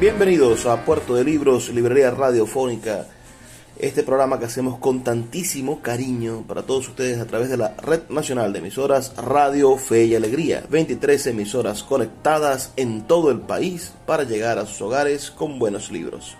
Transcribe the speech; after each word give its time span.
Bienvenidos 0.00 0.64
a 0.64 0.82
Puerto 0.86 1.14
de 1.14 1.24
Libros, 1.24 1.68
Librería 1.68 2.10
Radiofónica, 2.10 3.04
este 3.78 4.02
programa 4.02 4.38
que 4.38 4.46
hacemos 4.46 4.78
con 4.78 5.04
tantísimo 5.04 5.82
cariño 5.82 6.42
para 6.48 6.62
todos 6.62 6.88
ustedes 6.88 7.20
a 7.20 7.26
través 7.26 7.50
de 7.50 7.58
la 7.58 7.74
Red 7.76 8.08
Nacional 8.08 8.50
de 8.50 8.60
Emisoras 8.60 9.14
Radio 9.18 9.76
Fe 9.76 10.06
y 10.06 10.14
Alegría, 10.14 10.64
23 10.70 11.26
emisoras 11.26 11.82
conectadas 11.82 12.72
en 12.76 13.02
todo 13.06 13.30
el 13.30 13.40
país 13.40 13.92
para 14.06 14.24
llegar 14.24 14.58
a 14.58 14.64
sus 14.64 14.80
hogares 14.80 15.30
con 15.30 15.58
buenos 15.58 15.90
libros, 15.90 16.34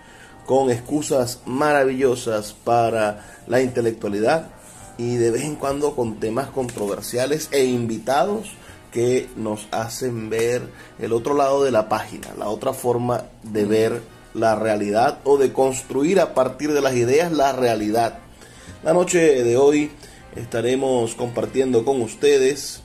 con 0.47 0.71
excusas 0.71 1.43
maravillosas 1.45 2.55
para 2.65 3.43
la 3.47 3.61
intelectualidad 3.61 4.49
y 4.97 5.17
de 5.17 5.33
vez 5.33 5.43
en 5.43 5.57
cuando 5.57 5.95
con 5.95 6.19
temas 6.19 6.49
controversiales 6.49 7.51
e 7.53 7.67
invitados 7.67 8.55
que 8.93 9.29
nos 9.37 9.69
hacen 9.71 10.31
ver 10.31 10.63
el 10.99 11.13
otro 11.13 11.35
lado 11.35 11.65
de 11.65 11.71
la 11.71 11.89
página, 11.89 12.29
la 12.39 12.49
otra 12.49 12.73
forma 12.73 13.25
de 13.43 13.65
ver 13.65 14.03
la 14.35 14.55
realidad 14.55 15.19
o 15.25 15.39
de 15.39 15.53
construir 15.53 16.21
a 16.21 16.35
partir 16.35 16.73
de 16.73 16.81
las 16.81 16.95
ideas 16.95 17.33
la 17.33 17.53
realidad. 17.53 18.19
La 18.83 18.93
noche 18.93 19.43
de 19.45 19.57
hoy 19.57 19.91
estaremos 20.37 21.15
compartiendo 21.15 21.85
con 21.85 22.01
ustedes 22.01 22.83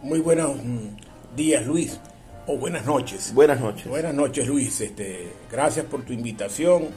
Muy 0.02 0.20
buenos 0.20 0.58
días, 1.34 1.66
Luis, 1.66 1.98
o 2.46 2.58
buenas 2.58 2.84
noches. 2.84 3.32
Buenas 3.32 3.58
noches. 3.58 3.88
Buenas 3.88 4.12
noches, 4.12 4.46
Luis. 4.46 4.82
Este, 4.82 5.32
gracias 5.50 5.86
por 5.86 6.02
tu 6.02 6.12
invitación. 6.12 6.88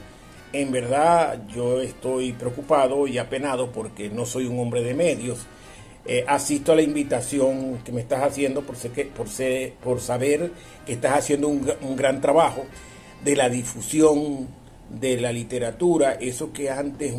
En 0.52 0.72
verdad, 0.72 1.40
yo 1.48 1.80
estoy 1.80 2.34
preocupado 2.34 3.06
y 3.06 3.16
apenado 3.16 3.72
porque 3.72 4.10
no 4.10 4.26
soy 4.26 4.44
un 4.44 4.60
hombre 4.60 4.82
de 4.82 4.92
medios 4.92 5.46
eh, 6.12 6.24
asisto 6.26 6.72
a 6.72 6.74
la 6.74 6.82
invitación 6.82 7.78
que 7.84 7.92
me 7.92 8.00
estás 8.00 8.24
haciendo 8.24 8.62
por, 8.62 8.76
que, 8.76 9.04
por, 9.04 9.28
por 9.80 10.00
saber 10.00 10.50
que 10.84 10.94
estás 10.94 11.16
haciendo 11.16 11.46
un, 11.46 11.64
gran 11.94 12.20
trabajo 12.20 12.64
de 13.22 13.36
la 13.36 13.48
difusión 13.48 14.48
de 14.88 15.20
la 15.20 15.30
literatura, 15.30 16.14
eso 16.14 16.52
que 16.52 16.68
antes 16.68 17.14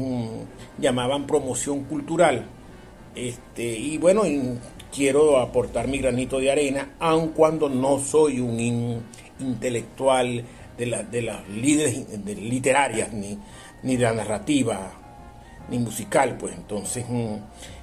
llamaban 0.78 1.26
promoción 1.26 1.86
cultural. 1.86 2.48
Este, 3.16 3.64
y 3.64 3.98
bueno, 3.98 4.24
quiero 4.94 5.40
aportar 5.40 5.88
mi 5.88 6.00
granito 6.00 6.40
de 6.40 6.52
arena, 6.52 6.96
aun 7.00 7.30
cuando 7.30 7.70
no 7.70 7.98
soy 7.98 8.42
un 8.42 9.02
intelectual 9.40 10.44
de, 10.78 10.86
la, 10.86 11.04
de 11.04 11.22
las 11.22 11.48
líderes 11.48 12.08
literarias, 12.26 13.14
ni, 13.14 13.40
ni 13.84 13.96
de 13.96 14.04
la 14.04 14.12
narrativa, 14.12 14.92
ni 15.70 15.80
musical, 15.80 16.36
pues 16.38 16.54
entonces 16.56 17.06
mm, 17.08 17.36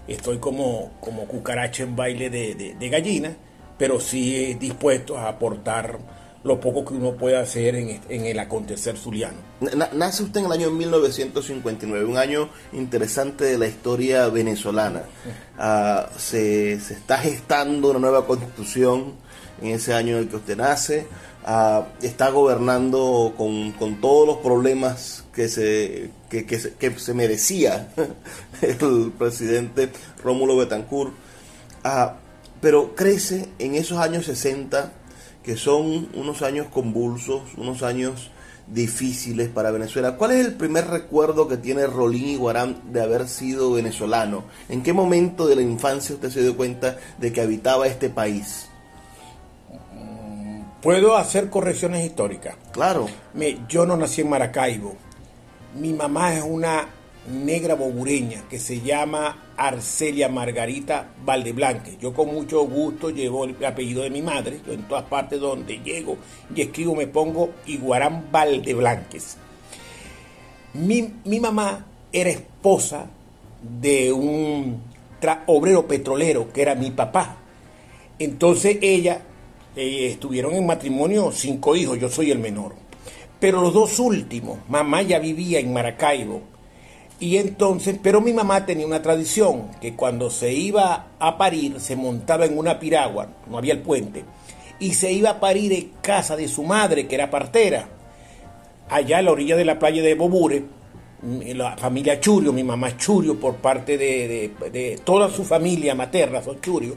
estoy 0.09 0.39
como, 0.39 0.93
como 1.01 1.27
cucaracha 1.27 1.83
en 1.83 1.95
baile 1.95 2.31
de, 2.31 2.89
gallina, 2.89 3.37
pero 3.77 4.01
sí 4.01 4.55
dispuesto 4.55 5.19
a 5.19 5.29
aportar 5.29 5.99
lo 6.45 6.61
poco 6.61 6.85
que 6.85 6.95
uno 6.95 7.13
puede 7.13 7.37
hacer 7.37 7.75
en, 7.75 8.01
el 8.09 8.39
acontecer 8.39 8.97
zuliano. 8.97 9.37
Nace 9.93 10.23
usted 10.23 10.41
en 10.41 10.47
el 10.47 10.53
año 10.53 10.71
1959, 10.71 12.05
un 12.05 12.17
año 12.17 12.49
interesante 12.73 13.45
de 13.45 13.59
la 13.59 13.67
historia 13.67 14.29
venezolana. 14.29 15.03
Ah, 15.59 16.09
se, 16.17 16.75
está 16.75 17.19
gestando 17.19 17.91
una 17.91 17.99
nueva 17.99 18.27
constitución 18.27 19.15
en 19.61 19.69
ese 19.69 19.95
año 19.95 20.17
en 20.17 20.23
el 20.23 20.29
que 20.29 20.37
usted 20.37 20.57
nace. 20.57 21.07
Ah, 21.45 21.87
está 22.03 22.31
gobernando 22.31 23.33
con, 23.37 23.73
con, 23.73 24.01
todos 24.01 24.27
los 24.27 24.37
problemas 24.39 25.25
que 25.33 25.49
se, 25.49 26.11
que, 26.29 26.95
se, 26.99 27.15
merecía 27.15 27.89
el 28.61 29.13
presidente 29.17 29.89
Rómulo 30.23 30.59
Betancourt, 30.59 31.15
ah, 31.85 32.17
pero 32.61 32.95
crece 32.95 33.49
en 33.59 33.77
esos 33.77 33.99
años 33.99 34.27
60, 34.27 34.93
que 35.43 35.57
son 35.57 36.09
unos 36.13 36.43
años 36.43 36.67
convulsos, 36.67 37.41
unos 37.57 37.83
años 37.83 38.31
difíciles 38.67 39.49
para 39.49 39.71
Venezuela. 39.71 40.17
¿Cuál 40.17 40.33
es 40.33 40.45
el 40.45 40.55
primer 40.55 40.89
recuerdo 40.89 41.49
que 41.49 41.57
tiene 41.57 41.87
Rolín 41.87 42.29
Iguarán 42.29 42.93
de 42.93 43.01
haber 43.01 43.29
sido 43.29 43.73
venezolano? 43.73 44.45
¿En 44.69 44.83
qué 44.83 44.93
momento 44.93 45.47
de 45.47 45.57
la 45.57 45.63
infancia 45.63 46.15
usted 46.15 46.31
se 46.31 46.43
dio 46.43 46.57
cuenta 46.57 46.99
de 47.19 47.33
que 47.33 47.41
habitaba 47.41 47.87
este 47.87 48.11
país? 48.11 48.69
Puedo 50.83 51.17
hacer 51.17 51.51
correcciones 51.51 52.05
históricas. 52.07 52.57
Claro. 52.73 53.07
yo 53.69 53.87
no 53.87 53.97
nací 53.97 54.21
en 54.21 54.31
Maracaibo 54.31 54.97
mi 55.75 55.93
mamá 55.93 56.35
es 56.35 56.43
una 56.43 56.89
negra 57.31 57.75
bobureña 57.75 58.45
que 58.49 58.59
se 58.59 58.81
llama 58.81 59.53
Arcelia 59.57 60.29
Margarita 60.29 61.11
Valdeblanque. 61.25 61.97
Yo 62.01 62.15
con 62.15 62.33
mucho 62.33 62.63
gusto 62.63 63.11
llevo 63.11 63.45
el 63.45 63.65
apellido 63.65 64.03
de 64.03 64.11
mi 64.11 64.23
madre. 64.23 64.61
Yo 64.67 64.73
en 64.73 64.89
todas 64.89 65.05
partes 65.05 65.39
donde 65.41 65.79
llego 65.79 66.17
y 66.55 66.63
escribo 66.63 66.95
me 66.95 67.07
pongo 67.07 67.51
Iguarán 67.67 68.29
Valdeblanques. 68.33 69.37
Mi, 70.75 71.13
mi 71.25 71.39
mamá 71.39 71.87
era 72.13 72.31
esposa 72.31 73.07
de 73.81 74.13
un 74.13 74.83
obrero 75.47 75.87
petrolero 75.87 76.51
que 76.53 76.63
era 76.63 76.75
mi 76.75 76.91
papá. 76.91 77.37
Entonces 78.19 78.79
ella 78.81 79.21
eh, 79.79 80.09
estuvieron 80.09 80.55
en 80.55 80.67
matrimonio 80.67 81.31
cinco 81.31 81.77
hijos, 81.77 82.01
yo 82.01 82.09
soy 82.09 82.33
el 82.33 82.41
menor. 82.41 82.75
Pero 83.39 83.61
los 83.61 83.73
dos 83.73 84.01
últimos, 84.01 84.59
mamá 84.69 85.03
ya 85.03 85.21
vivía 85.21 85.61
en 85.61 85.73
Maracaibo. 85.73 86.43
Y 87.21 87.37
entonces, 87.37 87.97
pero 88.03 88.21
mi 88.21 88.33
mamá 88.33 88.67
tenía 88.67 88.87
una 88.87 89.03
tradición, 89.03 89.71
que 89.81 89.95
cuando 89.95 90.31
se 90.31 90.53
iba 90.53 91.11
a 91.21 91.39
parir, 91.39 91.79
se 91.79 91.95
montaba 91.95 92.45
en 92.45 92.59
una 92.59 92.81
piragua, 92.81 93.29
no 93.49 93.57
había 93.57 93.75
el 93.75 93.81
puente, 93.81 94.25
y 94.81 94.95
se 94.95 95.13
iba 95.13 95.31
a 95.31 95.41
parir 95.41 95.73
en 95.73 95.91
casa 96.03 96.35
de 96.35 96.49
su 96.49 96.65
madre, 96.65 97.07
que 97.07 97.15
era 97.15 97.31
partera, 97.31 97.89
allá 98.89 99.19
a 99.19 99.23
la 99.23 99.31
orilla 99.31 99.55
de 99.55 99.65
la 99.65 99.79
playa 99.79 100.03
de 100.03 100.15
Bobure, 100.15 100.65
la 101.55 101.77
familia 101.77 102.19
Churio, 102.21 102.53
mi 102.53 102.65
mamá 102.65 102.97
Churio 102.97 103.39
por 103.39 103.57
parte 103.57 103.97
de, 103.97 104.53
de 104.73 105.01
toda 105.05 105.31
su 105.31 105.45
familia 105.45 105.95
materna, 105.95 106.43
son 106.43 106.61
Churio. 106.61 106.97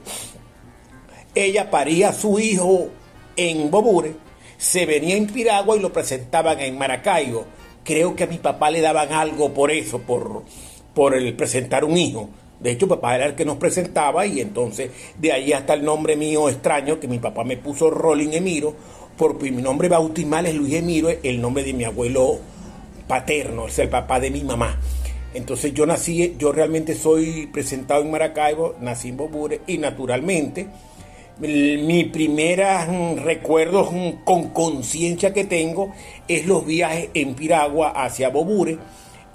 Ella 1.33 1.71
paría 1.71 2.09
a 2.09 2.13
su 2.13 2.39
hijo 2.39 2.89
en 3.37 3.71
Bobure, 3.71 4.15
se 4.57 4.85
venía 4.85 5.15
en 5.15 5.27
Piragua 5.27 5.77
y 5.77 5.79
lo 5.79 5.93
presentaban 5.93 6.59
en 6.59 6.77
Maracaibo. 6.77 7.45
Creo 7.83 8.15
que 8.15 8.25
a 8.25 8.27
mi 8.27 8.37
papá 8.37 8.69
le 8.69 8.81
daban 8.81 9.13
algo 9.13 9.53
por 9.53 9.71
eso, 9.71 9.99
por, 9.99 10.43
por 10.93 11.15
el 11.15 11.33
presentar 11.35 11.85
un 11.85 11.97
hijo. 11.97 12.29
De 12.59 12.71
hecho, 12.71 12.87
papá 12.87 13.15
era 13.15 13.25
el 13.25 13.35
que 13.35 13.45
nos 13.45 13.57
presentaba 13.57 14.25
y 14.25 14.39
entonces 14.39 14.91
de 15.17 15.31
ahí 15.31 15.51
hasta 15.51 15.73
el 15.73 15.83
nombre 15.83 16.15
mío 16.15 16.47
extraño 16.47 16.99
que 16.99 17.07
mi 17.07 17.17
papá 17.17 17.43
me 17.43 17.57
puso 17.57 17.89
Rolling 17.89 18.33
Emiro, 18.33 18.75
porque 19.17 19.51
mi 19.51 19.61
nombre 19.61 19.87
bautismal 19.87 20.45
es 20.45 20.53
Luis 20.53 20.75
Emiro, 20.75 21.09
el 21.23 21.41
nombre 21.41 21.63
de 21.63 21.73
mi 21.73 21.85
abuelo 21.85 22.39
paterno, 23.07 23.67
es 23.67 23.79
el 23.79 23.89
papá 23.89 24.19
de 24.19 24.31
mi 24.31 24.43
mamá. 24.43 24.79
Entonces 25.33 25.73
yo 25.73 25.85
nací, 25.85 26.35
yo 26.37 26.51
realmente 26.51 26.93
soy 26.93 27.47
presentado 27.47 28.01
en 28.01 28.11
Maracaibo, 28.11 28.75
nací 28.79 29.09
en 29.09 29.17
Bobure 29.17 29.61
y 29.65 29.77
naturalmente 29.77 30.67
mi 31.41 32.03
primera 32.05 32.85
mm, 32.85 33.17
recuerdos 33.23 33.91
mm, 33.91 34.23
con 34.23 34.49
conciencia 34.49 35.33
que 35.33 35.45
tengo 35.45 35.93
es 36.27 36.45
los 36.45 36.65
viajes 36.65 37.09
en 37.13 37.33
Piragua 37.33 37.89
hacia 37.89 38.29
Bobure 38.29 38.77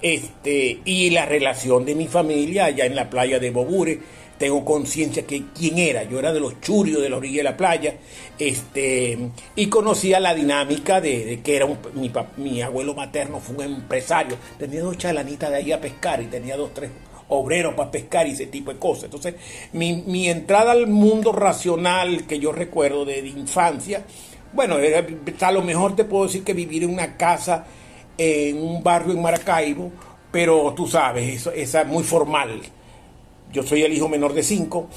este, 0.00 0.80
y 0.84 1.10
la 1.10 1.26
relación 1.26 1.84
de 1.84 1.94
mi 1.94 2.06
familia 2.06 2.66
allá 2.66 2.86
en 2.86 2.94
la 2.94 3.10
playa 3.10 3.38
de 3.38 3.50
Bobure. 3.50 3.98
Tengo 4.38 4.66
conciencia 4.66 5.26
que 5.26 5.44
quién 5.54 5.78
era, 5.78 6.04
yo 6.04 6.18
era 6.18 6.30
de 6.30 6.40
los 6.40 6.60
churios 6.60 7.00
de 7.00 7.08
la 7.08 7.16
orilla 7.16 7.38
de 7.38 7.42
la 7.42 7.56
playa, 7.56 7.94
este, 8.38 9.30
y 9.56 9.66
conocía 9.68 10.20
la 10.20 10.34
dinámica 10.34 11.00
de, 11.00 11.40
que 11.42 11.56
era 11.56 11.64
un, 11.64 11.78
mi, 11.94 12.12
mi 12.36 12.60
abuelo 12.60 12.92
materno 12.92 13.40
fue 13.40 13.56
un 13.56 13.62
empresario, 13.62 14.36
tenía 14.58 14.82
dos 14.82 14.98
chalanitas 14.98 15.48
de 15.48 15.56
ahí 15.56 15.72
a 15.72 15.80
pescar 15.80 16.20
y 16.20 16.26
tenía 16.26 16.54
dos, 16.54 16.74
tres 16.74 16.90
obreros 17.28 17.74
para 17.74 17.90
pescar 17.90 18.26
y 18.26 18.32
ese 18.32 18.46
tipo 18.46 18.72
de 18.72 18.78
cosas. 18.78 19.04
Entonces, 19.04 19.34
mi, 19.72 20.28
entrada 20.28 20.72
al 20.72 20.86
mundo 20.86 21.32
racional 21.32 22.26
que 22.26 22.38
yo 22.38 22.52
recuerdo 22.52 23.04
de, 23.04 23.18
infancia, 23.18 24.04
bueno, 24.52 24.76
a 24.76 25.52
lo 25.52 25.62
mejor 25.62 25.96
te 25.96 26.04
puedo 26.04 26.24
decir 26.24 26.44
que 26.44 26.54
vivir 26.54 26.84
en 26.84 26.90
una 26.90 27.16
casa 27.16 27.66
en 28.18 28.62
un 28.62 28.82
barrio 28.82 29.12
en 29.12 29.20
Maracaibo, 29.20 29.90
pero 30.30 30.72
tú 30.74 30.86
sabes, 30.86 31.34
eso, 31.34 31.52
esa 31.52 31.82
es 31.82 31.86
muy 31.86 32.02
formal. 32.02 32.62
Yo 33.52 33.62
soy 33.62 33.82
el 33.82 33.92
hijo 33.92 34.08
menor 34.08 34.32
de 34.32 34.42
cinco, 34.42 34.88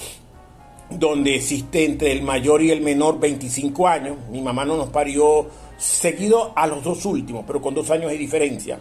donde 0.89 1.35
existe 1.35 1.85
entre 1.85 2.11
el 2.11 2.23
mayor 2.23 2.61
y 2.61 2.71
el 2.71 2.81
menor 2.81 3.19
25 3.19 3.87
años. 3.87 4.17
Mi 4.31 4.41
mamá 4.41 4.65
no 4.65 4.77
nos 4.77 4.89
parió 4.89 5.47
seguido 5.77 6.53
a 6.55 6.67
los 6.67 6.83
dos 6.83 7.05
últimos, 7.05 7.43
pero 7.45 7.61
con 7.61 7.73
dos 7.73 7.89
años 7.91 8.11
de 8.11 8.17
diferencia 8.17 8.79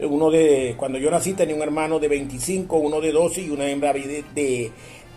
uno 0.00 0.30
de, 0.30 0.74
cuando 0.76 0.98
yo 0.98 1.10
nací 1.10 1.32
tenía 1.32 1.54
un 1.54 1.62
hermano 1.62 1.98
de 1.98 2.08
25, 2.08 2.76
uno 2.76 3.00
de 3.00 3.12
12 3.12 3.42
y 3.42 3.50
una 3.50 3.68
hembra 3.68 3.92
de, 3.92 4.24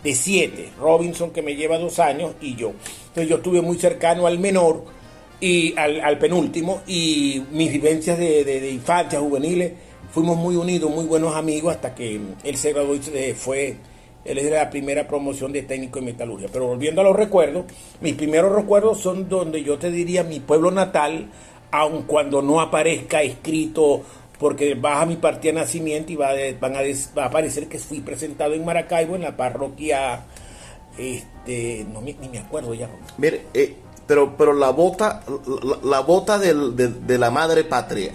de, 0.04 0.16
7, 0.16 0.70
Robinson 0.80 1.32
que 1.32 1.42
me 1.42 1.56
lleva 1.56 1.78
dos 1.78 2.00
años 2.00 2.34
y 2.42 2.56
yo. 2.56 2.74
Entonces 3.10 3.30
yo 3.30 3.38
estuve 3.38 3.62
muy 3.62 3.78
cercano 3.78 4.26
al 4.26 4.40
menor 4.40 4.84
y 5.40 5.76
al, 5.78 6.18
penúltimo 6.18 6.82
y 6.88 7.44
mis 7.52 7.72
vivencias 7.72 8.18
de, 8.18 8.72
infancia, 8.72 9.20
juveniles, 9.20 9.74
fuimos 10.12 10.38
muy 10.38 10.56
unidos, 10.56 10.90
muy 10.90 11.06
buenos 11.06 11.36
amigos 11.36 11.76
hasta 11.76 11.94
que 11.94 12.20
él 12.44 12.58
se 12.58 12.74
graduó 12.74 12.96
y 12.96 13.34
fue, 13.34 13.76
él 14.26 14.38
es 14.38 14.44
de 14.46 14.52
la 14.52 14.70
primera 14.70 15.08
promoción 15.08 15.52
de 15.52 15.64
técnico 15.64 16.00
en 16.00 16.06
metalurgia. 16.06 16.48
Pero 16.52 16.68
volviendo 16.68 17.02
a 17.02 17.04
los 17.04 17.16
recuerdos, 17.16 17.66
mis 18.02 18.14
primeros 18.16 18.56
recuerdos 18.56 19.00
son 19.00 19.30
donde 19.30 19.64
yo 19.64 19.78
te 19.78 19.92
diría 19.92 20.24
mi 20.24 20.40
pueblo 20.40 20.72
natal, 20.72 21.30
aun 21.72 22.04
cuando 22.04 22.42
no 22.42 22.60
aparezca 22.60 23.24
escrito 23.24 24.04
porque 24.42 24.74
baja 24.74 25.06
mi 25.06 25.18
partida 25.18 25.54
de 25.54 25.60
nacimiento 25.60 26.12
y 26.12 26.16
va, 26.16 26.32
van 26.60 26.76
a, 26.76 26.80
va 27.16 27.24
a 27.26 27.28
aparecer 27.28 27.68
que 27.68 27.78
fui 27.78 28.02
presentado 28.02 28.56
en 28.56 28.66
Maracaibo, 28.66 29.16
en 29.16 29.22
la 29.22 29.38
parroquia, 29.38 30.24
este, 30.98 31.86
no 31.94 32.02
ni 32.02 32.16
me 32.28 32.40
acuerdo 32.40 32.74
ya. 32.74 32.90
Mire, 33.20 33.46
eh, 33.54 33.76
pero, 34.08 34.36
pero 34.36 34.54
la 34.54 34.72
bota, 34.72 35.22
la, 35.84 36.00
bota 36.00 36.40
de, 36.40 37.20
la 37.20 37.30
madre 37.30 37.66
patria, 37.66 38.14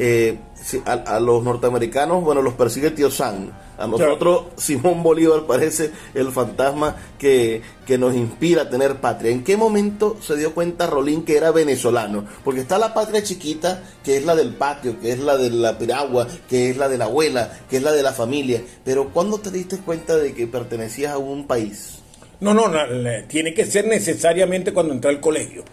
eh, 0.00 0.36
a, 0.84 1.20
los 1.20 1.44
norteamericanos, 1.44 2.24
bueno, 2.24 2.42
los 2.42 2.54
persigue 2.54 2.90
Tío 2.90 3.08
San 3.08 3.52
a 3.78 3.86
nosotros 3.86 4.46
Simón 4.56 5.02
Bolívar 5.02 5.42
parece 5.46 5.90
el 6.14 6.32
fantasma 6.32 6.96
que, 7.18 7.62
nos 7.98 8.14
inspira 8.14 8.62
a 8.62 8.70
tener 8.70 8.96
patria. 8.96 9.30
¿En 9.30 9.44
qué 9.44 9.56
momento 9.56 10.16
se 10.20 10.36
dio 10.36 10.54
cuenta 10.54 10.86
Rolín 10.86 11.24
que 11.24 11.36
era 11.36 11.50
venezolano? 11.50 12.24
Porque 12.44 12.60
está 12.60 12.78
la 12.78 12.94
patria 12.94 13.22
chiquita, 13.22 13.82
que 14.04 14.16
es 14.16 14.24
la 14.24 14.34
del 14.34 14.54
patio, 14.54 15.00
que 15.00 15.12
es 15.12 15.18
la 15.18 15.36
de 15.36 15.50
la 15.50 15.78
piragua, 15.78 16.26
que 16.48 16.70
es 16.70 16.76
la 16.76 16.88
de 16.88 16.98
la 16.98 17.04
abuela, 17.06 17.50
que 17.68 17.76
es 17.76 17.82
la 17.82 17.92
de 17.92 18.02
la 18.02 18.12
familia. 18.12 18.62
Pero 18.84 19.10
¿cuándo 19.10 19.38
te 19.38 19.50
diste 19.50 19.78
cuenta 19.78 20.16
de 20.16 20.34
que 20.34 20.46
pertenecías 20.46 21.12
a 21.12 21.18
un 21.18 21.46
país? 21.46 22.00
No, 22.40 22.52
no, 22.52 22.68
no 22.68 22.80
tiene 23.28 23.54
que 23.54 23.64
ser 23.64 23.86
necesariamente 23.86 24.72
cuando 24.72 24.92
entré 24.92 25.10
al 25.10 25.20
colegio. 25.20 25.64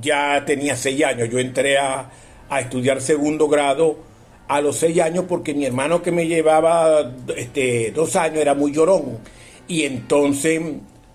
Ya 0.00 0.44
tenía 0.44 0.76
seis 0.76 1.04
años, 1.04 1.28
yo 1.30 1.38
entré 1.38 1.78
a, 1.78 2.10
a 2.48 2.60
estudiar 2.60 3.00
segundo 3.00 3.48
grado 3.48 4.11
a 4.56 4.60
los 4.60 4.76
seis 4.76 5.00
años 5.00 5.24
porque 5.28 5.54
mi 5.54 5.64
hermano 5.64 6.02
que 6.02 6.12
me 6.12 6.26
llevaba 6.26 7.10
este, 7.36 7.90
dos 7.92 8.16
años 8.16 8.38
era 8.38 8.54
muy 8.54 8.72
llorón. 8.72 9.18
Y 9.66 9.84
entonces 9.84 10.60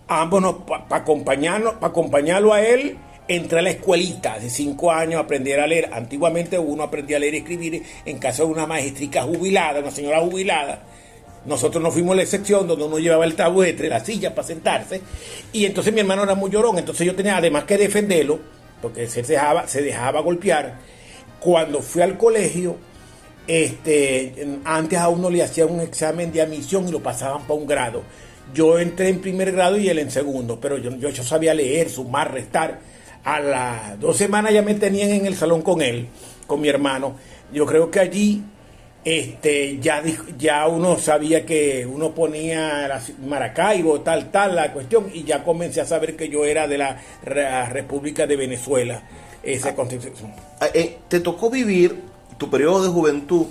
ambos 0.08 0.56
para 0.68 1.02
acompañarnos, 1.02 1.76
para 1.76 1.88
acompañarlo 1.88 2.54
a 2.54 2.62
él, 2.62 2.98
entré 3.28 3.60
a 3.60 3.62
la 3.62 3.70
escuelita 3.70 4.40
de 4.40 4.50
cinco 4.50 4.92
años 4.92 5.16
a 5.16 5.24
aprender 5.24 5.60
a 5.60 5.68
leer. 5.68 5.92
Antiguamente 5.94 6.58
uno 6.58 6.84
aprendía 6.84 7.18
a 7.18 7.20
leer 7.20 7.36
y 7.36 7.38
escribir 7.38 7.84
en 8.06 8.18
casa 8.18 8.44
de 8.44 8.50
una 8.50 8.66
maestrica 8.66 9.24
jubilada, 9.24 9.82
una 9.82 9.92
señora 9.92 10.20
jubilada. 10.22 10.84
Nosotros 11.46 11.82
nos 11.82 11.94
fuimos 11.94 12.14
a 12.14 12.18
la 12.18 12.26
sección 12.26 12.68
donde 12.68 12.86
uno 12.86 13.00
llevaba 13.00 13.26
el 13.26 13.36
tabuetre, 13.36 13.88
la 13.88 14.04
silla 14.04 14.34
para 14.34 14.48
sentarse. 14.48 15.02
Y 15.54 15.66
entonces 15.66 15.94
mi 15.94 16.00
hermano 16.00 16.24
era 16.24 16.36
muy 16.36 16.50
llorón. 16.50 16.78
Entonces 16.78 17.06
yo 17.06 17.16
tenía 17.16 17.38
además 17.38 17.66
que 17.66 17.78
defenderlo, 17.78 18.40
porque 18.82 19.08
se 19.08 19.22
dejaba, 19.22 19.68
se 19.68 19.82
dejaba 19.82 20.22
golpear. 20.22 20.80
Cuando 21.40 21.82
fui 21.82 22.02
al 22.02 22.18
colegio, 22.18 22.78
este, 23.48 24.60
antes 24.66 25.00
a 25.00 25.10
uno 25.10 25.30
le 25.30 25.44
hacían 25.44 25.72
un 25.72 25.82
examen 25.82 26.32
de 26.32 26.42
admisión 26.42 26.88
y 26.88 26.92
lo 26.92 27.02
pasaban 27.02 27.44
para 27.44 27.54
un 27.54 27.66
grado. 27.66 28.04
Yo 28.54 28.80
entré 28.80 29.10
en 29.10 29.20
primer 29.20 29.52
grado 29.52 29.78
y 29.78 29.90
él 29.90 30.00
en 30.00 30.12
segundo, 30.12 30.60
pero 30.60 30.78
yo, 30.78 30.92
yo, 30.96 31.24
sabía 31.24 31.54
leer, 31.54 31.90
sumar, 31.90 32.34
restar. 32.34 32.80
A 33.24 33.42
las 33.42 34.00
dos 34.00 34.16
semanas 34.16 34.54
ya 34.54 34.62
me 34.62 34.74
tenían 34.76 35.10
en 35.10 35.26
el 35.26 35.36
salón 35.36 35.62
con 35.62 35.82
él, 35.82 36.08
con 36.46 36.62
mi 36.62 36.70
hermano. 36.70 37.18
Yo 37.52 37.66
creo 37.66 37.92
que 37.92 38.00
allí 38.00 38.44
este, 39.04 39.80
ya, 39.80 40.04
ya 40.38 40.68
uno 40.68 40.98
sabía 40.98 41.46
que 41.46 41.86
uno 41.86 42.14
ponía 42.14 43.02
Maracaibo, 43.26 44.02
tal, 44.02 44.32
tal, 44.32 44.56
la 44.56 44.74
cuestión, 44.74 45.10
y 45.14 45.24
ya 45.24 45.46
comencé 45.46 45.80
a 45.80 45.86
saber 45.86 46.18
que 46.18 46.28
yo 46.28 46.44
era 46.44 46.68
de 46.68 46.78
la, 46.78 47.02
República 47.70 48.28
de 48.28 48.36
Venezuela. 48.36 49.02
Esa 49.44 49.74
constitución. 49.74 50.34
Ah, 50.60 50.68
eh, 50.74 50.98
¿Te 51.08 51.22
tocó 51.22 51.50
vivir 51.50 51.96
tu 52.38 52.50
periodo 52.50 52.84
de 52.84 52.90
juventud, 52.90 53.46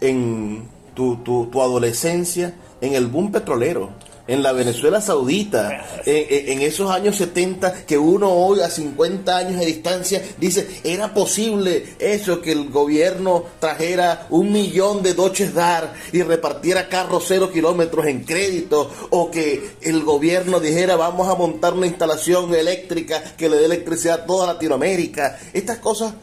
en 0.00 0.68
tu, 0.94 1.16
tu, 1.16 1.62
adolescencia, 1.62 2.54
en 2.80 2.94
el 2.94 3.06
boom 3.06 3.32
petrolero, 3.32 3.90
en 4.26 4.42
la 4.42 4.52
Venezuela 4.52 5.02
Saudita, 5.02 5.84
en, 6.06 6.62
esos 6.62 6.90
años 6.90 7.16
70 7.16 7.84
que 7.84 7.98
uno 7.98 8.30
hoy 8.30 8.60
a 8.60 8.70
50 8.70 9.36
años 9.36 9.60
de 9.60 9.66
distancia 9.66 10.22
dice, 10.38 10.80
era 10.82 11.12
posible 11.12 11.84
eso, 11.98 12.40
que 12.40 12.52
el 12.52 12.70
gobierno 12.70 13.44
trajera 13.58 14.26
un 14.30 14.50
millón 14.50 15.02
de 15.02 15.12
Doches 15.12 15.52
Dar 15.52 15.92
y 16.12 16.22
repartiera 16.22 16.88
carros 16.88 17.24
cero 17.28 17.50
kilómetros 17.52 18.06
en 18.06 18.24
crédito, 18.24 18.90
o 19.10 19.30
que 19.30 19.72
el 19.82 20.02
gobierno 20.04 20.58
dijera, 20.58 20.96
vamos 20.96 21.28
a 21.28 21.34
montar 21.34 21.74
una 21.74 21.86
instalación 21.86 22.54
eléctrica 22.54 23.22
que 23.36 23.50
le 23.50 23.58
dé 23.58 23.66
electricidad 23.66 24.22
a 24.22 24.26
toda 24.26 24.46
Latinoamérica. 24.46 25.38
Estas 25.52 25.78
cosas 25.78 26.14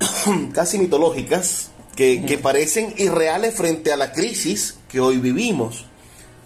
casi 0.52 0.78
mitológicas 0.78 1.70
que, 1.96 2.38
parecen 2.42 2.94
irreales 2.96 3.54
frente 3.54 3.92
a 3.92 3.96
la 3.96 4.12
crisis 4.12 4.78
que 4.88 5.00
hoy 5.00 5.18
vivimos. 5.18 5.84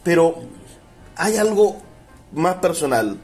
Pero 0.02 0.42
hay 1.16 1.36
algo 1.36 1.76
más 2.32 2.56
personal. 2.56 3.20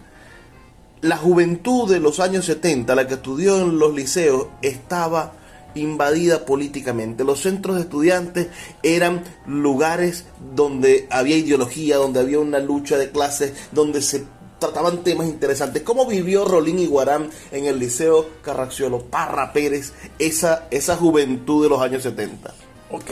La 1.01 1.17
juventud 1.17 1.91
de 1.91 1.99
los 1.99 2.21
años 2.21 2.45
70, 2.45 2.95
la 2.95 3.09
que 3.09 3.15
estudió 3.15 3.61
en 3.61 3.79
los 3.79 3.95
liceos, 3.95 4.47
estaba 4.63 5.33
invadida 5.75 6.45
políticamente. 6.45 7.25
Los 7.25 7.41
centros 7.41 7.77
de 7.77 7.83
estudiantes 7.83 8.49
eran 8.83 9.25
lugares 9.47 10.27
donde 10.55 11.07
había 11.11 11.37
ideología, 11.37 11.97
donde 11.97 12.21
había 12.21 12.39
una 12.39 12.59
lucha 12.59 12.97
de 12.97 13.11
clases, 13.11 13.55
donde 13.73 14.03
se 14.03 14.25
trataban 14.61 15.03
temas 15.03 15.27
interesantes. 15.27 15.83
¿Cómo 15.83 16.07
vivió 16.07 16.45
Rolín 16.45 16.79
Iguarán 16.79 17.31
en 17.51 17.67
el 17.67 17.79
Liceo 17.79 18.29
Carracciolo 18.43 19.03
Parra 19.05 19.53
Pérez 19.53 19.93
esa, 20.19 20.69
esa 20.71 20.97
juventud 20.97 21.65
de 21.65 21.71
los 21.71 21.81
años 21.81 22.03
70? 22.05 22.55
Ok. 22.91 23.11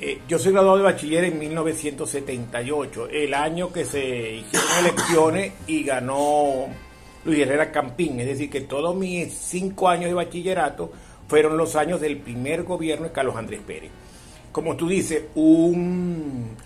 Eh, 0.00 0.20
yo 0.28 0.38
soy 0.38 0.52
graduado 0.52 0.78
de 0.78 0.84
bachiller 0.84 1.24
en 1.24 1.40
1978, 1.40 3.08
el 3.08 3.34
año 3.34 3.72
que 3.72 3.84
se 3.84 4.36
hicieron 4.36 4.68
elecciones 4.78 5.52
y 5.66 5.82
ganó 5.82 6.66
Luis 7.24 7.40
Herrera 7.40 7.72
Campín. 7.72 8.20
Es 8.20 8.28
decir, 8.28 8.48
que 8.48 8.60
todos 8.60 8.94
mis 8.94 9.34
cinco 9.34 9.88
años 9.88 10.06
de 10.06 10.14
bachillerato 10.14 10.92
fueron 11.26 11.56
los 11.56 11.74
años 11.74 12.00
del 12.00 12.18
primer 12.18 12.62
gobierno 12.62 13.06
de 13.06 13.12
Carlos 13.12 13.36
Andrés 13.36 13.60
Pérez. 13.66 13.90
como 14.52 14.76
tú 14.76 14.88
dices, 14.88 15.24
un, 15.34 16.56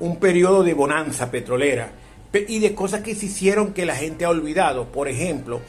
un 0.00 0.16
periodo 0.16 0.62
de 0.62 0.72
bonanza 0.72 1.30
petrolera 1.30 1.92
y 2.32 2.58
de 2.58 2.74
cosas 2.74 3.02
que 3.02 3.14
se 3.14 3.26
hicieron 3.26 3.72
que 3.72 3.86
la 3.86 3.96
gente 3.96 4.24
ha 4.24 4.30
olvidado. 4.30 4.86
Por 4.86 5.08
ejemplo, 5.08 5.60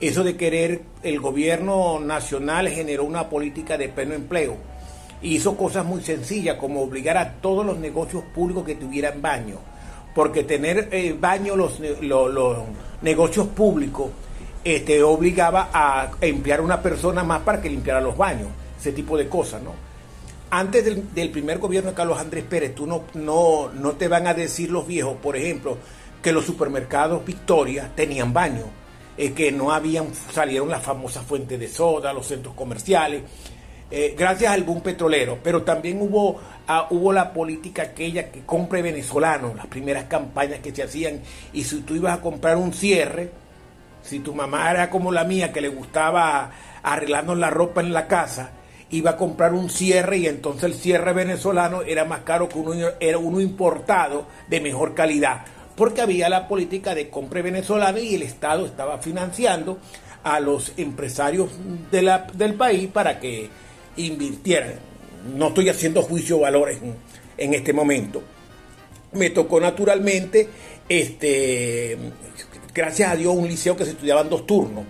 eso 0.00 0.24
de 0.24 0.36
querer, 0.36 0.82
el 1.02 1.20
gobierno 1.20 2.00
nacional 2.00 2.68
generó 2.68 3.04
una 3.04 3.28
política 3.28 3.78
de 3.78 3.88
pleno 3.88 4.14
empleo. 4.14 4.56
Hizo 5.22 5.56
cosas 5.56 5.84
muy 5.84 6.02
sencillas 6.02 6.56
como 6.56 6.82
obligar 6.82 7.16
a 7.16 7.34
todos 7.34 7.66
los 7.66 7.78
negocios 7.78 8.22
públicos 8.34 8.64
que 8.64 8.74
tuvieran 8.74 9.20
baño. 9.20 9.58
Porque 10.14 10.42
tener 10.42 10.88
eh, 10.92 11.16
baño 11.18 11.56
los, 11.56 11.80
los, 12.00 12.58
negocios 13.02 13.46
públicos 13.48 14.10
este, 14.64 15.02
obligaba 15.02 15.70
a 15.72 16.10
emplear 16.20 16.60
una 16.60 16.82
persona 16.82 17.22
más 17.22 17.42
para 17.42 17.60
que 17.60 17.70
limpiara 17.70 18.00
los 18.00 18.16
baños. 18.16 18.48
Ese 18.78 18.92
tipo 18.92 19.16
de 19.16 19.28
cosas, 19.28 19.62
¿no? 19.62 19.88
Antes 20.50 20.84
del, 20.84 21.30
primer 21.30 21.58
gobierno 21.58 21.90
de 21.90 21.96
Carlos 21.96 22.18
Andrés 22.18 22.44
Pérez, 22.44 22.74
tú 22.74 22.86
no, 22.86 23.02
no, 23.14 23.68
no 23.70 23.92
te 23.92 24.08
van 24.08 24.26
a 24.26 24.32
decir 24.32 24.70
los 24.70 24.86
viejos, 24.86 25.16
por 25.22 25.36
ejemplo, 25.36 25.76
que 26.22 26.32
los 26.32 26.44
supermercados 26.44 27.24
Victoria 27.24 27.90
tenían 27.94 28.32
baño, 28.32 28.64
eh, 29.16 29.32
que 29.32 29.52
no 29.52 29.72
habían, 29.72 30.14
salieron 30.14 30.68
las 30.68 30.82
famosas 30.82 31.24
fuentes 31.24 31.58
de 31.58 31.68
soda, 31.68 32.12
los 32.12 32.26
centros 32.26 32.54
comerciales, 32.54 33.22
eh, 33.90 34.14
gracias 34.16 34.52
al 34.52 34.64
boom 34.64 34.82
petrolero, 34.82 35.38
pero 35.42 35.62
también 35.62 36.00
hubo, 36.02 36.38
ah, 36.66 36.88
hubo 36.90 37.12
la 37.12 37.32
política 37.32 37.82
aquella 37.82 38.30
que 38.30 38.44
compre 38.44 38.82
venezolano, 38.82 39.54
las 39.54 39.66
primeras 39.66 40.04
campañas 40.04 40.60
que 40.60 40.74
se 40.74 40.82
hacían, 40.82 41.22
y 41.52 41.64
si 41.64 41.80
tú 41.80 41.94
ibas 41.94 42.18
a 42.18 42.20
comprar 42.20 42.58
un 42.58 42.74
cierre, 42.74 43.30
si 44.02 44.20
tu 44.20 44.34
mamá 44.34 44.70
era 44.70 44.90
como 44.90 45.10
la 45.10 45.24
mía, 45.24 45.52
que 45.52 45.60
le 45.60 45.68
gustaba 45.68 46.50
arreglarnos 46.82 47.38
la 47.38 47.50
ropa 47.50 47.80
en 47.80 47.92
la 47.92 48.06
casa, 48.06 48.50
iba 48.90 49.12
a 49.12 49.16
comprar 49.16 49.52
un 49.52 49.70
cierre 49.70 50.18
y 50.18 50.26
entonces 50.26 50.64
el 50.64 50.74
cierre 50.74 51.12
venezolano 51.12 51.82
era 51.82 52.04
más 52.04 52.20
caro 52.20 52.48
que 52.48 52.58
uno, 52.58 52.88
era 53.00 53.18
uno 53.18 53.40
importado 53.40 54.26
de 54.48 54.60
mejor 54.60 54.94
calidad, 54.94 55.44
porque 55.78 56.02
había 56.02 56.28
la 56.28 56.48
política 56.48 56.94
de 56.94 57.08
compra 57.08 57.40
venezolana 57.40 58.00
y 58.00 58.16
el 58.16 58.22
Estado 58.22 58.66
estaba 58.66 58.98
financiando 58.98 59.78
a 60.24 60.40
los 60.40 60.72
empresarios 60.76 61.50
del 61.90 62.54
país 62.54 62.88
para 62.92 63.18
que 63.20 63.48
invirtieran. 63.96 64.74
No 65.36 65.48
estoy 65.48 65.68
haciendo 65.68 66.02
juicio 66.02 66.36
de 66.36 66.42
valores 66.42 66.78
en, 66.82 66.96
en 67.38 67.54
este 67.54 67.72
momento. 67.72 68.22
Me 69.12 69.30
tocó 69.30 69.60
naturalmente, 69.60 70.48
este, 70.88 71.96
gracias 72.74 73.12
a 73.12 73.16
Dios, 73.16 73.34
un 73.34 73.48
liceo 73.48 73.76
que 73.76 73.84
se 73.84 73.92
estudiaban 73.92 74.28
dos 74.28 74.46
turnos 74.46 74.84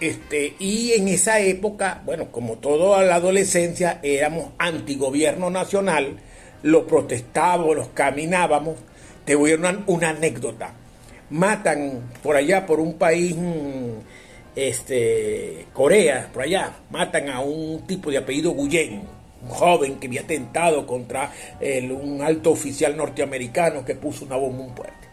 este, 0.00 0.54
y 0.58 0.92
en 0.92 1.08
esa 1.08 1.40
época, 1.40 2.02
bueno, 2.04 2.30
como 2.30 2.58
toda 2.58 3.02
la 3.04 3.14
adolescencia, 3.16 4.00
éramos 4.02 4.48
antigobierno 4.58 5.50
nacional, 5.50 6.18
lo 6.62 6.86
protestábamos, 6.86 7.76
los 7.76 7.88
caminábamos. 7.88 8.76
Te 9.24 9.34
voy 9.34 9.52
a 9.52 9.56
dar 9.56 9.82
una, 9.86 10.10
anécdota. 10.10 10.74
Matan 11.30 12.12
por 12.22 12.36
allá, 12.36 12.66
por 12.66 12.80
un 12.80 12.94
país, 12.98 13.34
mm, 13.36 13.98
este, 14.54 15.66
Corea, 15.72 16.28
por 16.32 16.42
allá, 16.42 16.76
matan 16.90 17.28
a 17.30 17.40
un 17.40 17.86
tipo 17.86 18.10
de 18.10 18.18
apellido 18.18 18.54
Guyen, 18.54 19.02
un 19.42 19.48
joven 19.48 19.96
que 19.98 20.06
había 20.06 20.20
atentado 20.22 20.86
contra 20.86 21.32
un 21.60 22.22
alto 22.22 22.50
oficial 22.50 22.96
norteamericano 22.96 23.84
que 23.84 23.94
puso 23.94 24.24
una 24.26 24.36
bomba 24.36 24.62
en 24.62 24.68
un 24.70 24.74
puerto 24.74 25.04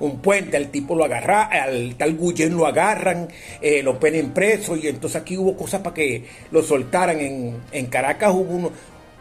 un 0.00 0.18
puente, 0.20 0.56
al 0.56 0.68
tipo 0.68 0.96
lo 0.96 1.04
agarra, 1.04 1.44
al 1.44 1.94
tal 1.96 2.16
Guyen 2.16 2.56
lo 2.56 2.66
agarran, 2.66 3.28
eh, 3.60 3.82
lo 3.82 4.00
ponen 4.00 4.32
preso 4.32 4.76
y 4.76 4.88
entonces 4.88 5.20
aquí 5.20 5.36
hubo 5.36 5.56
cosas 5.56 5.82
para 5.82 5.94
que 5.94 6.24
lo 6.50 6.62
soltaran. 6.62 7.20
En, 7.20 7.58
en 7.70 7.86
Caracas 7.86 8.32
hubo 8.34 8.72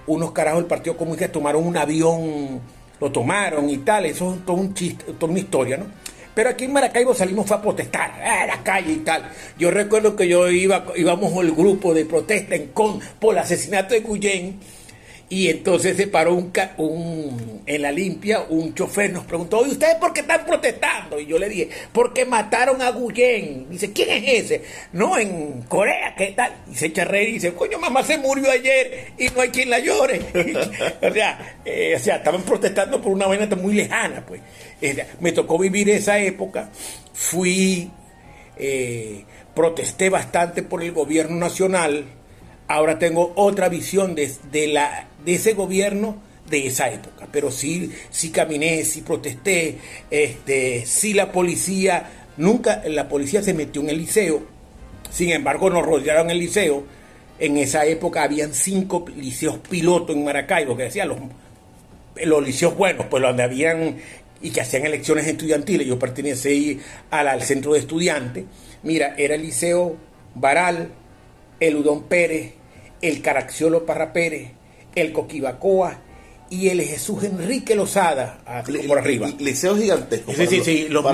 unos 0.08 0.32
carajos 0.32 0.62
del 0.62 0.68
Partido 0.68 0.98
Comunista 0.98 1.32
tomaron 1.32 1.68
un 1.68 1.78
avión, 1.78 2.62
lo 3.00 3.12
tomaron 3.12 3.70
y 3.70 3.78
tal, 3.80 4.06
eso 4.06 4.34
es 4.34 4.46
todo 4.46 4.58
un 4.58 4.74
chiste, 4.74 5.14
toda 5.14 5.32
una 5.32 5.40
historia, 5.40 5.78
¿no? 5.78 5.86
Pero 6.34 6.52
aquí 6.52 6.66
en 6.66 6.74
Maracaibo 6.74 7.14
salimos 7.14 7.48
fue 7.48 7.58
a 7.58 7.62
protestar, 7.62 8.12
a 8.22 8.46
la 8.46 8.64
calle 8.64 8.94
y 8.94 8.98
tal. 8.98 9.30
Yo 9.58 9.72
recuerdo 9.72 10.16
que 10.16 10.28
yo 10.28 10.50
iba, 10.50 10.86
íbamos 10.96 11.34
el 11.44 11.52
grupo 11.52 11.94
de 11.94 12.06
protesta 12.06 12.56
en 12.56 12.68
con, 12.68 13.00
por 13.20 13.34
el 13.34 13.40
asesinato 13.40 13.94
de 13.94 14.02
Guyen 14.02 14.60
y 15.32 15.48
entonces 15.48 15.96
se 15.96 16.08
paró 16.08 16.34
un, 16.34 16.52
un, 16.78 17.62
en 17.68 17.82
la 17.84 17.92
limpia, 17.92 18.46
un 18.50 18.74
chofer 18.74 19.14
nos 19.14 19.26
preguntó, 19.26 19.64
¿y 19.64 19.70
ustedes 19.70 19.96
por 19.96 20.12
qué 20.12 20.22
están 20.22 20.44
protestando? 20.44 21.20
Y 21.20 21.28
yo 21.28 21.38
le 21.38 21.48
dije, 21.48 21.70
porque 21.94 22.26
mataron 22.26 22.82
a 22.82 22.92
Guyen. 22.92 23.70
Dice, 23.70 23.94
¿quién 23.94 24.10
es 24.10 24.46
ese? 24.46 24.64
No, 24.92 25.20
en 25.20 25.62
Corea, 25.68 26.16
¿qué 26.18 26.34
tal? 26.36 26.52
Y 26.72 26.74
se 26.74 26.88
echa 26.88 27.04
a 27.04 27.06
reír 27.06 27.30
y 27.30 27.34
dice, 27.34 27.54
coño, 27.54 27.78
mamá 27.78 28.02
se 28.04 28.18
murió 28.18 28.50
ayer 28.50 29.14
y 29.20 29.28
no 29.30 29.42
hay 29.42 29.50
quien 29.50 29.70
la 29.70 29.78
llore. 29.78 30.20
o, 31.02 31.14
sea, 31.14 31.60
eh, 31.64 31.94
o 31.96 32.00
sea, 32.00 32.16
estaban 32.16 32.42
protestando 32.42 33.00
por 33.00 33.12
una 33.12 33.28
vaina 33.28 33.56
muy 33.56 33.76
lejana, 33.76 34.26
pues. 34.26 34.42
me 35.20 35.32
tocó 35.32 35.60
vivir 35.60 35.92
esa 35.92 36.18
época, 36.18 36.72
fui, 37.14 37.92
eh, 38.58 39.26
protesté 39.54 40.10
bastante 40.10 40.64
por 40.64 40.82
el 40.82 40.92
gobierno 40.92 41.36
nacional, 41.36 42.06
ahora 42.70 43.00
tengo 43.00 43.34
otra 43.36 43.68
visión 43.68 44.16
de, 44.16 44.32
de 44.52 44.68
la 44.68 45.08
de 45.26 45.34
ese 45.34 45.54
gobierno 45.54 46.22
de 46.50 46.68
esa 46.68 46.90
época. 46.90 47.28
Pero 47.32 47.52
sí, 47.52 47.92
sí 48.10 48.30
caminé, 48.30 48.86
sí 48.86 49.02
protesté, 49.02 49.80
este, 50.10 50.86
sí 50.86 51.14
la 51.14 51.32
policía, 51.32 52.10
nunca 52.38 52.82
la 52.86 53.10
policía 53.10 53.44
se 53.44 53.54
metió 53.54 53.82
en 53.82 53.90
el 53.90 53.98
liceo, 53.98 54.44
sin 55.12 55.32
embargo 55.32 55.70
nos 55.70 55.86
rodearon 55.86 56.30
el 56.30 56.40
liceo. 56.40 56.86
En 57.40 57.58
esa 57.58 57.86
época 57.86 58.24
habían 58.24 58.54
cinco 58.54 59.06
liceos 59.16 59.60
pilotos 59.60 60.16
en 60.16 60.26
Maracaibo, 60.26 60.76
que 60.76 60.84
decían 60.84 61.08
los, 61.08 61.20
los 62.24 62.44
liceos 62.46 62.76
buenos, 62.76 63.06
pues 63.08 63.24
donde 63.24 63.44
habían 63.44 63.98
y 64.42 64.52
que 64.52 64.62
hacían 64.62 64.86
elecciones 64.86 65.26
estudiantiles. 65.26 65.88
Yo 65.88 65.98
pertenecía 65.98 66.78
al, 67.10 67.28
al 67.30 67.42
centro 67.42 67.74
de 67.74 67.80
estudiantes. 67.80 68.44
Mira, 68.84 69.16
era 69.18 69.36
el 69.36 69.42
liceo 69.42 69.96
Baral, 70.36 70.92
el 71.60 71.76
Udón 71.78 72.04
Pérez, 72.04 72.59
el 73.02 73.22
Caraxiolo 73.22 73.86
Parra 73.86 74.14
Pérez, 74.14 74.52
el 74.96 75.14
Coquibacoa 75.14 76.02
y 76.50 76.70
el 76.70 76.82
Jesús 76.82 77.24
Enrique 77.24 77.76
Lozada, 77.76 78.40
por 78.88 78.98
arriba. 78.98 79.30
Liceos 79.38 79.78
gigantescos. 79.78 80.36
Sí, 80.36 80.48
sí, 80.48 80.62
sí, 80.64 80.88
los, 80.90 81.06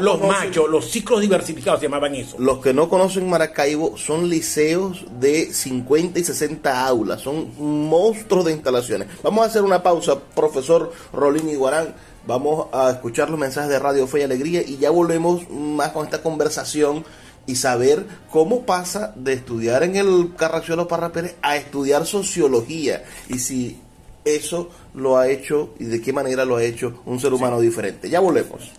los, 0.00 0.20
machos, 0.20 0.70
los 0.70 0.90
ciclos 0.90 1.20
diversificados 1.20 1.80
se 1.80 1.86
llamaban 1.86 2.14
eso. 2.14 2.36
Los 2.38 2.58
que 2.58 2.72
no 2.72 2.88
conocen 2.88 3.28
Maracaibo 3.28 3.96
son 3.96 4.28
liceos 4.28 5.04
de 5.18 5.52
50 5.52 6.18
y 6.18 6.24
60 6.24 6.86
aulas, 6.86 7.20
son 7.20 7.52
monstruos 7.58 8.44
de 8.44 8.52
instalaciones. 8.52 9.08
Vamos 9.22 9.44
a 9.44 9.48
hacer 9.48 9.62
una 9.62 9.82
pausa, 9.82 10.20
profesor 10.20 10.92
Rolín 11.12 11.48
Iguarán. 11.48 11.94
Vamos 12.26 12.66
a 12.72 12.90
escuchar 12.90 13.30
los 13.30 13.38
mensajes 13.38 13.70
de 13.70 13.78
Radio 13.78 14.06
Fe 14.08 14.20
y 14.20 14.22
Alegría 14.22 14.62
y 14.62 14.78
ya 14.78 14.90
volvemos 14.90 15.48
más 15.48 15.90
con 15.90 16.04
esta 16.04 16.22
conversación 16.22 17.04
y 17.46 17.56
saber 17.56 18.06
cómo 18.30 18.66
pasa 18.66 19.12
de 19.16 19.34
estudiar 19.34 19.82
en 19.82 19.96
el 19.96 20.34
Carracciolo 20.36 20.88
Parra 20.88 21.12
Pérez 21.12 21.36
a 21.42 21.56
estudiar 21.56 22.06
sociología 22.06 23.04
y 23.28 23.38
si 23.38 23.80
eso 24.24 24.70
lo 24.94 25.16
ha 25.16 25.28
hecho 25.28 25.74
y 25.78 25.84
de 25.84 26.02
qué 26.02 26.12
manera 26.12 26.44
lo 26.44 26.56
ha 26.56 26.62
hecho 26.62 27.02
un 27.06 27.20
ser 27.20 27.32
humano 27.32 27.60
diferente. 27.60 28.10
Ya 28.10 28.20
volvemos. 28.20 28.72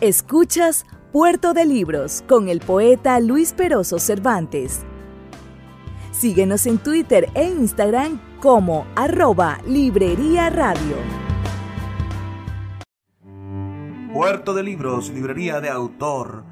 Escuchas 0.00 0.84
Puerto 1.12 1.52
de 1.52 1.66
Libros 1.66 2.24
con 2.26 2.48
el 2.48 2.60
poeta 2.60 3.20
Luis 3.20 3.52
Peroso 3.52 3.98
Cervantes. 3.98 4.80
Síguenos 6.12 6.66
en 6.66 6.78
Twitter 6.78 7.28
e 7.34 7.44
Instagram 7.44 8.20
como 8.40 8.86
arroba 8.94 9.60
Librería 9.66 10.50
Radio. 10.50 10.96
Puerto 14.12 14.54
de 14.54 14.62
Libros, 14.62 15.10
librería 15.10 15.60
de 15.60 15.70
autor 15.70 16.51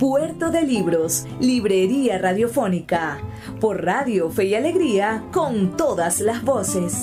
Puerto 0.00 0.50
de 0.50 0.62
Libros, 0.62 1.26
Librería 1.40 2.16
Radiofónica, 2.16 3.20
por 3.60 3.84
Radio 3.84 4.30
Fe 4.30 4.46
y 4.46 4.54
Alegría, 4.54 5.26
con 5.30 5.76
todas 5.76 6.20
las 6.20 6.42
voces. 6.42 6.94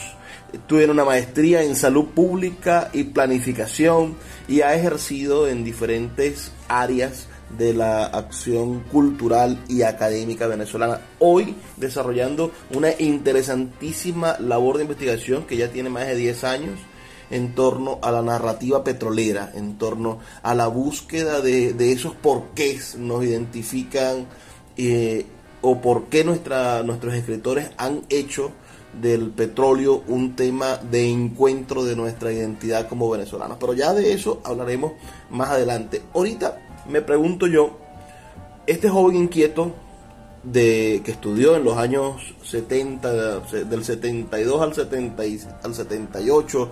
tuvo 0.68 0.92
una 0.92 1.06
maestría 1.06 1.64
en 1.64 1.76
salud 1.76 2.06
pública 2.08 2.90
y 2.94 3.06
planificación 3.06 4.16
y 4.48 4.62
ha 4.62 4.76
ejercido 4.76 5.48
en 5.48 5.64
diferentes 5.64 6.52
áreas 6.68 7.28
de 7.58 7.74
la 7.74 8.06
acción 8.06 8.82
cultural 8.92 9.60
y 9.68 9.84
académica 9.84 10.48
venezolana. 10.48 11.02
Hoy 11.20 11.56
desarrollando 11.78 12.52
una 12.74 12.90
interesantísima 12.98 14.38
labor 14.40 14.78
de 14.78 14.84
investigación 14.84 15.46
que 15.46 15.58
ya 15.58 15.70
tiene 15.70 15.90
más 15.90 16.08
de 16.08 16.16
10 16.16 16.44
años 16.44 16.80
en 17.30 17.56
torno 17.56 18.00
a 18.02 18.12
la 18.12 18.22
narrativa 18.22 18.84
petrolera, 18.84 19.52
en 19.56 19.78
torno 19.78 20.20
a 20.42 20.56
la 20.56 20.68
búsqueda 20.68 21.42
de, 21.42 21.92
esos 21.92 22.14
porqués 22.16 22.96
nos 22.98 23.24
identifican 23.24 24.28
eh, 24.78 25.26
o 25.62 25.80
por 25.80 26.06
qué 26.06 26.24
nuestra, 26.24 26.84
nuestros 26.84 27.14
escritores 27.14 27.70
han 27.78 28.02
hecho 28.10 28.52
del 29.02 29.32
petróleo 29.32 30.04
un 30.08 30.36
tema 30.36 30.78
de 30.78 31.10
encuentro 31.10 31.84
de 31.84 31.96
nuestra 31.96 32.32
identidad 32.32 32.88
como 32.88 33.10
venezolanos. 33.10 33.58
Pero 33.60 33.74
ya 33.74 33.94
de 33.94 34.14
eso 34.14 34.42
hablaremos 34.44 34.94
más 35.30 35.50
adelante. 35.50 36.02
Ahorita 36.14 36.62
me 36.88 37.02
pregunto 37.02 37.48
yo, 37.48 37.78
este 38.68 38.90
joven 38.90 39.16
inquieto 39.16 39.74
de 40.44 41.02
que 41.04 41.12
estudió 41.12 41.56
en 41.56 41.64
los 41.64 41.78
años 41.78 42.36
70, 42.44 43.40
del 43.40 43.84
72 43.84 44.62
al, 44.62 44.74
70, 44.74 45.24
al 45.64 45.74
78, 45.74 46.72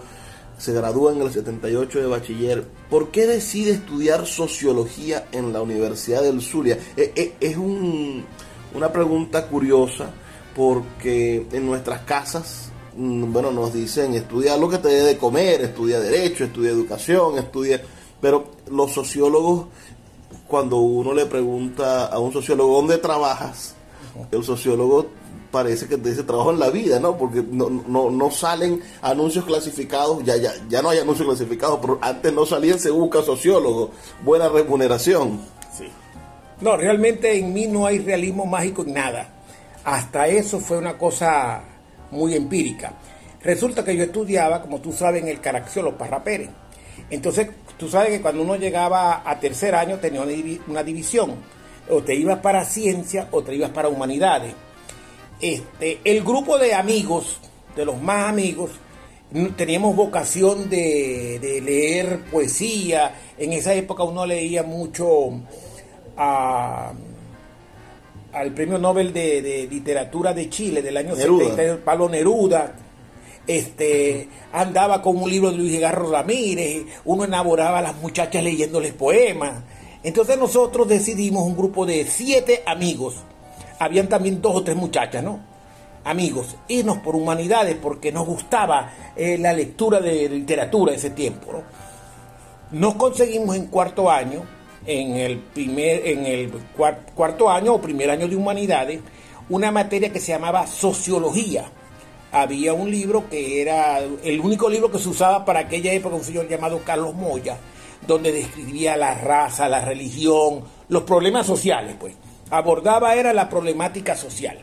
se 0.61 0.73
gradúa 0.73 1.11
en 1.11 1.23
el 1.23 1.33
78 1.33 2.01
de 2.01 2.05
bachiller. 2.05 2.67
¿Por 2.87 3.09
qué 3.09 3.25
decide 3.25 3.71
estudiar 3.71 4.27
sociología 4.27 5.27
en 5.31 5.51
la 5.51 5.61
Universidad 5.63 6.21
del 6.21 6.39
Zulia? 6.39 6.77
E, 6.95 7.11
e, 7.15 7.35
es 7.39 7.57
una 7.57 8.93
pregunta 8.93 9.47
curiosa 9.47 10.11
porque 10.55 11.47
en 11.51 11.65
nuestras 11.65 12.01
casas, 12.01 12.69
mm, 12.95 13.33
bueno, 13.33 13.49
nos 13.49 13.73
dicen 13.73 14.13
estudia 14.13 14.55
lo 14.55 14.69
que 14.69 14.77
te 14.77 14.89
dé 14.89 15.01
de 15.01 15.17
comer, 15.17 15.61
estudia 15.61 15.99
derecho, 15.99 16.43
estudia 16.43 16.69
educación, 16.69 17.39
estudia... 17.39 17.81
Pero 18.21 18.51
los 18.69 18.91
sociólogos, 18.91 19.65
cuando 20.47 20.77
uno 20.77 21.11
le 21.11 21.25
pregunta 21.25 22.05
a 22.05 22.19
un 22.19 22.31
sociólogo 22.31 22.75
dónde 22.75 22.99
trabajas, 22.99 23.73
el 24.31 24.43
sociólogo 24.43 25.07
parece 25.51 25.87
que 25.87 25.97
dice 25.97 26.23
trabajo 26.23 26.51
en 26.51 26.59
la 26.59 26.69
vida, 26.69 26.99
¿no? 26.99 27.17
Porque 27.17 27.43
no, 27.43 27.69
no, 27.69 28.09
no 28.09 28.31
salen 28.31 28.81
anuncios 29.01 29.45
clasificados, 29.45 30.23
ya, 30.23 30.37
ya, 30.37 30.53
ya 30.69 30.81
no 30.81 30.89
hay 30.89 30.99
anuncios 30.99 31.27
clasificados, 31.27 31.79
pero 31.81 31.99
antes 32.01 32.33
no 32.33 32.45
salían, 32.45 32.79
se 32.79 32.89
busca 32.89 33.21
sociólogo, 33.21 33.91
buena 34.23 34.47
remuneración. 34.47 35.41
Sí. 35.77 35.87
No, 36.61 36.77
realmente 36.77 37.37
en 37.37 37.53
mí 37.53 37.67
no 37.67 37.85
hay 37.85 37.99
realismo 37.99 38.45
mágico 38.45 38.83
en 38.83 38.93
nada. 38.93 39.29
Hasta 39.83 40.27
eso 40.27 40.59
fue 40.59 40.77
una 40.77 40.97
cosa 40.97 41.63
muy 42.11 42.33
empírica. 42.35 42.93
Resulta 43.43 43.83
que 43.83 43.95
yo 43.95 44.03
estudiaba, 44.03 44.61
como 44.61 44.79
tú 44.79 44.93
sabes, 44.93 45.21
en 45.21 45.27
el 45.27 45.41
Caraxiolo 45.41 45.97
Parra 45.97 46.23
Pérez. 46.23 46.49
Entonces, 47.09 47.49
tú 47.77 47.89
sabes 47.89 48.09
que 48.09 48.21
cuando 48.21 48.43
uno 48.43 48.55
llegaba 48.55 49.23
a 49.25 49.39
tercer 49.39 49.73
año 49.75 49.97
tenía 49.97 50.21
una 50.67 50.83
división. 50.83 51.35
O 51.89 52.03
te 52.03 52.13
ibas 52.13 52.39
para 52.39 52.63
ciencia 52.63 53.27
o 53.31 53.41
te 53.41 53.55
ibas 53.55 53.71
para 53.71 53.89
humanidades 53.89 54.53
este, 55.41 55.99
el 56.03 56.23
grupo 56.23 56.57
de 56.57 56.73
amigos, 56.73 57.39
de 57.75 57.85
los 57.85 58.01
más 58.01 58.29
amigos, 58.29 58.71
teníamos 59.55 59.95
vocación 59.95 60.69
de, 60.69 61.61
leer 61.63 62.19
poesía. 62.31 63.15
En 63.37 63.53
esa 63.53 63.73
época 63.73 64.03
uno 64.03 64.25
leía 64.25 64.63
mucho 64.63 65.31
al 66.15 66.93
premio 68.53 68.77
Nobel 68.77 69.13
de, 69.13 69.67
literatura 69.69 70.33
de 70.33 70.49
Chile 70.49 70.81
del 70.81 70.97
año 70.97 71.15
Neruda. 71.15 71.55
70, 71.55 71.85
Pablo 71.85 72.09
Neruda. 72.09 72.75
Este, 73.47 74.27
andaba 74.53 75.01
con 75.01 75.17
un 75.17 75.29
libro 75.29 75.49
de 75.49 75.57
Luis 75.57 75.79
Garro 75.79 76.11
Ramírez, 76.11 76.83
uno 77.05 77.23
enamoraba 77.23 77.79
a 77.79 77.81
las 77.81 77.95
muchachas 77.95 78.43
leyéndoles 78.43 78.93
poemas. 78.93 79.63
Entonces 80.03 80.37
nosotros 80.37 80.87
decidimos 80.87 81.43
un 81.43 81.57
grupo 81.57 81.87
de 81.87 82.05
siete 82.05 82.61
amigos 82.67 83.15
habían 83.81 84.07
también 84.07 84.39
dos 84.43 84.57
o 84.57 84.63
tres 84.63 84.77
muchachas, 84.77 85.23
¿no? 85.23 85.39
Amigos, 86.03 86.55
irnos 86.67 86.99
por 86.99 87.15
humanidades 87.15 87.75
porque 87.81 88.11
nos 88.11 88.27
gustaba 88.27 88.93
eh, 89.15 89.39
la 89.39 89.53
lectura 89.53 89.99
de 89.99 90.29
literatura 90.29 90.91
de 90.91 90.99
ese 90.99 91.09
tiempo, 91.09 91.51
¿no? 91.51 91.63
Nos 92.79 92.93
conseguimos 92.93 93.55
en 93.55 93.65
cuarto 93.65 94.09
año, 94.09 94.43
en 94.85 95.15
el 95.15 95.39
primer, 95.39 96.07
en 96.07 96.25
el 96.27 96.51
cuarto 97.15 97.49
año 97.49 97.73
o 97.73 97.81
primer 97.81 98.11
año 98.11 98.27
de 98.27 98.35
humanidades, 98.35 98.99
una 99.49 99.71
materia 99.71 100.11
que 100.13 100.19
se 100.19 100.31
llamaba 100.31 100.67
sociología. 100.67 101.65
Había 102.31 102.73
un 102.73 102.89
libro 102.91 103.27
que 103.29 103.63
era 103.63 103.97
el 103.97 104.39
único 104.39 104.69
libro 104.69 104.91
que 104.91 104.99
se 104.99 105.09
usaba 105.09 105.43
para 105.43 105.61
aquella 105.61 105.91
época, 105.91 106.15
un 106.15 106.23
señor 106.23 106.47
llamado 106.47 106.81
Carlos 106.85 107.15
Moya, 107.15 107.57
donde 108.05 108.31
describía 108.31 108.95
la 108.95 109.15
raza, 109.15 109.67
la 109.67 109.81
religión, 109.81 110.63
los 110.87 111.01
problemas 111.01 111.47
sociales, 111.47 111.95
pues 111.99 112.13
abordaba 112.51 113.15
era 113.15 113.33
la 113.33 113.49
problemática 113.49 114.15
social. 114.15 114.59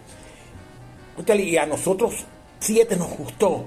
Y 1.27 1.57
a 1.57 1.67
nosotros 1.67 2.15
siete 2.61 2.97
nos 2.97 3.17
gustó 3.17 3.67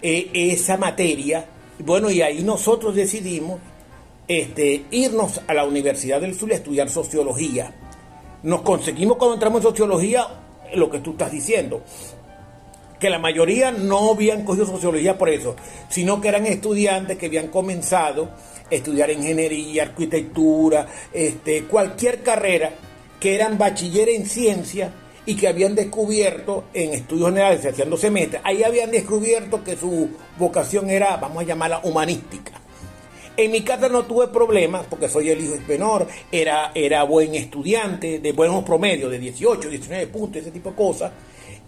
eh, 0.00 0.30
esa 0.32 0.78
materia. 0.78 1.44
Bueno, 1.80 2.10
y 2.10 2.22
ahí 2.22 2.42
nosotros 2.42 2.94
decidimos 2.94 3.58
este, 4.26 4.84
irnos 4.90 5.42
a 5.46 5.54
la 5.54 5.64
Universidad 5.64 6.20
del 6.20 6.34
Sur 6.34 6.52
a 6.52 6.54
estudiar 6.54 6.88
sociología. 6.88 7.74
Nos 8.42 8.62
conseguimos 8.62 9.18
cuando 9.18 9.34
entramos 9.34 9.58
en 9.58 9.70
sociología 9.70 10.26
lo 10.74 10.88
que 10.88 11.00
tú 11.00 11.10
estás 11.10 11.32
diciendo, 11.32 11.82
que 12.98 13.10
la 13.10 13.18
mayoría 13.18 13.72
no 13.72 14.12
habían 14.12 14.44
cogido 14.44 14.66
sociología 14.66 15.18
por 15.18 15.28
eso, 15.28 15.56
sino 15.88 16.20
que 16.20 16.28
eran 16.28 16.46
estudiantes 16.46 17.18
que 17.18 17.26
habían 17.26 17.48
comenzado 17.48 18.30
a 18.70 18.74
estudiar 18.74 19.10
ingeniería, 19.10 19.82
arquitectura, 19.82 20.86
este, 21.12 21.64
cualquier 21.64 22.22
carrera 22.22 22.72
que 23.20 23.34
eran 23.34 23.58
bachilleres 23.58 24.18
en 24.18 24.26
ciencia 24.26 24.92
y 25.26 25.36
que 25.36 25.46
habían 25.46 25.74
descubierto 25.74 26.64
en 26.72 26.94
estudios 26.94 27.28
generales, 27.28 27.64
haciendo 27.64 27.96
semestres, 27.96 28.40
ahí 28.44 28.62
habían 28.62 28.90
descubierto 28.90 29.62
que 29.62 29.76
su 29.76 30.08
vocación 30.38 30.88
era, 30.88 31.18
vamos 31.18 31.42
a 31.42 31.46
llamarla, 31.46 31.80
humanística. 31.84 32.52
En 33.36 33.52
mi 33.52 33.62
casa 33.62 33.88
no 33.88 34.02
tuve 34.04 34.28
problemas 34.28 34.86
porque 34.88 35.08
soy 35.08 35.30
el 35.30 35.40
hijo 35.40 35.54
menor, 35.68 36.06
era, 36.32 36.72
era 36.74 37.04
buen 37.04 37.34
estudiante, 37.34 38.18
de 38.18 38.32
buenos 38.32 38.64
promedios, 38.64 39.10
de 39.10 39.18
18, 39.18 39.68
19 39.68 40.06
puntos, 40.08 40.42
ese 40.42 40.50
tipo 40.50 40.70
de 40.70 40.76
cosas, 40.76 41.12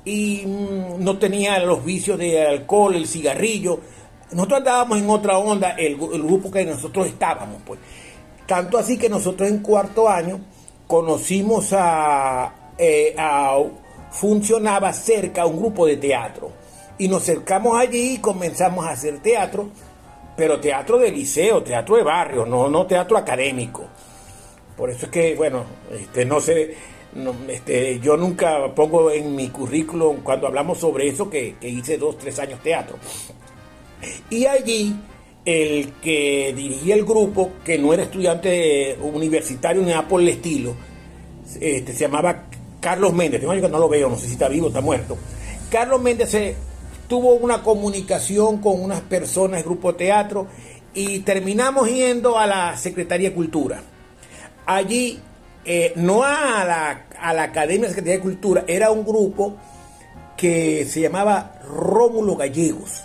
y 0.05 0.45
mm, 0.47 1.05
no 1.05 1.19
tenía 1.19 1.59
los 1.61 1.85
vicios 1.85 2.19
de 2.19 2.45
alcohol, 2.45 2.97
el 2.97 3.07
cigarrillo. 3.07 3.79
Nosotros 4.33 4.59
andábamos 4.59 4.99
en 4.99 5.09
otra 5.11 5.39
onda, 5.39 5.71
el, 5.73 5.93
el 5.93 6.23
grupo 6.23 6.51
que 6.51 6.65
nosotros 6.65 7.07
estábamos, 7.07 7.61
pues. 7.65 7.79
Tanto 8.47 8.77
así 8.77 8.99
que 8.99 9.09
nosotros 9.09 9.49
en 9.49 9.59
cuarto 9.59 10.09
año 10.09 10.41
conocimos 10.93 11.73
eh, 11.73 13.15
a, 13.17 13.59
funcionaba 14.11 14.93
cerca 14.93 15.47
un 15.47 15.57
grupo 15.57 15.87
de 15.87 15.97
teatro 15.97 16.53
y 16.99 17.09
nos 17.09 17.23
acercamos 17.23 17.79
allí 17.79 18.17
y 18.17 18.19
comenzamos 18.19 18.85
a 18.85 18.91
hacer 18.91 19.21
teatro, 19.21 19.71
pero 20.37 20.61
teatro 20.61 20.99
de 20.99 21.11
liceo, 21.11 21.63
teatro 21.63 21.97
de 21.97 22.03
barrio, 22.03 22.45
no, 22.45 22.69
no 22.69 22.87
teatro 22.87 23.17
académico. 23.17 23.87
Por 24.77 24.91
eso 24.91 25.07
es 25.07 25.13
que, 25.13 25.35
bueno, 25.35 25.65
este, 25.99 26.27
no 26.27 26.41
sé, 26.41 26.77
este, 27.49 27.99
yo 27.99 28.19
nunca 28.19 28.75
pongo 28.75 29.11
en 29.11 29.35
mi 29.35 29.49
currículum 29.49 30.19
cuando 30.23 30.47
hablamos 30.47 30.77
sobre 30.77 31.09
eso 31.09 31.31
que, 31.31 31.57
que 31.59 31.71
hice 31.71 31.97
dos, 31.97 32.19
tres 32.19 32.39
años 32.39 32.61
teatro. 32.61 32.99
Y 34.29 34.45
allí 34.45 34.95
el 35.45 35.93
que 35.95 36.53
dirigía 36.57 36.95
el 36.95 37.05
grupo, 37.05 37.53
que 37.65 37.79
no 37.79 37.93
era 37.93 38.05
estudiante 38.05 38.97
universitario 39.03 39.83
ni 39.83 39.89
nada 39.89 40.07
por 40.07 40.21
el 40.21 40.29
estilo, 40.29 40.75
este, 41.61 41.93
se 41.93 42.01
llamaba 42.01 42.45
Carlos 42.81 43.13
Méndez, 43.13 43.41
tengo 43.41 43.53
que 43.53 43.69
no 43.69 43.79
lo 43.79 43.89
veo, 43.89 44.09
no 44.09 44.17
sé 44.17 44.27
si 44.27 44.33
está 44.33 44.49
vivo 44.49 44.67
o 44.67 44.69
está 44.69 44.81
muerto. 44.81 45.17
Carlos 45.71 46.01
Méndez 46.01 46.57
tuvo 47.09 47.35
una 47.35 47.63
comunicación 47.63 48.59
con 48.59 48.81
unas 48.83 49.01
personas 49.03 49.59
del 49.59 49.65
grupo 49.65 49.93
de 49.93 49.99
teatro 49.99 50.47
y 50.95 51.21
terminamos 51.21 51.89
yendo 51.91 52.39
a 52.39 52.47
la 52.47 52.77
Secretaría 52.77 53.31
de 53.31 53.35
Cultura. 53.35 53.83
Allí 54.67 55.21
eh, 55.65 55.93
no 55.97 56.23
a 56.23 56.65
la, 56.65 57.07
a 57.21 57.33
la 57.33 57.45
Academia 57.45 57.83
de 57.83 57.89
Secretaría 57.89 58.19
de 58.19 58.23
Cultura, 58.23 58.65
era 58.67 58.91
un 58.91 59.05
grupo 59.05 59.57
que 60.37 60.85
se 60.87 61.01
llamaba 61.01 61.61
Rómulo 61.65 62.37
Gallegos, 62.37 63.05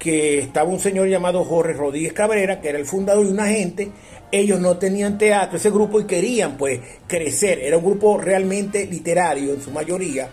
que 0.00 0.38
estaba 0.38 0.70
un 0.70 0.80
señor 0.80 1.08
llamado 1.08 1.44
Jorge 1.44 1.74
Rodríguez 1.74 2.14
Cabrera, 2.14 2.60
que 2.60 2.70
era 2.70 2.78
el 2.78 2.86
fundador 2.86 3.26
y 3.26 3.28
una 3.28 3.46
gente, 3.46 3.90
ellos 4.32 4.58
no 4.58 4.78
tenían 4.78 5.18
teatro, 5.18 5.58
ese 5.58 5.70
grupo, 5.70 6.00
y 6.00 6.06
querían 6.06 6.56
pues 6.56 6.80
crecer, 7.06 7.60
era 7.60 7.76
un 7.76 7.84
grupo 7.84 8.16
realmente 8.16 8.86
literario 8.86 9.52
en 9.52 9.60
su 9.60 9.70
mayoría, 9.70 10.30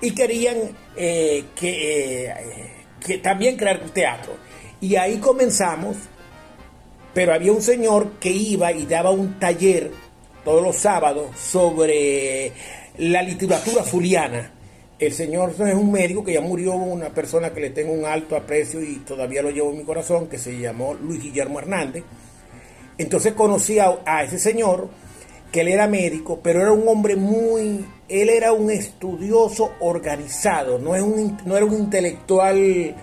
y 0.00 0.10
querían 0.10 0.56
eh, 0.96 1.44
que, 1.54 2.26
eh, 2.26 2.34
que 2.98 3.18
también 3.18 3.56
crear 3.56 3.78
teatro. 3.90 4.32
Y 4.80 4.96
ahí 4.96 5.18
comenzamos, 5.18 5.96
pero 7.14 7.32
había 7.32 7.52
un 7.52 7.62
señor 7.62 8.14
que 8.18 8.30
iba 8.30 8.72
y 8.72 8.84
daba 8.84 9.10
un 9.10 9.38
taller 9.38 9.92
todos 10.44 10.60
los 10.60 10.76
sábados 10.76 11.38
sobre 11.38 12.50
la 12.98 13.22
literatura 13.22 13.84
zuliana. 13.84 14.53
El 15.06 15.12
señor 15.12 15.54
es 15.58 15.74
un 15.74 15.90
médico 15.90 16.24
que 16.24 16.34
ya 16.34 16.40
murió, 16.40 16.74
una 16.74 17.10
persona 17.10 17.50
que 17.50 17.60
le 17.60 17.70
tengo 17.70 17.92
un 17.92 18.04
alto 18.04 18.36
aprecio 18.36 18.82
y 18.82 18.96
todavía 18.98 19.42
lo 19.42 19.50
llevo 19.50 19.70
en 19.70 19.78
mi 19.78 19.84
corazón, 19.84 20.28
que 20.28 20.38
se 20.38 20.58
llamó 20.58 20.94
Luis 20.94 21.22
Guillermo 21.22 21.58
Hernández. 21.58 22.04
Entonces 22.98 23.32
conocí 23.32 23.78
a, 23.78 24.22
ese 24.22 24.38
señor, 24.38 24.88
que 25.50 25.60
él 25.60 25.68
era 25.68 25.86
médico, 25.86 26.40
pero 26.42 26.60
era 26.60 26.72
un 26.72 26.86
hombre 26.88 27.16
muy, 27.16 27.84
él 28.08 28.28
era 28.28 28.52
un 28.52 28.70
estudioso 28.70 29.72
organizado, 29.80 30.78
no, 30.78 30.94
es 30.94 31.02
un, 31.02 31.38
no 31.44 31.56
era 31.56 31.66
un 31.66 31.74
intelectual 31.74 32.94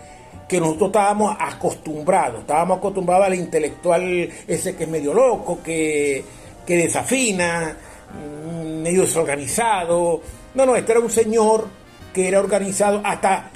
que 0.47 0.59
nosotros 0.59 0.89
estábamos 0.89 1.35
acostumbrados, 1.39 2.41
estábamos 2.41 2.79
acostumbrados 2.79 3.27
al 3.27 3.35
intelectual 3.35 4.29
ese 4.47 4.75
que 4.75 4.83
es 4.83 4.89
medio 4.89 5.13
loco, 5.13 5.59
que 5.63 6.23
que 6.65 6.77
desafina, 6.77 7.75
mm, 8.13 8.81
medio 8.81 9.01
desorganizado. 9.01 10.21
No, 10.53 10.65
no, 10.65 10.75
este 10.75 10.91
era 10.91 11.01
un 11.01 11.09
señor 11.09 11.67
que 12.13 12.28
era 12.28 12.39
organizado 12.39 13.02
hasta 13.04 13.52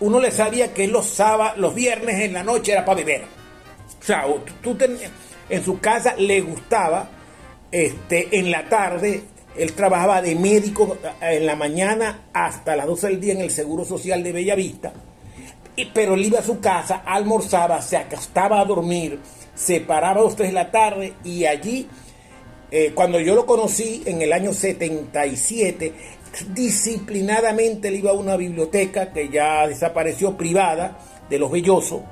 uno 0.00 0.20
le 0.20 0.30
sabía 0.30 0.74
que 0.74 0.86
los 0.86 1.06
sábados, 1.06 1.58
los 1.58 1.74
viernes 1.74 2.20
en 2.20 2.34
la 2.34 2.42
noche 2.42 2.72
era 2.72 2.84
para 2.84 2.98
beber. 2.98 3.22
O 4.00 4.04
sea, 4.04 4.26
tú 4.62 4.76
en 5.48 5.64
su 5.64 5.80
casa 5.80 6.14
le 6.16 6.40
gustaba, 6.42 7.08
este, 7.70 8.38
en 8.38 8.50
la 8.50 8.68
tarde, 8.68 9.24
él 9.56 9.72
trabajaba 9.72 10.20
de 10.22 10.34
médico 10.34 10.98
eh, 11.02 11.36
en 11.36 11.46
la 11.46 11.56
mañana 11.56 12.28
hasta 12.32 12.76
las 12.76 12.86
12 12.86 13.06
del 13.08 13.20
día 13.20 13.32
en 13.32 13.40
el 13.40 13.50
Seguro 13.50 13.84
Social 13.84 14.22
de 14.22 14.32
Bellavista. 14.32 14.92
Y, 15.74 15.86
pero 15.86 16.14
él 16.14 16.24
iba 16.24 16.38
a 16.38 16.42
su 16.42 16.60
casa, 16.60 17.02
almorzaba, 17.04 17.80
se 17.82 17.96
acostaba 17.96 18.60
a 18.60 18.64
dormir, 18.64 19.18
se 19.54 19.80
paraba 19.80 20.20
a 20.20 20.24
las 20.24 20.36
3 20.36 20.50
de 20.50 20.54
la 20.54 20.70
tarde 20.70 21.14
y 21.24 21.44
allí 21.44 21.88
eh, 22.70 22.92
cuando 22.94 23.20
yo 23.20 23.34
lo 23.34 23.46
conocí 23.46 24.02
en 24.06 24.22
el 24.22 24.32
año 24.32 24.52
77, 24.52 25.92
disciplinadamente 26.52 27.88
él 27.88 27.96
iba 27.96 28.10
a 28.10 28.14
una 28.14 28.36
biblioteca 28.36 29.12
que 29.12 29.28
ya 29.28 29.66
desapareció 29.66 30.36
privada 30.36 30.98
de 31.28 31.38
los 31.38 31.50
Bellosos 31.50 32.02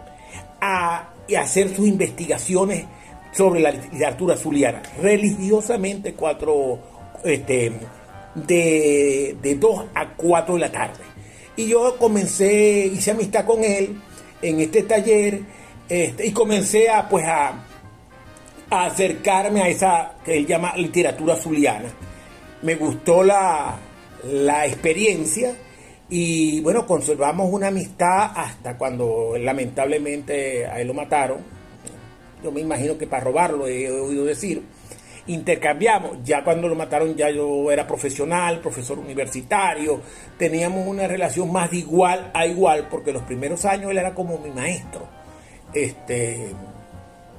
a, 0.61 1.11
hacer 1.39 1.75
sus 1.75 1.87
investigaciones 1.87 2.85
sobre 3.33 3.61
la 3.61 3.71
literatura 3.71 4.37
zuliana, 4.37 4.83
religiosamente 5.01 6.13
cuatro, 6.15 6.79
este, 7.25 7.73
de, 8.35 9.37
de 9.41 9.55
2 9.55 9.85
a 9.95 10.09
4 10.15 10.55
de 10.55 10.61
la 10.61 10.71
tarde. 10.71 11.05
Y 11.57 11.69
yo 11.69 11.97
comencé, 11.97 12.87
hice 12.87 13.13
amistad 13.13 13.45
con 13.45 13.63
él 13.65 13.97
en 14.43 14.61
este 14.61 14.83
taller 14.83 15.41
este, 15.89 16.27
y 16.27 16.33
comencé 16.33 16.89
a, 16.89 17.09
pues, 17.09 17.25
a, 17.27 17.53
acercarme 18.71 19.63
a 19.63 19.69
esa 19.69 20.15
que 20.25 20.39
él 20.39 20.47
llama 20.47 20.75
literatura 20.77 21.37
zuliana. 21.37 21.89
Me 22.63 22.75
gustó 22.75 23.23
la, 23.23 23.77
la 24.27 24.67
experiencia 24.67 25.55
y 26.09 26.61
bueno, 26.61 26.87
conservamos 26.87 27.51
una 27.51 27.69
amistad 27.69 28.33
hasta 28.37 28.77
cuando 28.77 29.37
lamentablemente 29.39 30.67
a 30.67 30.81
él 30.81 30.89
lo 30.89 30.95
mataron. 30.95 31.39
Yo 32.43 32.53
me 32.53 32.61
imagino 32.61 32.99
que 32.99 33.07
para 33.07 33.25
robarlo 33.25 33.67
he 33.67 33.91
oído 33.91 34.25
decir. 34.25 34.63
Intercambiamos, 35.27 36.19
ya 36.23 36.45
cuando 36.45 36.69
lo 36.69 36.75
mataron 36.75 37.17
ya 37.17 37.31
yo 37.31 37.73
era 37.73 37.87
profesional, 37.87 38.61
profesor 38.61 38.99
universitario, 38.99 40.03
teníamos 40.39 40.87
una 40.87 41.09
relación 41.09 41.51
más 41.51 41.71
de 41.71 41.79
igual 41.79 42.31
a 42.35 42.47
igual, 42.47 42.89
porque 42.91 43.11
los 43.11 43.23
primeros 43.23 43.65
años 43.65 43.91
él 43.91 43.97
era 43.97 44.15
como 44.15 44.37
mi 44.39 44.51
maestro. 44.51 45.09
Este, 45.73 46.51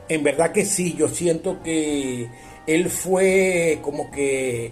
en 0.09 0.23
verdad 0.23 0.51
que 0.51 0.65
sí, 0.65 0.95
yo 0.97 1.07
siento 1.07 1.61
que 1.61 2.27
él 2.65 2.89
fue 2.89 3.77
como 3.83 4.09
que 4.09 4.71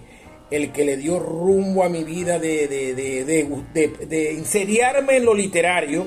el 0.54 0.72
que 0.72 0.84
le 0.84 0.96
dio 0.96 1.18
rumbo 1.18 1.84
a 1.84 1.88
mi 1.88 2.04
vida 2.04 2.38
de, 2.38 2.68
de, 2.68 2.94
de, 3.24 4.06
de 4.06 4.32
inseriarme 4.32 5.16
en 5.16 5.24
lo 5.24 5.34
literario 5.34 6.06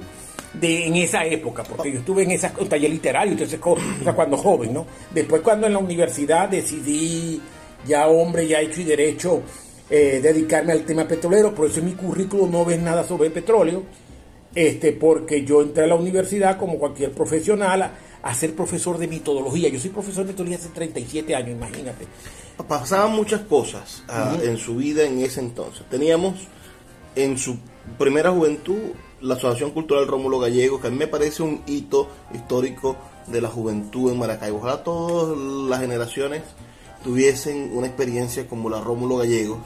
de, 0.54 0.88
en 0.88 0.96
esa 0.96 1.26
época, 1.26 1.64
porque 1.64 1.92
yo 1.92 2.00
estuve 2.00 2.24
en 2.24 2.32
esa 2.32 2.52
taller 2.52 2.90
literario, 2.90 3.34
entonces 3.34 3.60
cuando 3.60 4.38
joven, 4.38 4.74
¿no? 4.74 4.86
Después 5.12 5.42
cuando 5.42 5.68
en 5.68 5.74
la 5.74 5.80
universidad 5.80 6.50
decidí, 6.50 7.42
ya 7.86 8.08
hombre, 8.08 8.48
ya 8.48 8.62
hecho 8.62 8.82
y 8.82 8.86
derecho, 8.86 9.42
eh, 9.90 10.20
dedicarme 10.22 10.74
al 10.74 10.84
tema 10.84 11.08
petrolero, 11.08 11.54
por 11.54 11.68
eso 11.68 11.80
en 11.80 11.86
mi 11.86 11.94
currículo 11.94 12.48
no 12.48 12.66
ves 12.66 12.80
nada 12.80 13.04
sobre 13.04 13.30
petróleo, 13.30 13.84
este, 14.56 14.94
porque 14.94 15.44
yo 15.44 15.62
entré 15.62 15.84
a 15.84 15.88
la 15.88 15.96
universidad 15.96 16.58
como 16.58 16.80
cualquier 16.80 17.12
profesional 17.12 17.92
a 18.28 18.34
ser 18.34 18.54
profesor 18.54 18.98
de 18.98 19.08
mitología. 19.08 19.70
Yo 19.70 19.80
soy 19.80 19.90
profesor 19.90 20.26
de 20.26 20.34
mitología 20.34 20.58
hace 20.58 20.68
37 20.70 21.34
años, 21.34 21.52
imagínate. 21.52 22.06
Pasaban 22.68 23.16
muchas 23.16 23.42
cosas 23.42 24.04
ah, 24.10 24.36
en 24.44 24.58
su 24.58 24.76
vida 24.76 25.06
en 25.06 25.22
ese 25.22 25.40
entonces. 25.40 25.84
Teníamos 25.90 26.36
en 27.16 27.38
su 27.38 27.58
primera 27.98 28.32
juventud 28.32 28.80
la 29.22 29.36
Asociación 29.36 29.72
Cultural 29.72 30.08
Rómulo 30.08 30.40
Gallego, 30.40 30.82
que 30.82 30.88
a 30.88 30.90
mí 30.90 30.98
me 30.98 31.08
parece 31.08 31.42
un 31.42 31.62
hito 31.68 32.10
histórico 32.34 32.98
de 33.28 33.40
la 33.40 33.48
juventud 33.48 34.12
en 34.12 34.20
Maracaibo. 34.20 34.58
Ojalá 34.58 34.84
todas 34.84 35.38
las 35.38 35.80
generaciones 35.80 36.42
tuviesen 37.06 37.72
una 37.74 37.88
experiencia 37.88 38.46
como 38.46 38.70
la 38.70 38.82
Rómulo 38.82 39.18
Gallego, 39.18 39.60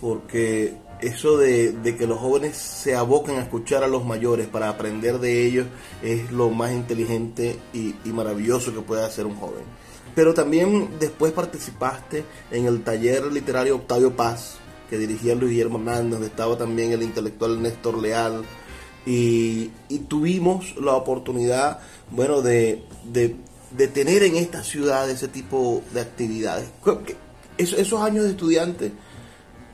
porque 0.00 0.74
eso 1.02 1.38
de, 1.38 1.96
que 1.98 2.06
los 2.06 2.18
jóvenes 2.18 2.56
se 2.56 2.94
abocan 2.94 3.36
a 3.36 3.42
escuchar 3.42 3.84
a 3.84 3.88
los 3.88 4.04
mayores 4.04 4.46
para 4.46 4.68
aprender 4.68 5.18
de 5.18 5.46
ellos 5.46 5.66
es 6.02 6.30
lo 6.30 6.50
más 6.50 6.72
inteligente 6.72 7.58
y, 7.72 7.94
maravilloso 8.10 8.74
que 8.74 8.80
puede 8.80 9.04
hacer 9.04 9.26
un 9.26 9.36
joven. 9.36 9.64
Pero 10.14 10.34
también 10.34 10.90
después 10.98 11.32
participaste 11.32 12.24
en 12.50 12.66
el 12.66 12.82
taller 12.82 13.32
literario 13.32 13.76
Octavio 13.76 14.14
Paz, 14.16 14.56
que 14.88 14.98
dirigía 14.98 15.34
Luis 15.34 15.52
Guillermo 15.52 15.78
Hernández, 15.78 16.12
donde 16.12 16.26
estaba 16.26 16.58
también 16.58 16.92
el 16.92 17.02
intelectual 17.02 17.62
Néstor 17.62 17.98
Leal, 17.98 18.42
y, 19.06 19.70
tuvimos 20.08 20.76
la 20.76 20.92
oportunidad, 20.94 21.80
bueno, 22.10 22.42
de, 22.42 22.84
de, 23.04 23.88
tener 23.88 24.24
en 24.24 24.36
esta 24.36 24.62
ciudad 24.62 25.08
ese 25.08 25.28
tipo 25.28 25.82
de 25.94 26.00
actividades. 26.00 26.68
esos 27.56 28.02
años 28.02 28.24
de 28.24 28.30
estudiante 28.30 28.92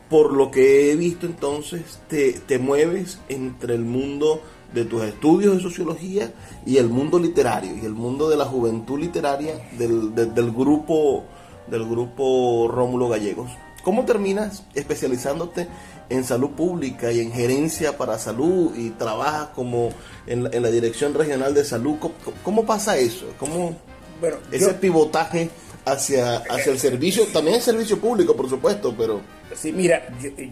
por 0.08 0.32
lo 0.32 0.50
que 0.50 0.92
he 0.92 0.96
visto 0.96 1.26
entonces, 1.26 1.98
te, 2.08 2.32
te, 2.32 2.58
mueves 2.58 3.18
entre 3.28 3.74
el 3.74 3.84
mundo 3.84 4.40
de 4.72 4.84
tus 4.84 5.02
estudios 5.02 5.56
de 5.56 5.62
sociología 5.62 6.32
y 6.64 6.76
el 6.76 6.88
mundo 6.88 7.18
literario 7.18 7.76
y 7.76 7.84
el 7.84 7.94
mundo 7.94 8.28
de 8.28 8.36
la 8.36 8.44
juventud 8.44 8.98
literaria 8.98 9.68
del, 9.78 10.14
del 10.14 10.52
grupo 10.52 11.24
del 11.66 11.84
grupo 11.84 12.68
Rómulo 12.68 13.08
Gallegos. 13.08 13.50
¿Cómo 13.82 14.04
terminas 14.04 14.64
especializándote 14.74 15.68
en 16.08 16.24
salud 16.24 16.50
pública 16.50 17.12
y 17.12 17.20
en 17.20 17.32
gerencia 17.32 17.96
para 17.96 18.18
salud 18.18 18.76
y 18.76 18.90
trabajas 18.90 19.48
como 19.54 19.90
en 20.26 20.44
la, 20.44 20.50
en 20.52 20.62
la 20.62 20.70
dirección 20.70 21.14
regional 21.14 21.54
de 21.54 21.64
salud? 21.64 21.96
¿Cómo, 22.42 22.66
pasa 22.66 22.96
eso? 22.96 23.26
¿Cómo 23.38 23.76
bueno, 24.20 24.38
ese 24.50 24.74
pivotaje 24.74 25.50
hacia, 25.86 26.38
hacia 26.38 26.72
el 26.72 26.78
servicio, 26.78 27.24
también 27.32 27.56
el 27.56 27.62
servicio 27.62 27.98
público, 27.98 28.36
por 28.36 28.50
supuesto, 28.50 28.94
pero... 28.98 29.20
Sí, 29.54 29.72
mira, 29.72 30.08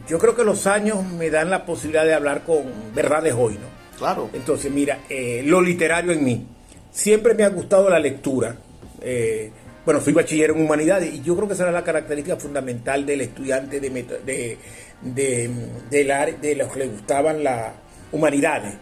yo, 0.09 0.19
creo 0.19 0.35
que 0.35 0.45
los 0.45 0.67
años 0.67 1.05
me 1.05 1.29
dan 1.29 1.51
la 1.51 1.67
posibilidad 1.67 2.05
de 2.05 2.15
hablar 2.15 2.45
con 2.45 2.63
verdades 2.95 3.35
hoy, 3.37 3.55
¿no? 3.55 3.99
Claro. 3.99 4.31
Entonces, 4.33 4.71
mira, 4.71 5.01
eh, 5.09 5.43
lo 5.45 5.61
literario 5.61 6.13
en 6.13 6.25
mí. 6.25 6.47
Siempre 6.93 7.35
me 7.35 7.43
ha 7.43 7.49
gustado 7.49 7.91
la 7.91 7.99
lectura. 7.99 8.57
Eh, 9.01 9.51
bueno, 9.85 10.01
soy 10.01 10.13
bachiller 10.13 10.51
en 10.51 10.61
humanidades 10.65 11.13
y 11.13 11.21
yo 11.21 11.35
creo 11.35 11.49
que 11.49 11.55
esa 11.55 11.65
era 11.65 11.73
la 11.73 11.85
característica 11.85 12.37
fundamental 12.37 13.05
del 13.05 13.21
estudiante 13.21 13.81
de, 13.81 13.91
de, 13.91 14.59
de, 15.03 15.51
de, 15.91 16.35
de 16.41 16.55
los 16.55 16.73
que 16.73 16.79
le 16.79 16.87
gustaban 16.87 17.43
las 17.43 17.73
humanidades. 18.13 18.75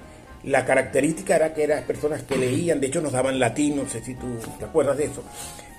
La 0.45 0.67
característica 0.67 1.37
era 1.37 1.55
que 1.55 1.65
eran 1.65 1.85
personas 1.85 2.23
que 2.23 2.37
leían, 2.37 2.79
de 2.81 2.89
hecho 2.89 3.01
nos 3.01 3.13
daban 3.13 3.39
latín, 3.39 3.77
no 3.77 3.89
sé 3.89 4.05
si 4.05 4.15
tú 4.15 4.27
te 4.59 4.65
acuerdas 4.67 4.99
de 4.99 5.05
eso 5.05 5.23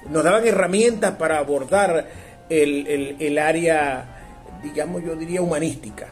nos 0.09 0.23
daban 0.23 0.45
herramientas 0.45 1.15
para 1.15 1.37
abordar 1.37 2.07
el, 2.49 3.37
área, 3.37 4.59
digamos, 4.61 5.03
yo 5.03 5.15
diría 5.15 5.41
humanística. 5.41 6.07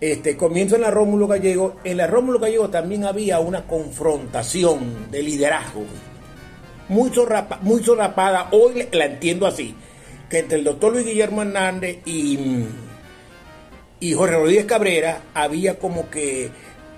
Este, 0.00 0.36
comienzo 0.36 0.76
en 0.76 0.82
la 0.82 0.90
Rómulo 0.90 1.26
Gallego. 1.26 1.76
En 1.84 1.96
la 1.96 2.06
Rómulo 2.06 2.38
Gallego 2.38 2.68
también 2.68 3.04
había 3.04 3.40
una 3.40 3.66
confrontación 3.66 5.10
de 5.10 5.22
liderazgo, 5.22 5.84
muy, 6.88 7.10
muy 7.62 7.82
sorapada, 7.82 8.48
hoy 8.52 8.86
la 8.92 9.06
entiendo 9.06 9.46
así. 9.46 9.74
que 10.30 10.40
entre 10.40 10.58
el 10.58 10.64
doctor 10.64 10.92
Luis 10.92 11.06
Guillermo 11.06 11.42
Hernández 11.42 11.98
y, 12.04 12.38
y 14.00 14.12
Jorge 14.12 14.36
Rodríguez 14.36 14.66
Cabrera 14.66 15.22
había 15.34 15.78
como 15.78 16.10
que 16.10 16.50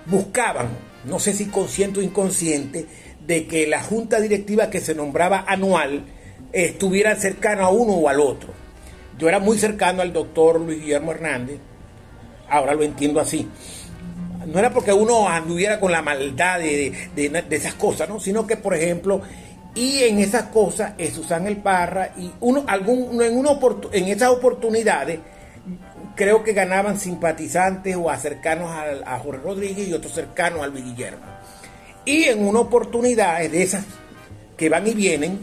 buscaban, 0.05 0.67
no 1.05 1.19
sé 1.19 1.33
si 1.33 1.45
consciente 1.45 1.99
o 1.99 2.03
inconsciente, 2.03 2.85
de 3.31 3.47
que 3.47 3.65
la 3.65 3.81
junta 3.81 4.19
directiva 4.19 4.69
que 4.69 4.81
se 4.81 4.93
nombraba 4.93 5.45
anual 5.47 6.03
estuviera 6.51 7.15
cercana 7.15 7.63
a 7.63 7.69
uno 7.69 7.93
o 7.93 8.09
al 8.09 8.19
otro. 8.19 8.49
Yo 9.17 9.29
era 9.29 9.39
muy 9.39 9.57
cercano 9.57 10.01
al 10.01 10.11
doctor 10.11 10.59
Luis 10.59 10.81
Guillermo 10.81 11.13
Hernández, 11.13 11.57
ahora 12.49 12.73
lo 12.73 12.83
entiendo 12.83 13.21
así. 13.21 13.47
No 14.45 14.59
era 14.59 14.71
porque 14.71 14.91
uno 14.91 15.29
anduviera 15.29 15.79
con 15.79 15.93
la 15.93 16.01
maldad 16.01 16.59
de, 16.59 16.91
esas 17.51 17.75
cosas, 17.75 18.09
¿no? 18.09 18.19
sino 18.19 18.45
que, 18.45 18.57
por 18.57 18.75
ejemplo, 18.75 19.21
y 19.75 20.03
en 20.03 20.19
esas 20.19 20.47
cosas, 20.47 20.91
es 20.97 21.13
Susan 21.13 21.47
El 21.47 21.55
Parra, 21.55 22.11
y 22.17 22.29
uno, 22.41 22.65
algún, 22.67 23.21
en, 23.21 23.37
una 23.37 23.51
en 23.93 24.07
esas 24.09 24.31
oportunidades, 24.31 25.19
creo 26.17 26.43
que 26.43 26.51
ganaban 26.51 26.99
simpatizantes 26.99 27.95
o 27.95 28.13
cercanos 28.17 28.69
a, 28.71 29.15
a 29.15 29.19
Jorge 29.19 29.41
Rodríguez 29.41 29.87
y 29.87 29.93
otros 29.93 30.11
cercanos 30.11 30.63
a 30.63 30.67
Luis 30.67 30.83
Guillermo. 30.83 31.30
Y 32.05 32.23
en 32.25 32.45
una 32.45 32.61
oportunidad 32.61 33.39
de 33.39 33.61
esas 33.61 33.85
que 34.57 34.69
van 34.69 34.87
y 34.87 34.93
vienen, 34.93 35.39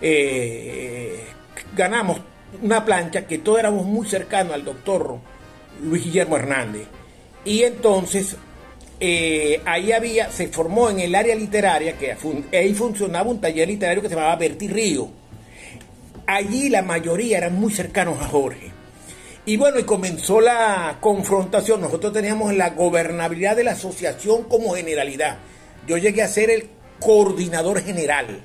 eh, 0.00 1.20
ganamos 1.76 2.20
una 2.60 2.84
plancha 2.84 3.26
que 3.26 3.38
todos 3.38 3.58
éramos 3.58 3.86
muy 3.86 4.06
cercanos 4.06 4.54
al 4.54 4.64
doctor 4.64 5.18
Luis 5.82 6.04
Guillermo 6.04 6.36
Hernández. 6.36 6.86
Y 7.44 7.62
entonces 7.62 8.36
eh, 9.00 9.60
ahí 9.64 9.92
había, 9.92 10.30
se 10.30 10.48
formó 10.48 10.90
en 10.90 11.00
el 11.00 11.14
área 11.14 11.34
literaria, 11.34 11.96
que 11.98 12.16
ahí 12.56 12.74
funcionaba 12.74 13.30
un 13.30 13.40
taller 13.40 13.68
literario 13.68 14.02
que 14.02 14.08
se 14.08 14.14
llamaba 14.14 14.36
Berti 14.36 14.68
Río. 14.68 15.08
Allí 16.26 16.68
la 16.68 16.82
mayoría 16.82 17.38
eran 17.38 17.54
muy 17.54 17.72
cercanos 17.72 18.20
a 18.20 18.28
Jorge. 18.28 18.70
Y 19.44 19.56
bueno, 19.56 19.80
y 19.80 19.82
comenzó 19.82 20.40
la 20.40 20.98
confrontación. 21.00 21.80
Nosotros 21.80 22.12
teníamos 22.12 22.54
la 22.54 22.70
gobernabilidad 22.70 23.56
de 23.56 23.64
la 23.64 23.72
asociación 23.72 24.44
como 24.44 24.74
generalidad. 24.74 25.38
Yo 25.86 25.96
llegué 25.96 26.22
a 26.22 26.28
ser 26.28 26.50
el 26.50 26.68
coordinador 27.00 27.82
general. 27.82 28.40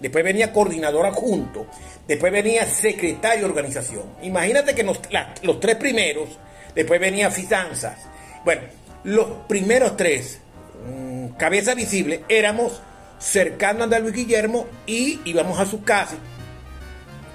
Después 0.00 0.24
venía 0.24 0.52
coordinador 0.52 1.06
adjunto. 1.06 1.66
Después 2.06 2.32
venía 2.32 2.66
secretario 2.66 3.40
de 3.40 3.50
organización. 3.50 4.04
Imagínate 4.22 4.74
que 4.74 4.82
los 4.82 5.60
tres 5.60 5.76
primeros, 5.76 6.28
después 6.74 7.00
venía 7.00 7.30
finanzas. 7.30 7.98
Bueno, 8.44 8.62
los 9.04 9.26
primeros 9.48 9.96
tres, 9.96 10.38
mm, 10.86 11.36
cabeza 11.36 11.74
visible, 11.74 12.24
éramos 12.28 12.80
cercanos 13.18 13.92
a 13.92 13.98
Luis 13.98 14.14
Guillermo 14.14 14.66
y 14.86 15.20
íbamos 15.24 15.58
a 15.58 15.66
su 15.66 15.82
casa. 15.82 16.16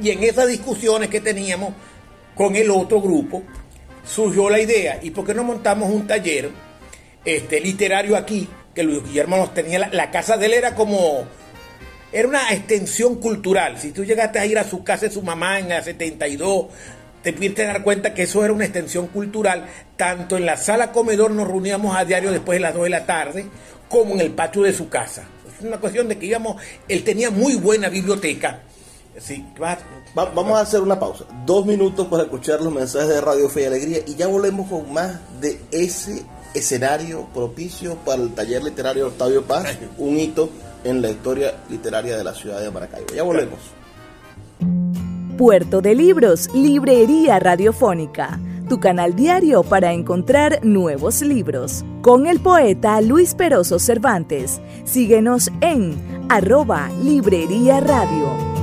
Y 0.01 0.09
en 0.09 0.23
esas 0.23 0.47
discusiones 0.47 1.09
que 1.09 1.21
teníamos 1.21 1.73
con 2.35 2.55
el 2.55 2.71
otro 2.71 2.99
grupo, 2.99 3.43
surgió 4.05 4.49
la 4.49 4.59
idea, 4.59 4.99
¿y 5.01 5.11
por 5.11 5.25
qué 5.25 5.33
no 5.33 5.43
montamos 5.43 5.89
un 5.89 6.07
taller 6.07 6.49
este, 7.23 7.59
literario 7.59 8.17
aquí? 8.17 8.47
Que 8.73 8.83
Luis 8.83 9.03
Guillermo 9.03 9.37
nos 9.37 9.53
tenía, 9.53 9.79
la, 9.79 9.89
la 9.89 10.11
casa 10.11 10.37
de 10.37 10.47
él 10.47 10.53
era 10.53 10.75
como, 10.75 11.25
era 12.11 12.27
una 12.27 12.51
extensión 12.53 13.15
cultural. 13.15 13.77
Si 13.79 13.91
tú 13.91 14.03
llegaste 14.03 14.39
a 14.39 14.45
ir 14.45 14.57
a 14.57 14.63
su 14.63 14.83
casa 14.83 15.07
de 15.07 15.11
su 15.11 15.21
mamá 15.21 15.59
en 15.59 15.71
el 15.71 15.83
72, 15.83 16.67
te 17.23 17.33
pudiste 17.33 17.63
dar 17.63 17.81
cuenta 17.83 18.13
que 18.13 18.23
eso 18.23 18.43
era 18.43 18.53
una 18.53 18.65
extensión 18.65 19.07
cultural. 19.07 19.65
Tanto 19.97 20.37
en 20.37 20.45
la 20.45 20.57
sala 20.57 20.91
comedor 20.91 21.31
nos 21.31 21.47
reuníamos 21.47 21.95
a 21.95 22.05
diario 22.05 22.31
después 22.31 22.57
de 22.57 22.61
las 22.61 22.73
2 22.73 22.83
de 22.83 22.89
la 22.89 23.05
tarde, 23.05 23.45
como 23.89 24.13
en 24.13 24.21
el 24.21 24.31
patio 24.31 24.61
de 24.63 24.73
su 24.73 24.89
casa. 24.89 25.23
Es 25.57 25.65
una 25.65 25.79
cuestión 25.79 26.07
de 26.07 26.17
que 26.17 26.25
íbamos, 26.25 26.61
él 26.87 27.03
tenía 27.03 27.31
muy 27.31 27.55
buena 27.55 27.89
biblioteca. 27.89 28.61
Sí, 29.19 29.45
vamos 30.15 30.57
a 30.57 30.61
hacer 30.61 30.81
una 30.81 30.99
pausa. 30.99 31.25
Dos 31.45 31.65
minutos 31.65 32.07
para 32.07 32.23
escuchar 32.23 32.61
los 32.61 32.73
mensajes 32.73 33.09
de 33.09 33.21
Radio 33.21 33.47
Fe 33.47 33.61
y 33.61 33.65
Alegría 33.65 33.99
y 34.05 34.15
ya 34.15 34.27
volvemos 34.27 34.67
con 34.67 34.91
más 34.91 35.19
de 35.39 35.59
ese 35.71 36.23
escenario 36.53 37.27
propicio 37.33 37.95
para 37.95 38.21
el 38.21 38.33
taller 38.33 38.63
literario 38.63 39.07
Octavio 39.07 39.43
Paz, 39.43 39.77
un 39.97 40.17
hito 40.17 40.49
en 40.83 41.01
la 41.01 41.09
historia 41.09 41.55
literaria 41.69 42.17
de 42.17 42.23
la 42.23 42.33
ciudad 42.33 42.61
de 42.61 42.71
Maracaibo. 42.71 43.13
Ya 43.15 43.23
volvemos. 43.23 43.59
Puerto 45.37 45.81
de 45.81 45.95
Libros, 45.95 46.49
Librería 46.53 47.39
Radiofónica, 47.39 48.39
tu 48.69 48.79
canal 48.79 49.15
diario 49.15 49.63
para 49.63 49.91
encontrar 49.93 50.63
nuevos 50.63 51.21
libros. 51.21 51.83
Con 52.01 52.27
el 52.27 52.39
poeta 52.39 53.01
Luis 53.01 53.33
Peroso 53.33 53.79
Cervantes. 53.79 54.61
Síguenos 54.83 55.49
en 55.61 56.27
arroba 56.29 56.89
Librería 57.01 57.79
Radio. 57.79 58.62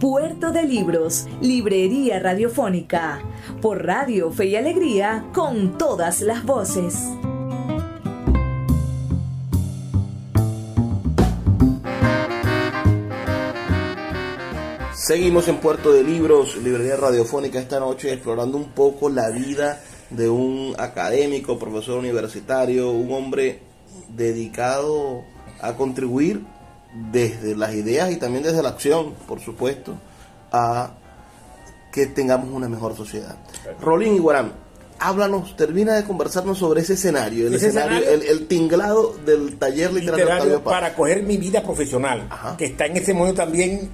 Puerto 0.00 0.50
de 0.50 0.62
Libros, 0.62 1.26
Librería 1.42 2.18
Radiofónica, 2.20 3.20
por 3.60 3.84
Radio 3.84 4.32
Fe 4.32 4.46
y 4.46 4.56
Alegría, 4.56 5.26
con 5.34 5.76
todas 5.76 6.22
las 6.22 6.42
voces. 6.46 6.94
Seguimos 14.94 15.48
en 15.48 15.58
Puerto 15.58 15.92
de 15.92 16.02
Libros, 16.02 16.56
Librería 16.56 16.96
Radiofónica 16.96 17.58
esta 17.60 17.78
noche, 17.78 18.10
explorando 18.10 18.56
un 18.56 18.70
poco 18.70 19.10
la 19.10 19.28
vida 19.28 19.82
de 20.08 20.30
un 20.30 20.74
académico, 20.78 21.58
profesor 21.58 21.98
universitario, 21.98 22.90
un 22.90 23.12
hombre 23.12 23.60
dedicado 24.08 25.24
a 25.60 25.74
contribuir 25.74 26.40
desde 26.94 27.56
las 27.56 27.74
ideas 27.74 28.10
y 28.10 28.16
también 28.16 28.42
desde 28.42 28.62
la 28.62 28.70
acción, 28.70 29.14
por 29.26 29.40
supuesto, 29.40 29.94
a 30.52 30.92
que 31.92 32.06
tengamos 32.06 32.50
una 32.50 32.68
mejor 32.68 32.96
sociedad. 32.96 33.36
Rolín 33.80 34.14
Iguarán, 34.14 34.52
háblanos, 34.98 35.56
termina 35.56 35.94
de 35.94 36.04
conversarnos 36.04 36.58
sobre 36.58 36.82
ese 36.82 36.94
escenario, 36.94 37.46
el, 37.46 37.54
escenario, 37.54 37.98
el, 38.08 38.46
tinglado 38.46 39.16
del 39.24 39.56
taller 39.56 39.92
literario, 39.92 40.62
para 40.62 40.94
coger 40.94 41.22
mi 41.22 41.36
vida 41.36 41.62
profesional, 41.62 42.28
que 42.56 42.66
está 42.66 42.86
en 42.86 42.96
ese 42.96 43.14
momento 43.14 43.42
también. 43.42 43.90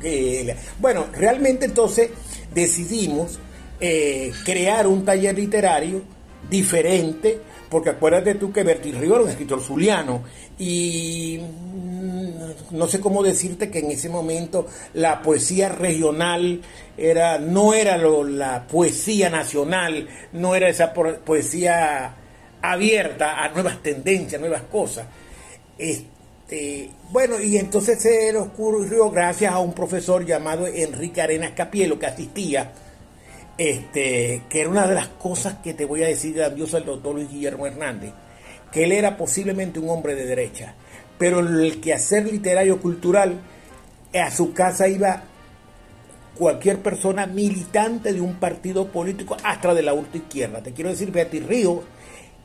bueno, 0.79 1.07
realmente 1.13 1.67
entonces 1.67 2.11
decidimos 2.53 3.39
eh, 3.81 4.33
crear 4.45 4.87
un 4.87 5.05
taller 5.05 5.37
literario 5.37 6.03
diferente, 6.51 7.41
porque 7.69 7.91
acuérdate 7.91 8.35
tú 8.37 8.53
que 8.53 8.63
Bertil 8.63 8.97
Río 8.97 9.15
era 9.15 9.25
un 9.25 9.31
escritor 9.31 9.61
zuliano 9.61 10.23
y 10.59 11.41
no 12.71 12.87
sé 12.89 13.01
cómo 13.01 13.23
decirte 13.23 13.71
que 13.71 13.81
en 13.81 13.91
ese 13.91 14.09
momento 14.09 14.67
la 14.95 15.23
poesía 15.23 15.69
regional 15.69 16.61
era 16.97 17.39
no 17.39 17.75
era 17.75 17.97
la 17.97 18.67
poesía 18.67 19.31
nacional, 19.31 20.09
no 20.33 20.55
era 20.55 20.69
esa 20.69 20.93
poesía 20.93 22.15
abierta 22.63 23.45
a 23.45 23.49
nuevas 23.51 23.83
tendencias, 23.83 24.41
nuevas 24.41 24.63
cosas. 24.63 25.07
Este, 25.79 26.91
bueno, 27.11 27.41
y 27.41 27.57
entonces 27.57 28.01
se 28.01 28.33
le 28.33 28.39
ocurrió 28.39 29.11
gracias 29.11 29.53
a 29.53 29.59
un 29.59 29.73
profesor 29.73 30.25
llamado 30.25 30.67
Enrique 30.67 31.21
Arenas 31.21 31.53
Capielo 31.53 31.99
que 31.99 32.07
asistía, 32.07 32.73
este, 33.59 34.43
que 34.49 34.61
era 34.61 34.71
una 34.71 34.87
de 34.87 34.95
las 34.95 35.09
cosas 35.09 35.57
que 35.63 35.75
te 35.75 35.85
voy 35.85 36.03
a 36.03 36.09
decir 36.09 36.35
grandioso 36.35 36.77
el 36.77 36.85
doctor 36.85 37.15
Luis 37.15 37.31
Guillermo 37.31 37.67
Hernández, 37.67 38.13
que 38.71 38.85
él 38.85 38.93
era 38.93 39.17
posiblemente 39.17 39.79
un 39.79 39.89
hombre 39.89 40.15
de 40.15 40.27
derecha 40.27 40.75
pero 41.19 41.41
el 41.41 41.81
quehacer 41.81 42.31
literario 42.31 42.81
cultural, 42.81 43.41
a 44.15 44.31
su 44.31 44.53
casa 44.53 44.89
iba 44.89 45.23
cualquier 46.37 46.81
persona 46.81 47.27
militante 47.27 48.13
de 48.13 48.21
un 48.21 48.35
partido 48.35 48.89
político 48.89 49.37
hasta 49.43 49.75
de 49.75 49.83
la 49.83 49.95
ultra 49.95 50.19
izquierda. 50.19 50.63
Te 50.63 50.73
quiero 50.73 50.91
decir, 50.91 51.11
Beatriz 51.11 51.47
Río 51.47 51.83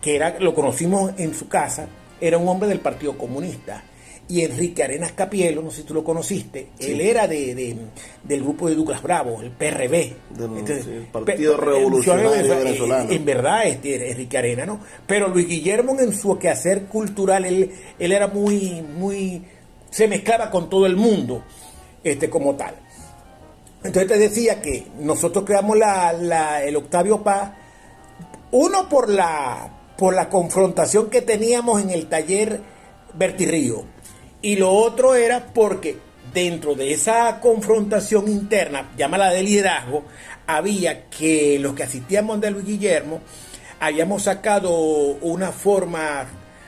que 0.01 0.15
era, 0.15 0.39
lo 0.39 0.55
conocimos 0.55 1.13
en 1.17 1.35
su 1.35 1.47
casa, 1.47 1.87
era 2.19 2.37
un 2.37 2.47
hombre 2.47 2.67
del 2.67 2.79
Partido 2.79 3.17
Comunista. 3.17 3.83
Y 4.27 4.45
Enrique 4.45 4.83
Arenas 4.83 5.11
Capielo, 5.11 5.61
no 5.61 5.71
sé 5.71 5.81
si 5.81 5.83
tú 5.83 5.93
lo 5.93 6.05
conociste, 6.05 6.69
él 6.79 7.01
era 7.01 7.27
de, 7.27 7.75
del 8.23 8.41
grupo 8.41 8.69
de 8.69 8.75
Douglas 8.75 9.03
Bravo, 9.03 9.41
el 9.41 9.51
PRB. 9.51 10.13
el 10.39 11.07
Partido 11.11 11.57
Revolucionario 11.57 12.31
Venezolano. 12.31 13.11
En 13.11 13.25
verdad, 13.25 13.67
este, 13.67 14.09
Enrique 14.11 14.37
Arenas, 14.37 14.67
¿no? 14.67 14.79
Pero 15.05 15.27
Luis 15.27 15.47
Guillermo 15.47 15.99
en 15.99 16.13
su 16.13 16.37
quehacer 16.37 16.85
cultural, 16.85 17.43
él, 17.43 17.71
él 17.99 18.11
era 18.11 18.27
muy, 18.27 18.81
muy, 18.81 19.43
se 19.89 20.07
mezclaba 20.07 20.49
con 20.49 20.69
todo 20.69 20.85
el 20.85 20.95
mundo, 20.95 21.43
este, 22.01 22.29
como 22.29 22.55
tal. 22.55 22.75
Entonces 23.83 24.11
te 24.11 24.17
decía 24.17 24.61
que 24.61 24.87
nosotros 24.99 25.43
creamos 25.45 25.77
la, 25.77 26.63
el 26.63 26.75
Octavio 26.75 27.23
Paz, 27.23 27.51
uno 28.51 28.87
por 28.87 29.09
la, 29.09 29.71
por 29.97 30.13
la 30.13 30.29
confrontación 30.29 31.09
que 31.09 31.21
teníamos 31.21 31.81
en 31.81 31.89
el 31.89 32.07
taller 32.07 32.61
Bertirrío, 33.13 33.83
y 34.41 34.55
lo 34.55 34.71
otro 34.71 35.15
era 35.15 35.53
porque 35.53 35.97
dentro 36.33 36.75
de 36.75 36.93
esa 36.93 37.39
confrontación 37.39 38.27
interna, 38.27 38.91
llámala 38.97 39.31
de 39.31 39.43
liderazgo, 39.43 40.05
había 40.47 41.09
que 41.09 41.59
los 41.59 41.73
que 41.73 41.83
asistíamos 41.83 42.41
de 42.41 42.51
Luis 42.51 42.65
Guillermo, 42.65 43.21
habíamos 43.79 44.23
sacado 44.23 44.71
una 44.73 45.51
forma 45.51 46.25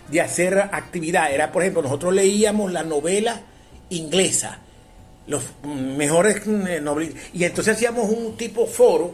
de 0.09 0.21
hacer 0.21 0.57
actividad. 0.57 1.31
Era, 1.31 1.51
por 1.51 1.63
ejemplo, 1.63 1.81
nosotros 1.81 2.13
leíamos 2.13 2.71
la 2.71 2.83
novela 2.83 3.41
inglesa 3.89 4.59
los 5.27 5.43
mejores 5.63 6.41
eh, 6.45 6.79
nobles. 6.81 7.15
Y 7.33 7.43
entonces 7.43 7.75
hacíamos 7.75 8.09
un 8.09 8.35
tipo 8.35 8.65
foro 8.65 9.13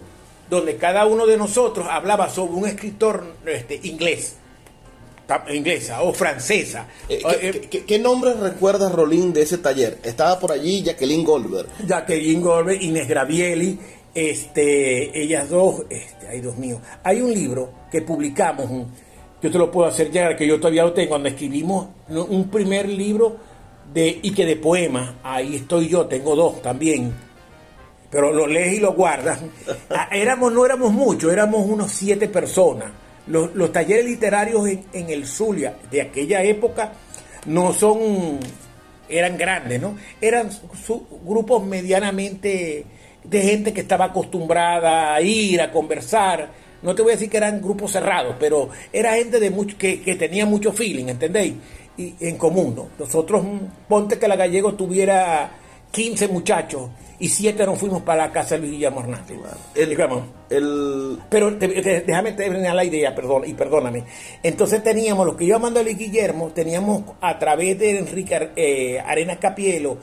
donde 0.50 0.78
cada 0.78 1.06
uno 1.06 1.26
de 1.28 1.38
nosotros 1.38 1.88
hablaba 1.90 2.30
sobre 2.30 2.54
un 2.54 2.68
escritor 2.68 3.36
este, 3.46 3.80
inglés, 3.84 4.36
inglesa 5.54 6.02
o 6.02 6.14
francesa. 6.14 6.88
Eh, 7.08 7.68
¿qué, 7.70 7.86
qué, 7.86 8.00
nombre 8.00 8.34
recuerdas, 8.34 8.92
Rolín, 8.92 9.34
de 9.34 9.44
ese 9.44 9.60
taller? 9.60 10.00
Estaba 10.04 10.40
por 10.40 10.52
allí 10.52 10.84
Jacqueline 10.84 11.24
Goldberg. 11.24 11.68
Jacqueline 11.86 12.42
Goldberg, 12.42 12.82
Inés 12.82 13.08
Gravieli, 13.08 13.80
este, 14.14 15.22
ellas 15.22 15.50
dos, 15.50 15.84
este, 15.90 16.28
ay 16.28 16.42
Dios 16.42 16.58
mío. 16.58 16.82
Hay 17.04 17.22
un 17.22 17.34
libro 17.34 17.72
que 17.92 18.02
publicamos, 18.02 18.70
yo 19.42 19.52
te 19.52 19.58
lo 19.58 19.72
puedo 19.72 19.88
hacer 19.88 20.12
llegar, 20.12 20.36
que 20.36 20.48
yo 20.48 20.60
todavía 20.60 20.84
lo 20.84 20.94
tengo, 20.94 21.10
cuando 21.10 21.30
escribimos 21.30 21.88
un 22.10 22.50
primer 22.50 22.90
libro 22.90 23.38
de, 23.94 24.20
y 24.22 24.32
que 24.32 24.46
de 24.46 24.56
poemas, 24.56 25.14
ahí 25.24 25.56
estoy 25.56 25.88
yo, 25.88 26.08
tengo 26.08 26.36
dos 26.36 26.62
también, 26.62 27.14
pero 28.10 28.34
lo 28.34 28.48
lees 28.48 28.74
y 28.76 28.80
lo 28.80 28.94
guardas. 28.94 29.40
Ah, 29.92 30.08
éramos, 30.12 30.54
no 30.54 30.66
éramos 30.66 30.94
muchos, 30.94 31.32
éramos 31.32 31.66
unos 31.66 31.92
siete 31.92 32.28
personas. 32.30 32.92
Los, 33.30 33.56
los 33.56 33.72
talleres 33.72 34.06
literarios 34.06 34.68
en, 34.68 34.84
en, 34.92 35.10
el 35.10 35.26
Zulia 35.26 35.76
de 35.90 36.02
aquella 36.02 36.44
época 36.44 36.94
no 37.46 37.74
son, 37.74 38.40
eran 39.08 39.38
grandes, 39.38 39.82
¿no? 39.82 39.96
Eran 40.20 40.50
grupos 41.24 41.66
medianamente 41.66 42.86
de 43.24 43.42
gente 43.42 43.74
que 43.74 43.82
estaba 43.82 44.06
acostumbrada 44.06 45.16
a 45.16 45.22
ir, 45.22 45.62
a 45.62 45.72
conversar. 45.72 46.50
No 46.82 46.96
te 46.96 47.02
voy 47.02 47.12
a 47.12 47.16
decir 47.16 47.30
que 47.30 47.38
eran 47.38 47.62
grupos 47.62 47.92
cerrados, 47.92 48.36
pero 48.40 48.70
era 48.92 49.14
gente 49.14 49.40
de 49.40 49.50
mucho, 49.50 49.78
que, 49.78 50.02
que 50.02 50.16
tenía 50.16 50.46
mucho 50.46 50.74
feeling, 50.74 51.08
¿entendéis? 51.08 51.54
en 52.00 52.38
común. 52.38 52.76
¿no? 52.76 52.88
Nosotros, 52.98 53.46
ponte 53.88 54.18
que 54.18 54.28
la 54.28 54.36
Gallego 54.36 54.74
tuviera 54.74 55.52
15 55.92 56.28
muchachos 56.28 56.90
y 57.20 57.28
7 57.28 57.66
nos 57.66 57.78
fuimos 57.78 58.02
para 58.04 58.28
la 58.28 58.32
casa 58.32 58.56
de 58.56 58.62
Luis 58.62 58.72
Guillermo 58.74 59.02
Hernández. 59.02 59.38
El, 59.76 59.90
digamos, 59.90 60.24
el... 60.50 61.20
Pero 61.30 61.52
déjame 61.52 62.32
terminar 62.34 62.76
la 62.76 62.86
idea, 62.86 63.14
perdón, 63.14 63.44
y 63.46 63.54
perdóname. 63.54 64.06
Entonces 64.42 64.82
teníamos, 64.84 65.26
los 65.26 65.36
que 65.36 65.46
yo 65.46 65.60
mando 65.60 65.80
a 65.80 65.84
Luis 65.84 65.98
Guillermo, 65.98 66.50
teníamos 66.50 67.04
a 67.20 67.38
través 67.38 67.78
de 67.78 67.98
Enrique 67.98 68.52
eh, 68.56 69.00
Arenas 69.00 69.38
Capielo 69.38 69.98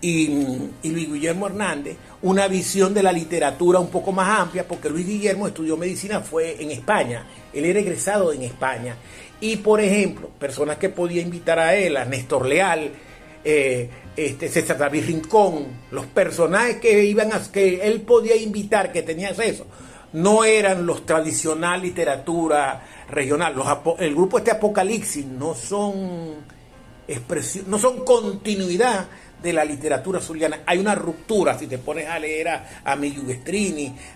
y, 0.00 0.70
y, 0.82 0.90
Luis 0.90 1.12
Guillermo 1.12 1.46
Hernández 1.46 1.96
una 2.22 2.48
visión 2.48 2.94
de 2.94 3.02
la 3.02 3.12
literatura 3.12 3.78
un 3.78 3.88
poco 3.88 4.12
más 4.12 4.40
amplia, 4.40 4.66
porque 4.66 4.88
Luis 4.88 5.06
Guillermo 5.06 5.48
estudió 5.48 5.76
medicina, 5.76 6.20
fue 6.20 6.62
en 6.62 6.70
España, 6.70 7.26
él 7.52 7.64
era 7.64 7.80
egresado 7.80 8.32
en 8.32 8.42
España 8.42 8.96
y 9.42 9.56
por 9.56 9.80
ejemplo, 9.80 10.28
personas 10.38 10.76
que 10.76 10.88
podía 10.88 11.20
invitar 11.20 11.58
a 11.58 11.74
él, 11.74 11.96
a 11.96 12.04
Néstor 12.04 12.46
Leal, 12.46 12.92
eh, 13.44 13.90
este, 14.16 14.48
César 14.48 14.78
David 14.78 15.06
Rincón, 15.06 15.66
los 15.90 16.06
personajes 16.06 16.76
que 16.76 17.04
iban 17.04 17.32
a, 17.32 17.40
que 17.50 17.86
él 17.86 18.02
podía 18.02 18.36
invitar, 18.36 18.92
que 18.92 19.02
tenía 19.02 19.30
eso, 19.30 19.66
no 20.12 20.44
eran 20.44 20.86
los 20.86 21.06
tradicional 21.06 21.82
literatura 21.82 22.86
regional. 23.08 23.54
Los, 23.54 23.66
el 23.98 24.14
grupo 24.14 24.38
este 24.38 24.50
Apocalipsis 24.50 25.24
no 25.24 25.54
son 25.54 26.34
expresión, 27.08 27.64
no 27.68 27.78
son 27.78 28.04
continuidad 28.04 29.06
de 29.42 29.52
la 29.52 29.64
literatura 29.64 30.20
zuliana. 30.20 30.60
Hay 30.66 30.78
una 30.78 30.94
ruptura, 30.94 31.58
si 31.58 31.66
te 31.66 31.78
pones 31.78 32.06
a 32.06 32.18
leer 32.18 32.48
a, 32.48 32.82
a 32.84 32.98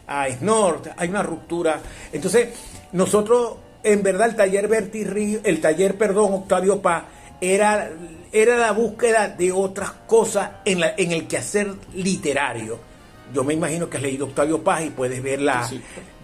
a 0.06 0.28
Snort, 0.30 0.88
hay 0.96 1.08
una 1.08 1.22
ruptura. 1.22 1.80
Entonces, 2.12 2.48
nosotros 2.92 3.56
en 3.86 4.02
verdad 4.02 4.28
el 4.28 4.36
taller 4.36 4.68
Berti 4.68 5.38
el 5.44 5.60
taller, 5.60 5.96
perdón, 5.96 6.34
Octavio 6.34 6.82
Paz, 6.82 7.04
era, 7.40 7.90
era 8.42 8.56
la 8.56 8.72
búsqueda 8.72 9.28
de 9.28 9.52
otras 9.52 9.90
cosas 10.06 10.50
en, 10.64 10.80
la, 10.80 10.94
en 10.96 11.12
el 11.12 11.26
quehacer 11.26 11.72
literario. 11.94 12.78
Yo 13.34 13.42
me 13.42 13.54
imagino 13.54 13.90
que 13.90 13.96
has 13.96 14.02
leído 14.02 14.26
Octavio 14.26 14.62
Paz 14.62 14.84
y 14.84 14.90
puedes 14.90 15.22
verla. 15.22 15.68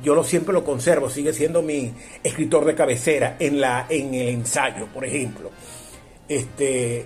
Yo 0.03 0.14
lo 0.14 0.22
siempre 0.22 0.53
lo 0.53 0.64
conservo, 0.64 1.11
sigue 1.11 1.33
siendo 1.33 1.62
mi 1.62 1.92
escritor 2.22 2.64
de 2.64 2.75
cabecera 2.75 3.37
en 3.38 3.61
la 3.61 3.87
en 3.88 4.14
el 4.14 4.29
ensayo, 4.29 4.87
por 4.87 5.05
ejemplo. 5.05 5.51
Este, 6.29 7.05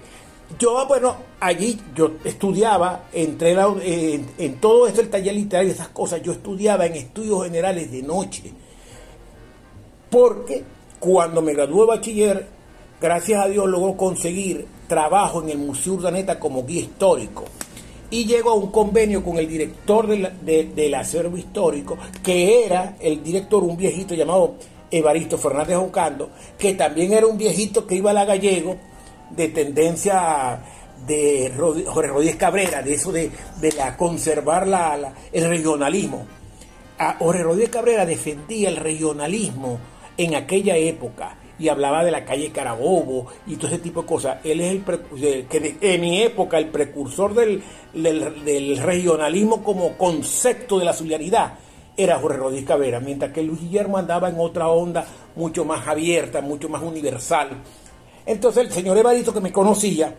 yo, 0.58 0.86
bueno, 0.86 1.16
allí 1.40 1.80
yo 1.94 2.16
estudiaba, 2.24 3.04
entré 3.12 3.52
en, 3.52 4.28
en 4.36 4.54
todo 4.56 4.86
esto, 4.86 5.00
el 5.00 5.08
taller 5.08 5.34
literario, 5.34 5.72
esas 5.72 5.88
cosas, 5.88 6.22
yo 6.22 6.32
estudiaba 6.32 6.86
en 6.86 6.94
estudios 6.94 7.44
generales 7.44 7.90
de 7.90 8.02
noche 8.02 8.52
porque 10.10 10.64
cuando 10.98 11.42
me 11.42 11.52
gradué 11.52 11.80
de 11.80 11.86
bachiller, 11.86 12.46
gracias 13.00 13.44
a 13.44 13.48
Dios 13.48 13.68
logró 13.68 13.96
conseguir 13.96 14.66
trabajo 14.86 15.42
en 15.42 15.50
el 15.50 15.58
Museo 15.58 15.94
Urdaneta 15.94 16.38
como 16.38 16.64
guía 16.64 16.82
histórico. 16.82 17.44
Y 18.10 18.24
llego 18.24 18.50
a 18.50 18.54
un 18.54 18.70
convenio 18.70 19.22
con 19.24 19.36
el 19.38 19.48
director 19.48 20.06
del 20.06 20.94
acervo 20.94 21.36
histórico, 21.36 21.98
que 22.22 22.64
era 22.64 22.96
el 23.00 23.22
director, 23.22 23.64
un 23.64 23.76
viejito 23.76 24.14
llamado 24.14 24.54
Evaristo 24.90 25.38
Fernández 25.38 25.76
Ocando, 25.76 26.30
que 26.56 26.74
también 26.74 27.12
era 27.12 27.26
un 27.26 27.36
viejito 27.36 27.86
que 27.86 27.96
iba 27.96 28.12
a 28.12 28.14
la 28.14 28.24
gallego 28.24 28.76
de 29.30 29.48
tendencia 29.48 30.60
de 31.06 31.52
Jorge 31.56 32.10
Rodríguez 32.10 32.36
Cabrera, 32.36 32.82
de 32.82 32.94
eso 32.94 33.10
de, 33.10 33.30
la 33.76 33.96
conservar 33.96 34.68
la, 34.68 35.12
el 35.32 35.48
regionalismo. 35.48 36.26
A 36.98 37.16
Jorge 37.18 37.42
Rodríguez 37.42 37.70
Cabrera 37.70 38.06
defendía 38.06 38.68
el 38.68 38.76
regionalismo 38.76 39.78
en 40.16 40.34
aquella 40.34 40.76
época 40.76 41.36
y 41.58 41.68
hablaba 41.68 42.04
de 42.04 42.10
la 42.10 42.24
calle 42.24 42.50
Carabobo 42.50 43.26
y 43.46 43.56
todo 43.56 43.68
ese 43.68 43.78
tipo 43.78 44.02
de 44.02 44.06
cosas. 44.06 44.38
Él 44.44 44.60
es 44.60 44.72
el 44.72 45.46
que 45.46 45.76
en 45.80 46.00
mi 46.00 46.22
época 46.22 46.58
el 46.58 46.68
precursor 46.68 47.34
del, 47.34 47.62
del, 47.94 48.78
regionalismo 48.78 49.62
como 49.62 49.96
concepto 49.96 50.78
de 50.78 50.84
la 50.84 50.92
solidaridad 50.92 51.54
era 51.96 52.18
Jorge 52.18 52.36
Rodríguez 52.36 52.66
Cabrera, 52.66 53.00
mientras 53.00 53.32
que 53.32 53.42
Luis 53.42 53.60
Guillermo 53.60 53.96
andaba 53.96 54.28
en 54.28 54.38
otra 54.38 54.68
onda 54.68 55.06
mucho 55.34 55.64
más 55.64 55.86
abierta, 55.88 56.42
mucho 56.42 56.68
más 56.68 56.82
universal. 56.82 57.50
Entonces 58.26 58.66
el 58.66 58.72
señor 58.72 58.98
Evaristo 58.98 59.32
que 59.32 59.40
me 59.40 59.52
conocía, 59.52 60.14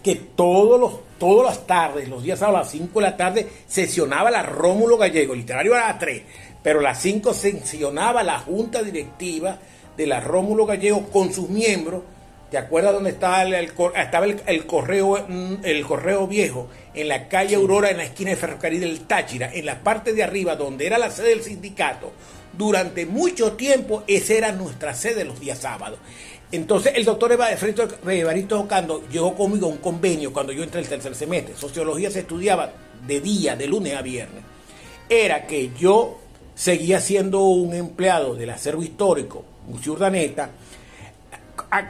que 0.00 0.14
todos 0.14 0.78
los, 0.78 0.92
todas 1.18 1.46
las 1.46 1.66
tardes, 1.66 2.08
los 2.08 2.22
días 2.22 2.40
a 2.42 2.52
las 2.52 2.70
5 2.70 3.00
de 3.00 3.06
la 3.06 3.16
tarde, 3.16 3.48
sesionaba 3.66 4.30
la 4.30 4.44
Rómulo 4.44 4.96
Gallego, 4.96 5.34
literario 5.34 5.74
a 5.74 5.78
las 5.78 5.98
3, 5.98 6.22
pero 6.62 6.78
a 6.78 6.82
las 6.82 7.00
5 7.00 7.34
sancionaba 7.34 8.22
la 8.22 8.38
junta 8.38 8.84
directiva 8.84 9.58
de 9.96 10.06
la 10.06 10.20
Rómulo 10.20 10.66
Gallego 10.66 11.08
con 11.10 11.32
sus 11.32 11.48
miembros. 11.48 12.02
¿Te 12.50 12.58
acuerdas 12.58 12.92
dónde 12.92 13.10
estaba 13.10 13.42
el, 13.42 13.72
estaba 13.96 14.26
el, 14.26 14.66
correo 14.66 15.24
mm, 15.28 15.64
el 15.64 15.84
correo 15.84 16.26
viejo? 16.26 16.68
En 16.94 17.08
la 17.08 17.28
calle 17.28 17.56
Aurora, 17.56 17.90
en 17.90 17.96
la 17.96 18.04
esquina 18.04 18.30
de 18.30 18.36
Ferrocarril 18.36 18.80
del 18.80 19.00
Táchira, 19.00 19.52
en 19.52 19.66
la 19.66 19.82
parte 19.82 20.12
de 20.12 20.22
arriba, 20.22 20.54
donde 20.54 20.86
era 20.86 20.96
la 20.96 21.10
sede 21.10 21.30
del 21.30 21.42
sindicato. 21.42 22.12
Durante 22.56 23.04
mucho 23.04 23.52
tiempo, 23.52 24.04
esa 24.06 24.34
era 24.34 24.52
nuestra 24.52 24.94
sede 24.94 25.24
los 25.24 25.40
días 25.40 25.58
sábados. 25.58 25.98
Entonces, 26.52 26.92
el 26.94 27.04
doctor 27.04 27.32
Evaristo 27.32 28.60
Ocando 28.60 29.02
llegó 29.10 29.34
conmigo 29.34 29.66
a 29.66 29.70
un 29.70 29.78
convenio 29.78 30.32
cuando 30.32 30.52
yo 30.52 30.62
entré 30.62 30.80
el 30.80 30.88
tercer 30.88 31.14
semestre. 31.14 31.56
Sociología 31.56 32.10
se 32.10 32.20
estudiaba 32.20 32.72
de 33.06 33.20
día, 33.20 33.56
de 33.56 33.66
lunes 33.66 33.94
a 33.96 34.02
viernes. 34.02 34.44
Era 35.08 35.46
que 35.46 35.72
yo 35.76 36.18
seguía 36.54 37.00
siendo 37.00 37.42
un 37.42 37.74
empleado 37.74 38.36
del 38.36 38.50
acervo 38.50 38.82
histórico, 38.82 39.44
Museo 39.66 39.94
Urdaneta, 39.94 40.50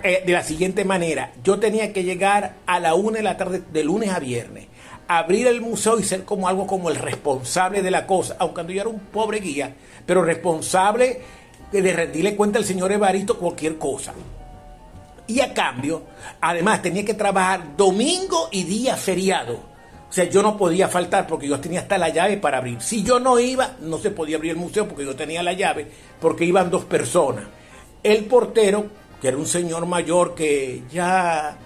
eh, 0.03 0.23
de 0.25 0.33
la 0.33 0.43
siguiente 0.43 0.85
manera, 0.85 1.33
yo 1.43 1.59
tenía 1.59 1.93
que 1.93 2.05
llegar 2.05 2.57
a 2.67 2.81
la 2.81 2.95
una 2.95 3.19
de 3.19 3.23
la 3.23 3.37
tarde 3.37 3.63
de 3.73 3.85
lunes 3.85 4.11
a 4.11 4.19
viernes, 4.19 4.67
abrir 5.09 5.47
el 5.47 5.61
museo 5.61 5.99
y 5.99 6.05
ser 6.05 6.25
como 6.25 6.49
algo 6.49 6.67
como 6.67 6.89
el 6.89 6.97
responsable 6.97 7.83
de 7.83 7.91
la 7.91 8.07
cosa, 8.07 8.37
aunque 8.39 8.75
yo 8.75 8.81
era 8.81 8.89
un 8.89 9.01
pobre 9.01 9.41
guía, 9.41 9.75
pero 10.05 10.23
responsable 10.23 11.21
de 11.71 11.93
rendirle 11.93 12.37
cuenta 12.37 12.59
al 12.59 12.65
señor 12.65 12.93
Evaristo 12.93 13.39
cualquier 13.39 13.77
cosa. 13.77 14.15
Y 15.27 15.41
a 15.41 15.53
cambio, 15.53 16.03
además 16.41 16.83
tenía 16.83 17.05
que 17.05 17.15
trabajar 17.15 17.77
domingo 17.77 18.49
y 18.53 18.65
día 18.65 18.97
feriado. 18.97 19.55
O 20.09 20.13
sea, 20.13 20.25
yo 20.25 20.41
no 20.41 20.57
podía 20.57 20.89
faltar 20.89 21.27
porque 21.27 21.49
yo 21.49 21.59
tenía 21.59 21.81
hasta 21.81 21.99
la 21.99 22.09
llave 22.09 22.37
para 22.37 22.59
abrir. 22.59 22.81
Si 22.81 23.03
yo 23.03 23.19
no 23.19 23.39
iba, 23.39 23.73
no 23.81 23.99
se 23.99 24.13
podía 24.13 24.37
abrir 24.37 24.53
el 24.53 24.57
museo 24.57 24.87
porque 24.87 25.05
yo 25.05 25.17
tenía 25.17 25.43
la 25.43 25.53
llave, 25.53 25.91
porque 26.21 26.45
iban 26.45 26.71
dos 26.71 26.85
personas. 26.85 27.45
El 28.07 28.27
portero, 28.27 28.87
que 29.21 29.27
era 29.27 29.37
un 29.37 29.49
señor 29.49 29.85
mayor 29.85 30.37
que 30.37 30.85
ya, 30.93 31.59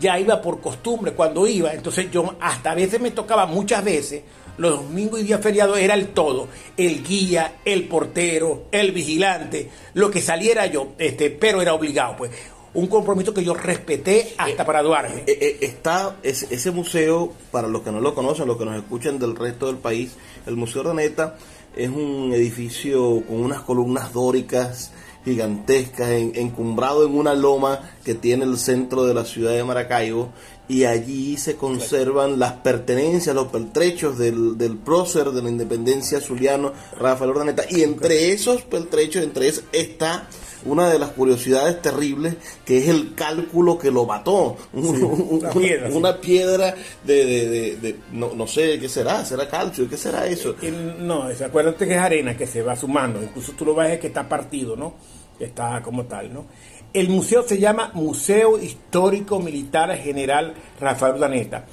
ya 0.00 0.18
iba 0.18 0.40
por 0.40 0.58
costumbre 0.58 1.12
cuando 1.12 1.46
iba, 1.46 1.74
entonces 1.74 2.10
yo 2.10 2.34
hasta 2.40 2.70
a 2.70 2.74
veces 2.74 2.98
me 2.98 3.10
tocaba 3.10 3.44
muchas 3.44 3.84
veces 3.84 4.22
los 4.56 4.82
domingos 4.82 5.20
y 5.20 5.24
días 5.24 5.42
feriados 5.42 5.78
era 5.78 5.92
el 5.92 6.08
todo, 6.14 6.48
el 6.78 7.04
guía, 7.04 7.56
el 7.66 7.88
portero, 7.88 8.68
el 8.72 8.92
vigilante, 8.92 9.68
lo 9.92 10.10
que 10.10 10.22
saliera 10.22 10.64
yo, 10.64 10.92
este, 10.96 11.28
pero 11.28 11.60
era 11.60 11.74
obligado, 11.74 12.16
pues. 12.16 12.30
Un 12.72 12.86
compromiso 12.86 13.34
que 13.34 13.44
yo 13.44 13.52
respeté 13.52 14.32
hasta 14.38 14.64
para 14.64 14.82
Duarte. 14.82 15.24
Eh, 15.30 15.38
eh, 15.42 15.58
está 15.60 16.16
ese, 16.22 16.46
ese, 16.54 16.70
museo, 16.70 17.34
para 17.50 17.68
los 17.68 17.82
que 17.82 17.92
no 17.92 18.00
lo 18.00 18.14
conocen, 18.14 18.46
los 18.46 18.56
que 18.56 18.64
nos 18.64 18.76
escuchan 18.76 19.18
del 19.18 19.36
resto 19.36 19.66
del 19.66 19.76
país, 19.76 20.16
el 20.46 20.56
Museo 20.56 20.84
Raneta 20.84 21.36
es 21.76 21.90
un 21.90 22.32
edificio 22.32 23.22
con 23.28 23.42
unas 23.44 23.60
columnas 23.60 24.14
dóricas 24.14 24.90
gigantescas, 25.24 26.10
encumbrado 26.10 27.06
en 27.06 27.16
una 27.16 27.34
loma 27.34 27.80
que 28.04 28.14
tiene 28.14 28.44
el 28.44 28.58
centro 28.58 29.04
de 29.04 29.14
la 29.14 29.24
ciudad 29.24 29.52
de 29.52 29.64
Maracaibo 29.64 30.30
y 30.68 30.84
allí 30.84 31.36
se 31.36 31.56
conservan 31.56 32.38
las 32.38 32.54
pertenencias, 32.54 33.34
los 33.34 33.48
pertrechos 33.48 34.18
del, 34.18 34.56
del 34.56 34.76
prócer 34.78 35.30
de 35.30 35.42
la 35.42 35.50
independencia 35.50 36.20
zuliano 36.20 36.72
Rafael 36.98 37.30
Ordaneta 37.30 37.64
y 37.68 37.82
entre 37.82 38.32
esos 38.32 38.62
pertrechos, 38.62 39.22
entre 39.22 39.48
esos 39.48 39.64
está 39.72 40.28
una 40.64 40.88
de 40.88 40.98
las 40.98 41.10
curiosidades 41.10 41.80
terribles 41.82 42.36
que 42.64 42.78
es 42.78 42.88
el 42.88 43.14
cálculo 43.14 43.78
que 43.78 43.90
lo 43.90 44.04
mató. 44.06 44.56
una, 44.72 46.16
piedra, 46.20 46.74
de, 47.04 47.76
de, 47.76 47.96
no, 48.12 48.34
no, 48.34 48.46
sé 48.46 48.78
qué 48.78 48.88
será, 48.88 49.24
será 49.24 49.48
calcio, 49.48 49.88
¿qué 49.88 49.96
será 49.96 50.26
eso? 50.26 50.54
No, 50.98 51.24
acuérdate 51.24 51.86
que 51.86 51.94
es 51.94 52.00
arena 52.00 52.36
que 52.36 52.46
se 52.46 52.62
va 52.62 52.76
sumando, 52.76 53.22
incluso 53.22 53.52
tú 53.52 53.64
lo 53.64 53.74
ves 53.74 53.98
que 53.98 54.08
está 54.08 54.28
partido, 54.28 54.76
¿no? 54.76 54.94
Está 55.38 55.82
como 55.82 56.04
tal, 56.04 56.32
¿no? 56.32 56.46
El 56.92 57.08
museo 57.08 57.42
se 57.42 57.58
llama 57.58 57.90
Museo 57.94 58.58
Histórico 58.58 59.40
Militar 59.40 59.96
General 59.96 60.54
Rafael 60.78 61.14
Urdaneta, 61.14 61.64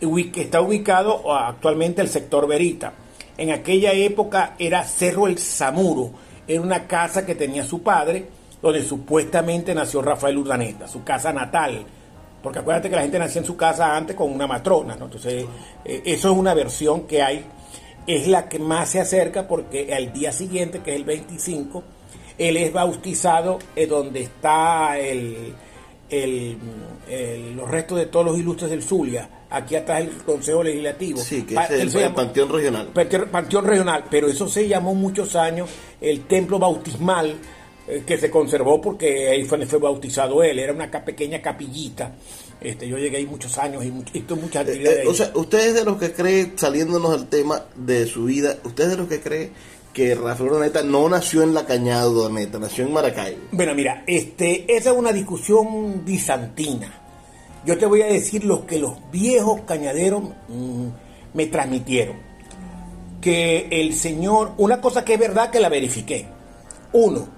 está 0.00 0.60
ubicado 0.60 1.34
actualmente 1.34 2.02
en 2.02 2.06
el 2.06 2.12
sector 2.12 2.46
Verita. 2.46 2.92
En 3.38 3.50
aquella 3.50 3.92
época 3.92 4.54
era 4.58 4.84
Cerro 4.84 5.26
El 5.26 5.38
Zamuro, 5.38 6.10
era 6.46 6.60
una 6.60 6.86
casa 6.86 7.26
que 7.26 7.34
tenía 7.34 7.64
su 7.64 7.82
padre, 7.82 8.26
donde 8.66 8.86
supuestamente 8.86 9.74
nació 9.74 10.02
Rafael 10.02 10.38
Urdaneta, 10.38 10.88
su 10.88 11.04
casa 11.04 11.32
natal. 11.32 11.84
Porque 12.42 12.60
acuérdate 12.60 12.88
que 12.88 12.96
la 12.96 13.02
gente 13.02 13.18
nacía 13.18 13.40
en 13.40 13.46
su 13.46 13.56
casa 13.56 13.96
antes 13.96 14.14
con 14.14 14.32
una 14.32 14.46
matrona, 14.46 14.94
¿no? 14.96 15.06
Entonces, 15.06 15.44
eh, 15.84 16.02
eso 16.04 16.30
es 16.30 16.36
una 16.36 16.54
versión 16.54 17.06
que 17.06 17.22
hay, 17.22 17.44
es 18.06 18.28
la 18.28 18.48
que 18.48 18.58
más 18.58 18.90
se 18.90 19.00
acerca 19.00 19.48
porque 19.48 19.92
al 19.94 20.12
día 20.12 20.32
siguiente, 20.32 20.80
que 20.80 20.92
es 20.92 20.96
el 20.96 21.04
25, 21.04 21.82
él 22.38 22.56
es 22.56 22.72
bautizado 22.72 23.58
en 23.74 23.88
donde 23.88 24.22
está 24.22 24.98
el, 24.98 25.54
los 27.56 27.70
restos 27.70 27.98
de 27.98 28.06
todos 28.06 28.26
los 28.26 28.38
ilustres 28.38 28.70
del 28.70 28.82
Zulia, 28.82 29.28
aquí 29.50 29.74
atrás 29.74 30.02
el 30.02 30.10
Consejo 30.22 30.62
Legislativo. 30.62 31.18
Sí, 31.18 31.42
que 31.42 31.54
es 31.54 31.94
el, 31.94 32.12
Panteón 32.12 32.50
Regional. 32.50 32.88
Panteón 33.30 33.64
Regional, 33.64 34.04
pero 34.10 34.28
eso 34.28 34.48
se 34.48 34.68
llamó 34.68 34.94
muchos 34.94 35.34
años 35.34 35.68
el 36.00 36.24
Templo 36.26 36.58
Bautismal, 36.58 37.30
eh, 37.30 37.34
que 38.06 38.18
se 38.18 38.30
conservó 38.30 38.80
porque 38.80 39.28
ahí 39.28 39.44
fue, 39.44 39.64
fue 39.66 39.78
bautizado 39.78 40.42
él, 40.42 40.58
era 40.58 40.72
una 40.72 40.90
pequeña 40.90 41.40
capillita. 41.40 42.14
Este, 42.60 42.88
yo 42.88 42.98
llegué 42.98 43.18
ahí 43.18 43.26
muchos 43.26 43.56
años 43.58 43.84
y, 43.84 43.90
mucho, 43.90 44.12
muchas 44.36 44.66
eh, 44.66 44.70
actividades. 44.70 45.04
Eh, 45.04 45.08
o 45.08 45.14
sea, 45.14 45.30
ustedes 45.34 45.74
de 45.74 45.84
los 45.84 45.98
que 45.98 46.12
creen, 46.12 46.54
saliéndonos 46.56 47.12
del 47.12 47.28
tema 47.28 47.62
de 47.76 48.06
su 48.06 48.24
vida, 48.24 48.56
ustedes 48.64 48.90
de 48.90 48.96
los 48.96 49.08
que 49.08 49.20
creen 49.20 49.52
que 49.92 50.14
Rafael 50.14 50.50
Urdaneta 50.50 50.82
no 50.82 51.08
nació 51.08 51.42
en 51.42 51.54
la 51.54 51.64
Cañada 51.64 52.08
Urdaneta, 52.08 52.58
nació 52.58 52.84
en 52.84 52.92
Maracaibo. 52.92 53.40
Bueno, 53.52 53.74
mira, 53.74 54.04
este, 54.06 54.64
esa 54.74 54.90
es 54.90 54.96
una 54.96 55.12
discusión 55.12 56.04
bizantina. 56.04 57.02
Yo 57.64 57.78
te 57.78 57.86
voy 57.86 58.02
a 58.02 58.06
decir 58.06 58.44
lo 58.44 58.66
que 58.66 58.78
los 58.78 58.94
viejos 59.10 59.62
cañaderos 59.66 60.22
mm, 60.48 60.86
me 61.34 61.46
transmitieron. 61.46 62.16
Que 63.20 63.68
el 63.70 63.94
Señor, 63.94 64.52
una 64.58 64.80
cosa 64.80 65.04
que 65.04 65.14
es 65.14 65.20
verdad 65.20 65.50
que 65.50 65.60
la 65.60 65.68
verifiqué. 65.68 66.26
Uno, 66.92 67.35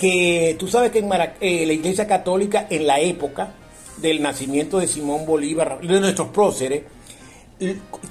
que 0.00 0.56
tú 0.58 0.66
sabes 0.66 0.90
que 0.90 1.00
en 1.00 1.12
eh, 1.12 1.66
la 1.66 1.72
Iglesia 1.74 2.06
Católica 2.06 2.66
en 2.70 2.86
la 2.86 3.00
época 3.00 3.50
del 3.98 4.22
nacimiento 4.22 4.78
de 4.78 4.86
Simón 4.86 5.26
Bolívar, 5.26 5.78
de 5.82 6.00
nuestros 6.00 6.28
próceres, 6.28 6.84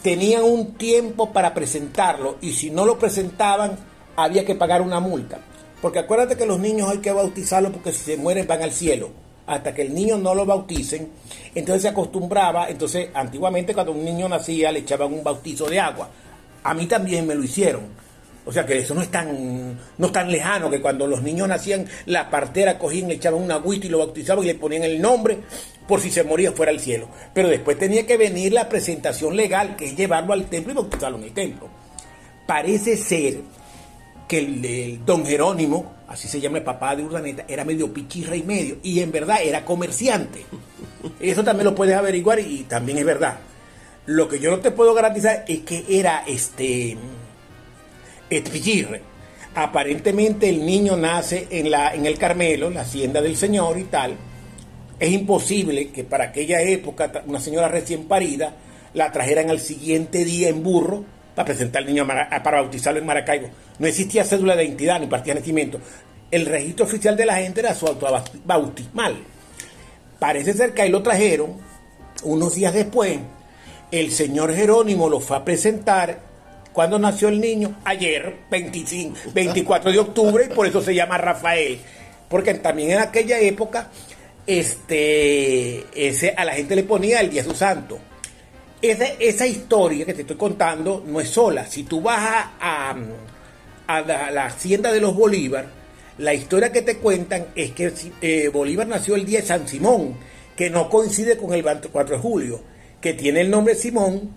tenían 0.04 0.44
un 0.44 0.76
tiempo 0.76 1.34
para 1.34 1.52
presentarlo 1.52 2.38
y 2.42 2.54
si 2.54 2.70
no 2.70 2.86
lo 2.86 3.00
presentaban 3.00 3.76
había 4.16 4.46
que 4.46 4.54
pagar 4.54 4.84
una 4.84 5.00
multa. 5.00 5.40
Porque 5.82 5.98
acuérdate 5.98 6.38
que 6.38 6.46
los 6.46 6.60
niños 6.60 6.92
hay 6.92 7.00
que 7.00 7.12
bautizarlos 7.12 7.72
porque 7.72 7.92
si 7.92 8.04
se 8.04 8.18
mueren 8.18 8.46
van 8.46 8.62
al 8.62 8.72
cielo. 8.72 9.10
Hasta 9.48 9.74
que 9.74 9.82
el 9.82 9.96
niño 9.96 10.16
no 10.20 10.36
lo 10.36 10.46
bauticen, 10.46 11.10
entonces 11.56 11.82
se 11.82 11.88
acostumbraba, 11.88 12.70
entonces 12.70 13.10
antiguamente 13.16 13.74
cuando 13.74 13.94
un 13.94 14.06
niño 14.06 14.30
nacía 14.30 14.72
le 14.72 14.82
echaban 14.82 15.12
un 15.12 15.24
bautizo 15.24 15.66
de 15.68 15.80
agua. 15.80 16.08
A 16.64 16.76
mí 16.76 16.86
también 16.86 17.26
me 17.26 17.34
lo 17.34 17.44
hicieron. 17.44 18.09
O 18.50 18.52
sea 18.52 18.66
que 18.66 18.80
eso 18.80 18.96
no 18.96 19.04
es 19.04 19.12
tan, 19.12 19.78
no 20.00 20.08
es 20.08 20.12
tan 20.12 20.32
lejano 20.32 20.72
que 20.72 20.82
cuando 20.82 21.06
los 21.06 21.22
niños 21.22 21.48
nacían, 21.48 21.86
la 22.08 22.32
partera 22.32 22.80
cogían, 22.80 23.08
le 23.08 23.14
echaban 23.14 23.44
un 23.44 23.52
agüito 23.52 23.86
y 23.86 23.92
lo 23.92 24.00
bautizaban 24.00 24.44
y 24.44 24.48
le 24.48 24.56
ponían 24.56 24.82
el 24.82 25.00
nombre 25.00 25.38
por 25.88 26.02
si 26.02 26.10
se 26.10 26.24
moría 26.24 26.52
fuera 26.52 26.72
al 26.72 26.80
cielo. 26.80 27.10
Pero 27.32 27.48
después 27.48 27.78
tenía 27.78 28.08
que 28.08 28.18
venir 28.18 28.52
la 28.52 28.68
presentación 28.68 29.38
legal, 29.38 29.76
que 29.76 29.86
es 29.86 29.96
llevarlo 29.96 30.34
al 30.34 30.46
templo 30.46 30.72
y 30.72 30.76
bautizarlo 30.78 31.20
en 31.20 31.26
el 31.26 31.32
templo. 31.32 31.70
Parece 32.48 32.98
ser 32.98 33.42
que 34.28 34.40
el, 34.40 35.06
don 35.06 35.28
Jerónimo, 35.28 35.94
así 36.08 36.28
se 36.28 36.42
llama 36.42 36.58
el 36.58 36.64
papá 36.64 36.96
de 36.96 37.04
Urdaneta, 37.04 37.46
era 37.48 37.64
medio 37.64 37.94
pichirra 37.94 38.36
y 38.36 38.42
medio, 38.42 38.78
y 38.82 39.00
en 39.02 39.12
verdad 39.12 39.44
era 39.44 39.64
comerciante. 39.64 40.44
Eso 41.20 41.44
también 41.44 41.66
lo 41.66 41.76
puedes 41.76 41.96
averiguar 41.96 42.40
y 42.40 42.64
también 42.64 42.98
es 42.98 43.06
verdad. 43.06 43.38
Lo 44.08 44.28
que 44.28 44.40
yo 44.40 44.50
no 44.50 44.58
te 44.58 44.72
puedo 44.72 44.96
garantizar 44.96 45.46
es 45.48 45.60
que 45.60 45.86
era 45.88 46.24
este, 46.26 46.98
pichirre. 48.30 49.02
Aparentemente 49.56 50.48
el 50.50 50.66
niño 50.66 50.96
nace 50.96 51.48
en, 51.50 51.72
la, 51.72 51.94
en 51.94 52.06
el 52.06 52.18
Carmelo, 52.18 52.70
la 52.70 52.82
hacienda 52.82 53.22
del 53.22 53.36
Señor 53.36 53.78
y 53.80 53.86
tal, 53.86 54.16
es 55.00 55.12
imposible 55.12 55.90
que 55.90 56.04
para 56.04 56.26
aquella 56.26 56.62
época 56.62 57.24
una 57.26 57.40
señora 57.40 57.70
recién 57.70 58.06
parida 58.06 58.54
la 58.94 59.12
trajeran 59.12 59.50
al 59.50 59.60
siguiente 59.60 60.26
día 60.26 60.50
en 60.50 60.62
burro 60.62 61.06
para 61.36 61.46
presentar 61.46 61.82
al 61.82 61.88
niño 61.88 62.06
para 62.06 62.62
bautizarlo 62.62 63.00
en 63.00 63.06
Maracaibo. 63.06 63.48
No 63.78 63.88
existía 63.88 64.26
cédula 64.26 64.56
de 64.56 64.66
identidad 64.66 65.00
ni 65.00 65.08
partida 65.08 65.36
de 65.36 65.40
nacimiento. 65.40 65.80
El 66.32 66.46
registro 66.46 66.86
oficial 66.86 67.16
de 67.16 67.26
la 67.26 67.38
gente 67.38 67.62
era 67.62 67.74
su 67.74 67.88
bautismal. 68.46 69.18
Parece 70.20 70.54
ser 70.54 70.74
que 70.74 70.82
ahí 70.82 70.90
lo 70.90 71.02
trajeron 71.02 71.58
unos 72.24 72.56
días 72.56 72.74
después. 72.74 73.20
El 73.92 74.12
señor 74.12 74.54
Jerónimo 74.54 75.10
lo 75.10 75.22
fue 75.22 75.38
a 75.38 75.46
presentar 75.46 76.20
cuando 76.74 77.00
nació 77.00 77.30
el 77.30 77.42
niño, 77.42 77.80
ayer, 77.84 78.36
25, 78.50 79.32
24 79.34 79.92
de 79.92 80.00
octubre, 80.00 80.48
y 80.50 80.54
por 80.54 80.68
eso 80.68 80.82
se 80.82 80.94
llama 80.94 81.18
Rafael. 81.18 81.80
Porque 82.28 82.54
también 82.56 82.92
en 82.92 83.00
aquella 83.00 83.40
época 83.40 83.90
este, 84.50 85.86
ese, 85.94 86.34
a 86.36 86.44
la 86.44 86.54
gente 86.54 86.76
le 86.76 86.84
ponía 86.84 87.22
el 87.22 87.30
día 87.30 87.44
de 87.44 87.50
su 87.50 87.56
santo. 87.56 88.00
Esa, 88.82 89.06
esa 89.20 89.46
historia 89.46 90.06
que 90.06 90.14
te 90.14 90.22
estoy 90.22 90.38
contando 90.38 91.04
no 91.06 91.20
es 91.20 91.30
sola. 91.30 91.68
Si 91.68 91.84
tú 91.84 92.02
vas 92.02 92.48
a, 92.60 92.96
a, 93.88 94.02
la, 94.02 94.46
hacienda 94.46 94.92
de 94.92 95.02
los 95.02 95.16
Bolívar, 95.16 95.68
la 96.18 96.34
historia 96.34 96.72
que 96.72 96.82
te 96.82 96.98
cuentan 96.98 97.48
es 97.56 97.72
que 97.72 97.94
eh, 98.22 98.50
Bolívar 98.50 98.88
nació 98.88 99.16
el 99.16 99.26
día 99.26 99.42
de 99.42 99.46
San 99.46 99.68
Simón, 99.68 100.16
que 100.56 100.70
no 100.70 100.90
coincide 100.90 101.38
con 101.38 101.54
el 101.54 101.62
24 101.62 102.16
de 102.16 102.22
julio, 102.22 102.62
que 103.02 103.14
tiene 103.14 103.42
el 103.42 103.50
nombre 103.50 103.76
Simón, 103.76 104.32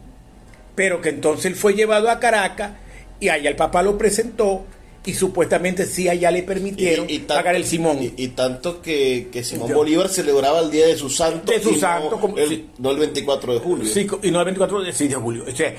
pero 0.74 1.00
que 1.00 1.10
entonces 1.10 1.46
él 1.46 1.54
fue 1.54 1.74
llevado 1.74 2.10
a 2.10 2.18
Caracas 2.18 2.72
y 3.20 3.28
allá 3.28 3.50
el 3.50 3.56
papá 3.56 3.82
lo 3.82 3.96
presentó 3.98 4.64
y 5.04 5.14
supuestamente 5.14 5.84
sí 5.86 6.08
allá 6.08 6.30
le 6.30 6.42
permitieron 6.44 7.08
pagar 7.26 7.56
el 7.56 7.64
Simón. 7.64 7.98
Y, 8.16 8.28
tanto 8.28 8.80
que, 8.80 9.28
Simón 9.42 9.72
Bolívar 9.72 10.08
celebraba 10.08 10.60
el 10.60 10.70
día 10.70 10.86
de 10.86 10.96
su 10.96 11.10
santo. 11.10 11.50
De 11.50 11.60
su 11.60 11.74
santo. 11.74 12.10
No, 12.12 12.20
como, 12.20 12.38
el, 12.38 12.68
no 12.78 12.92
el 12.92 12.98
24 12.98 13.54
de 13.54 13.58
julio. 13.58 13.92
Sí, 13.92 14.06
y 14.22 14.30
no 14.30 14.38
el 14.38 14.44
24 14.44 14.82
de, 14.82 14.92
de 14.92 15.14
julio. 15.16 15.44
O 15.48 15.56
sea, 15.56 15.74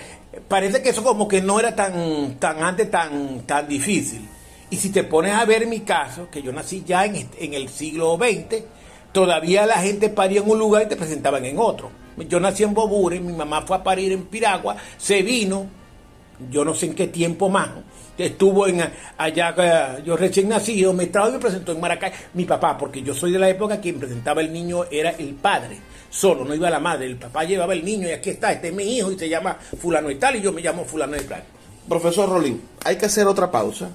parece 0.48 0.82
que 0.82 0.90
eso 0.90 1.04
como 1.04 1.28
que 1.28 1.42
no 1.42 1.60
era 1.60 1.74
tan, 1.74 2.36
tan 2.38 2.62
antes 2.64 2.92
tan, 2.92 3.42
tan 3.46 3.68
difícil. 3.68 4.28
Y 4.70 4.76
si 4.76 4.90
te 4.90 5.04
pones 5.04 5.34
a 5.34 5.46
ver 5.46 5.68
mi 5.68 5.82
caso, 5.82 6.30
que 6.30 6.42
yo 6.42 6.52
nací 6.52 6.84
ya 6.86 7.06
en, 7.06 7.30
en 7.38 7.54
el 7.54 7.70
siglo 7.70 8.18
XX, 8.18 8.64
todavía 9.14 9.66
la 9.66 9.76
gente 9.76 10.10
paría 10.10 10.42
en 10.42 10.50
un 10.50 10.60
lugar 10.60 10.84
y 10.84 10.88
te 10.88 10.96
presentaban 10.98 11.46
en 11.46 11.60
otro. 11.60 11.92
Yo 12.18 12.40
nací 12.40 12.64
en 12.64 12.74
Bobure, 12.74 13.20
mi 13.20 13.34
mamá 13.34 13.62
fue 13.64 13.78
a 13.78 13.84
parir 13.84 14.12
en 14.12 14.26
Piragua, 14.26 14.76
se 14.98 15.22
vino, 15.22 15.68
yo 16.50 16.64
no 16.66 16.74
sé 16.74 16.88
en 16.88 16.96
qué 16.96 17.08
tiempo 17.08 17.50
más, 17.50 17.70
estuvo 18.18 18.68
en 18.68 18.82
allá, 19.18 19.56
eh, 19.58 20.04
yo 20.06 20.16
recién 20.16 20.50
nacido, 20.50 20.94
me 20.94 21.08
trajo 21.08 21.30
y 21.30 21.32
me 21.34 21.40
presentó 21.40 21.72
en 21.72 21.82
Maracay 21.82 22.12
mi 22.34 22.46
papá, 22.46 22.78
porque 22.78 23.02
yo 23.02 23.14
soy 23.14 23.32
de 23.32 23.40
la 23.40 23.50
época 23.50 23.80
quien 23.80 24.00
presentaba 24.00 24.42
el 24.42 24.54
niño 24.54 24.86
era 24.92 25.12
el 25.12 25.34
padre, 25.34 25.78
solo, 26.10 26.46
no 26.46 26.54
iba 26.54 26.70
la 26.70 26.80
madre, 26.80 27.06
el 27.06 27.18
papá 27.18 27.44
llevaba 27.44 27.74
el 27.74 27.84
niño 27.84 28.08
y 28.08 28.12
aquí 28.12 28.32
está, 28.32 28.52
este 28.52 28.70
es 28.70 28.74
mi 28.74 28.84
hijo 28.84 29.12
y 29.12 29.18
se 29.18 29.30
llama 29.30 29.58
fulano 29.80 30.12
y 30.12 30.16
tal 30.16 30.36
y 30.36 30.42
yo 30.42 30.52
me 30.52 30.62
llamo 30.62 30.86
fulano 30.86 31.16
y 31.16 31.22
tal. 31.22 31.44
Profesor 31.88 32.30
Rolín, 32.30 32.62
hay 32.86 32.96
que 32.96 33.08
hacer 33.08 33.28
otra 33.28 33.52
pausa. 33.52 33.90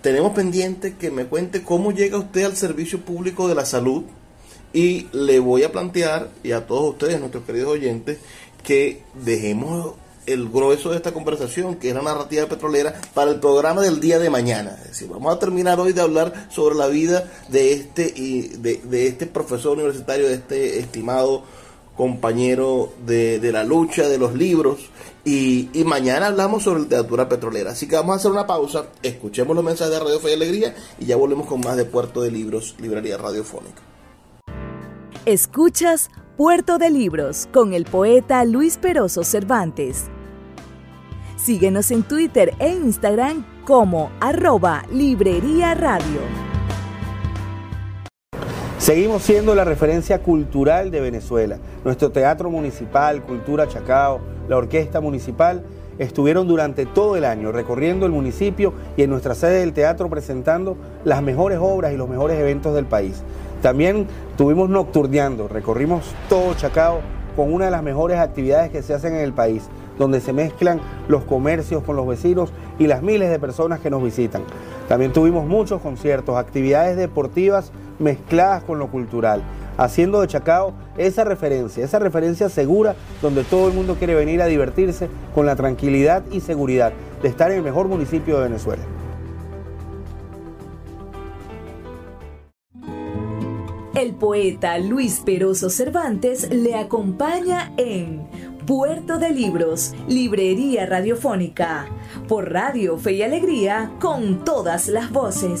Tenemos 0.00 0.32
pendiente 0.32 0.94
que 0.94 1.10
me 1.10 1.26
cuente 1.26 1.62
cómo 1.62 1.92
llega 1.92 2.16
usted 2.16 2.44
al 2.44 2.56
servicio 2.56 3.00
público 3.00 3.46
de 3.46 3.54
la 3.54 3.66
salud 3.66 4.04
y 4.72 5.08
le 5.12 5.40
voy 5.40 5.64
a 5.64 5.72
plantear, 5.72 6.30
y 6.42 6.52
a 6.52 6.66
todos 6.66 6.90
ustedes, 6.92 7.18
nuestros 7.20 7.44
queridos 7.44 7.72
oyentes, 7.72 8.18
que 8.62 9.02
dejemos 9.14 9.94
el 10.26 10.48
grueso 10.48 10.90
de 10.90 10.96
esta 10.96 11.12
conversación, 11.12 11.76
que 11.76 11.88
es 11.88 11.94
la 11.94 12.02
narrativa 12.02 12.46
petrolera, 12.46 13.00
para 13.14 13.30
el 13.30 13.40
programa 13.40 13.82
del 13.82 14.00
día 14.00 14.18
de 14.18 14.30
mañana. 14.30 14.76
Es 14.82 14.90
decir, 14.90 15.08
vamos 15.08 15.34
a 15.34 15.38
terminar 15.38 15.80
hoy 15.80 15.92
de 15.92 16.00
hablar 16.00 16.48
sobre 16.50 16.74
la 16.76 16.86
vida 16.86 17.30
de 17.48 17.72
este, 17.72 18.12
y 18.14 18.42
de, 18.58 19.06
este 19.06 19.26
profesor 19.26 19.76
universitario, 19.76 20.28
de 20.28 20.34
este 20.34 20.78
estimado 20.78 21.42
compañero 21.96 22.92
de, 23.04 23.40
la 23.52 23.64
lucha, 23.64 24.08
de 24.08 24.18
los 24.18 24.34
libros, 24.34 24.78
y, 25.22 25.68
y, 25.78 25.84
mañana 25.84 26.28
hablamos 26.28 26.62
sobre 26.62 26.80
literatura 26.80 27.28
petrolera. 27.28 27.72
Así 27.72 27.86
que 27.86 27.96
vamos 27.96 28.14
a 28.14 28.16
hacer 28.16 28.30
una 28.30 28.46
pausa, 28.46 28.86
escuchemos 29.02 29.54
los 29.54 29.64
mensajes 29.64 29.92
de 29.92 30.00
Radio 30.00 30.18
Fe 30.18 30.30
y 30.30 30.34
Alegría 30.34 30.74
y 30.98 31.04
ya 31.04 31.16
volvemos 31.16 31.46
con 31.46 31.60
más 31.60 31.76
de 31.76 31.84
Puerto 31.84 32.22
de 32.22 32.30
Libros, 32.30 32.74
Librería 32.78 33.18
Radiofónica. 33.18 33.89
Escuchas 35.30 36.10
Puerto 36.36 36.78
de 36.78 36.90
Libros 36.90 37.48
con 37.52 37.72
el 37.72 37.84
poeta 37.84 38.44
Luis 38.44 38.78
Peroso 38.78 39.22
Cervantes. 39.22 40.06
Síguenos 41.36 41.92
en 41.92 42.02
Twitter 42.02 42.52
e 42.58 42.70
Instagram 42.70 43.46
como 43.64 44.10
arroba 44.18 44.82
Librería 44.92 45.74
Radio. 45.76 46.18
Seguimos 48.78 49.22
siendo 49.22 49.54
la 49.54 49.62
referencia 49.62 50.20
cultural 50.20 50.90
de 50.90 51.00
Venezuela. 51.00 51.58
Nuestro 51.84 52.10
Teatro 52.10 52.50
Municipal, 52.50 53.22
Cultura 53.22 53.68
Chacao, 53.68 54.20
la 54.48 54.56
Orquesta 54.56 55.00
Municipal 55.00 55.62
estuvieron 56.00 56.48
durante 56.48 56.86
todo 56.86 57.14
el 57.14 57.24
año 57.24 57.52
recorriendo 57.52 58.04
el 58.04 58.10
municipio 58.10 58.72
y 58.96 59.02
en 59.02 59.10
nuestra 59.10 59.36
sede 59.36 59.60
del 59.60 59.74
teatro 59.74 60.08
presentando 60.08 60.76
las 61.04 61.22
mejores 61.22 61.58
obras 61.60 61.92
y 61.92 61.96
los 61.96 62.08
mejores 62.08 62.36
eventos 62.36 62.74
del 62.74 62.86
país. 62.86 63.22
También 63.62 64.06
estuvimos 64.30 64.70
nocturneando, 64.70 65.46
recorrimos 65.46 66.14
todo 66.28 66.54
Chacao 66.54 67.00
con 67.36 67.52
una 67.52 67.66
de 67.66 67.70
las 67.70 67.82
mejores 67.82 68.18
actividades 68.18 68.70
que 68.70 68.82
se 68.82 68.94
hacen 68.94 69.14
en 69.14 69.20
el 69.20 69.32
país, 69.32 69.68
donde 69.98 70.20
se 70.20 70.32
mezclan 70.32 70.80
los 71.08 71.24
comercios 71.24 71.82
con 71.82 71.96
los 71.96 72.06
vecinos 72.06 72.52
y 72.78 72.86
las 72.86 73.02
miles 73.02 73.30
de 73.30 73.38
personas 73.38 73.80
que 73.80 73.90
nos 73.90 74.02
visitan. 74.02 74.42
También 74.88 75.12
tuvimos 75.12 75.46
muchos 75.46 75.82
conciertos, 75.82 76.36
actividades 76.36 76.96
deportivas 76.96 77.70
mezcladas 77.98 78.64
con 78.64 78.78
lo 78.78 78.90
cultural, 78.90 79.42
haciendo 79.76 80.22
de 80.22 80.26
Chacao 80.26 80.72
esa 80.96 81.24
referencia, 81.24 81.84
esa 81.84 81.98
referencia 81.98 82.48
segura 82.48 82.94
donde 83.20 83.44
todo 83.44 83.68
el 83.68 83.74
mundo 83.74 83.96
quiere 83.96 84.14
venir 84.14 84.40
a 84.40 84.46
divertirse 84.46 85.10
con 85.34 85.44
la 85.44 85.54
tranquilidad 85.54 86.22
y 86.32 86.40
seguridad 86.40 86.92
de 87.22 87.28
estar 87.28 87.50
en 87.50 87.58
el 87.58 87.62
mejor 87.62 87.88
municipio 87.88 88.38
de 88.38 88.44
Venezuela. 88.44 88.82
El 94.00 94.14
poeta 94.14 94.78
Luis 94.78 95.20
Peroso 95.26 95.68
Cervantes 95.68 96.48
le 96.48 96.74
acompaña 96.74 97.74
en 97.76 98.26
Puerto 98.66 99.18
de 99.18 99.28
Libros, 99.28 99.92
Librería 100.08 100.86
Radiofónica, 100.86 101.86
por 102.26 102.50
Radio 102.50 102.96
Fe 102.96 103.12
y 103.12 103.22
Alegría, 103.22 103.92
con 104.00 104.42
todas 104.42 104.88
las 104.88 105.10
voces. 105.10 105.60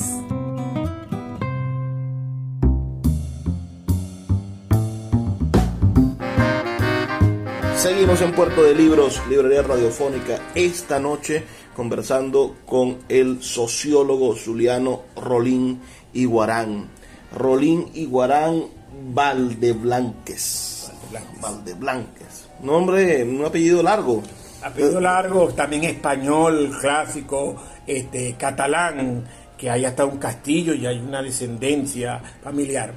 Seguimos 7.76 8.22
en 8.22 8.32
Puerto 8.32 8.62
de 8.62 8.74
Libros, 8.74 9.20
Librería 9.28 9.60
Radiofónica, 9.60 10.40
esta 10.54 10.98
noche 10.98 11.44
conversando 11.76 12.56
con 12.64 13.00
el 13.10 13.42
sociólogo 13.42 14.34
Zuliano 14.34 15.02
Rolín 15.14 15.82
Iguarán 16.14 16.99
Rolín 17.32 17.90
Iguarán 17.94 18.64
Valdeblanques. 19.12 20.92
Valdeblanques. 21.40 22.48
Nombre, 22.62 23.24
un 23.24 23.44
apellido 23.44 23.82
largo. 23.82 24.22
Apellido 24.62 25.00
largo, 25.00 25.48
también 25.48 25.84
español, 25.84 26.76
clásico, 26.80 27.56
este, 27.86 28.34
catalán, 28.34 29.24
que 29.56 29.70
hay 29.70 29.84
hasta 29.84 30.04
un 30.04 30.18
castillo 30.18 30.74
y 30.74 30.86
hay 30.86 30.98
una 30.98 31.22
descendencia 31.22 32.20
familiar. 32.42 32.92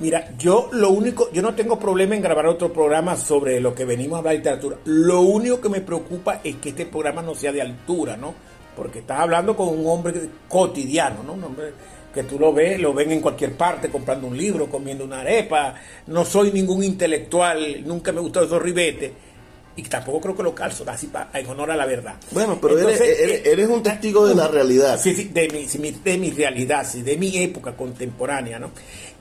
Mira, 0.00 0.30
yo 0.38 0.70
lo 0.72 0.90
único, 0.90 1.30
yo 1.32 1.42
no 1.42 1.54
tengo 1.54 1.78
problema 1.78 2.14
en 2.14 2.22
grabar 2.22 2.46
otro 2.46 2.72
programa 2.72 3.16
sobre 3.16 3.60
lo 3.60 3.74
que 3.74 3.84
venimos 3.84 4.16
a 4.16 4.18
hablar 4.18 4.32
de 4.34 4.38
literatura. 4.38 4.76
Lo 4.84 5.22
único 5.22 5.60
que 5.60 5.68
me 5.68 5.80
preocupa 5.80 6.40
es 6.44 6.56
que 6.56 6.68
este 6.68 6.86
programa 6.86 7.20
no 7.20 7.34
sea 7.34 7.50
de 7.50 7.62
altura, 7.62 8.16
¿no? 8.16 8.32
Porque 8.76 9.00
estás 9.00 9.18
hablando 9.18 9.56
con 9.56 9.68
un 9.68 9.84
hombre 9.88 10.14
cotidiano, 10.48 11.24
¿no? 11.24 11.32
Un 11.32 11.44
hombre 11.44 11.72
que 12.18 12.24
tú 12.24 12.36
lo 12.36 12.52
ves, 12.52 12.80
lo 12.80 12.92
ven 12.92 13.12
en 13.12 13.20
cualquier 13.20 13.52
parte, 13.52 13.90
comprando 13.90 14.26
un 14.26 14.36
libro, 14.36 14.68
comiendo 14.68 15.04
una 15.04 15.20
arepa. 15.20 15.72
No 16.08 16.24
soy 16.24 16.50
ningún 16.50 16.82
intelectual, 16.82 17.86
nunca 17.86 18.10
me 18.10 18.20
gustó 18.20 18.42
esos 18.42 18.60
ribetes. 18.60 19.12
Y 19.76 19.82
tampoco 19.82 20.20
creo 20.20 20.36
que 20.36 20.42
lo 20.42 20.52
calzo, 20.52 20.82
así 20.88 21.06
para, 21.06 21.30
en 21.38 21.46
honor 21.46 21.70
a 21.70 21.76
la 21.76 21.86
verdad. 21.86 22.16
Bueno, 22.32 22.58
pero 22.60 22.76
eres, 22.76 23.00
eh, 23.00 23.66
un 23.68 23.84
testigo 23.84 24.26
de 24.26 24.34
la 24.34 24.48
realidad. 24.48 24.98
Sí, 25.00 25.14
sí, 25.14 25.30
de 25.32 25.48
mi, 25.48 25.90
de 25.92 26.18
mi 26.18 26.32
realidad, 26.32 26.84
sí, 26.90 27.02
de 27.02 27.16
mi 27.16 27.36
época 27.36 27.76
contemporánea, 27.76 28.58
¿no? 28.58 28.72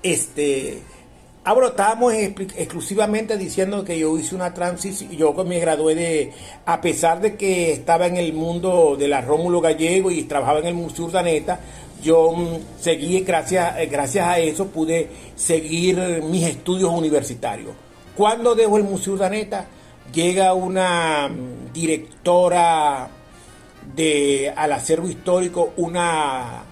Este, 0.01 0.81
Ahora 1.47 1.67
estábamos 1.67 2.13
exclusivamente 2.13 3.37
diciendo 3.37 3.85
que 3.85 3.97
yo 3.97 4.19
hice 4.19 4.35
una 4.35 4.53
transición, 4.53 5.11
yo 5.11 5.33
me 5.45 5.61
gradué 5.61 5.95
de, 5.95 6.33
a 6.65 6.81
pesar 6.81 7.21
de 7.21 7.37
que 7.37 7.71
estaba 7.71 8.05
en 8.05 8.17
el 8.17 8.33
mundo 8.33 8.97
de 8.99 9.07
la 9.07 9.21
Rómulo 9.21 9.61
Gallego 9.61 10.11
y 10.11 10.23
trabajaba 10.23 10.59
en 10.59 10.65
el 10.65 10.73
Museo 10.73 11.05
Urdaneta, 11.05 11.61
yo 12.01 12.31
mm, 12.31 12.79
seguí, 12.79 13.21
gracias, 13.21 13.77
eh, 13.77 13.87
gracias 13.87 14.27
a 14.27 14.39
eso, 14.39 14.67
pude 14.67 15.09
seguir 15.35 16.23
mis 16.23 16.47
estudios 16.47 16.91
universitarios. 16.91 17.71
Cuando 18.15 18.55
dejo 18.55 18.77
el 18.77 18.83
Museo 18.83 19.13
Urdaneta, 19.13 19.67
llega 20.13 20.53
una 20.53 21.27
mm, 21.27 21.73
directora 21.73 23.09
de, 23.95 24.53
al 24.55 24.73
acervo 24.73 25.07
histórico, 25.07 25.73
una 25.77 26.63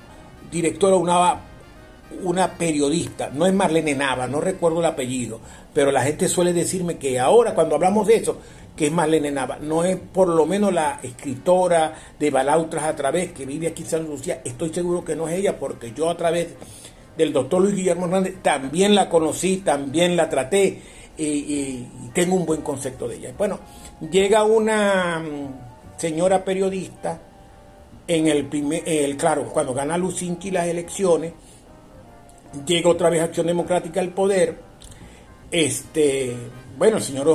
directora, 0.51 0.95
una, 0.95 1.41
una 2.23 2.53
periodista, 2.53 3.29
no 3.33 3.45
es 3.45 3.53
Marlene 3.53 3.95
Nava, 3.95 4.27
no 4.27 4.41
recuerdo 4.41 4.79
el 4.79 4.85
apellido, 4.85 5.39
pero 5.73 5.91
la 5.91 6.03
gente 6.03 6.27
suele 6.27 6.53
decirme 6.53 6.97
que 6.97 7.19
ahora 7.19 7.53
cuando 7.53 7.75
hablamos 7.75 8.07
de 8.07 8.17
eso, 8.17 8.37
que 8.75 8.87
es 8.87 8.91
Marlene 8.91 9.31
Nava, 9.31 9.57
no 9.61 9.83
es 9.83 9.97
por 9.97 10.27
lo 10.27 10.45
menos 10.45 10.73
la 10.73 10.99
escritora 11.01 11.93
de 12.19 12.29
Balautras 12.29 12.83
a 12.83 12.95
través 12.95 13.31
que 13.31 13.45
vive 13.45 13.67
aquí 13.67 13.83
en 13.83 13.89
San 13.89 14.05
Lucía, 14.05 14.41
estoy 14.43 14.73
seguro 14.73 15.05
que 15.05 15.15
no 15.15 15.27
es 15.27 15.35
ella, 15.35 15.57
porque 15.57 15.93
yo 15.93 16.09
a 16.09 16.17
través 16.17 16.49
del 17.17 17.31
doctor 17.31 17.61
Luis 17.61 17.75
Guillermo 17.75 18.05
Hernández 18.05 18.35
también 18.41 18.93
la 18.95 19.09
conocí, 19.09 19.57
también 19.57 20.17
la 20.17 20.29
traté 20.29 20.81
y, 21.17 21.87
tengo 22.13 22.35
un 22.35 22.45
buen 22.45 22.61
concepto 22.61 23.07
de 23.07 23.15
ella. 23.15 23.33
Bueno, 23.37 23.59
llega 24.11 24.43
una 24.43 25.19
mm, 25.19 25.97
señora 25.97 26.43
periodista 26.43 27.19
en 28.07 28.27
el 28.27 28.45
primer, 28.45 28.83
claro, 29.17 29.45
cuando 29.51 29.73
gana 29.73 29.97
Lucinchi 29.97 30.51
las 30.51 30.67
elecciones, 30.67 31.33
llega 32.65 32.89
otra 32.89 33.09
vez 33.09 33.21
Acción 33.21 33.47
Democrática 33.47 33.99
al 33.99 34.09
poder, 34.09 34.57
este 35.51 36.35
bueno, 36.77 36.97
el 36.97 37.03
señor 37.03 37.29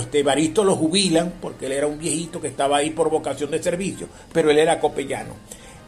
este, 0.00 0.22
Baristo 0.22 0.64
lo 0.64 0.74
jubilan 0.74 1.34
porque 1.40 1.66
él 1.66 1.72
era 1.72 1.86
un 1.86 1.98
viejito 1.98 2.40
que 2.40 2.48
estaba 2.48 2.78
ahí 2.78 2.90
por 2.90 3.08
vocación 3.08 3.50
de 3.50 3.62
servicio, 3.62 4.08
pero 4.32 4.50
él 4.50 4.58
era 4.58 4.80
copellano. 4.80 5.34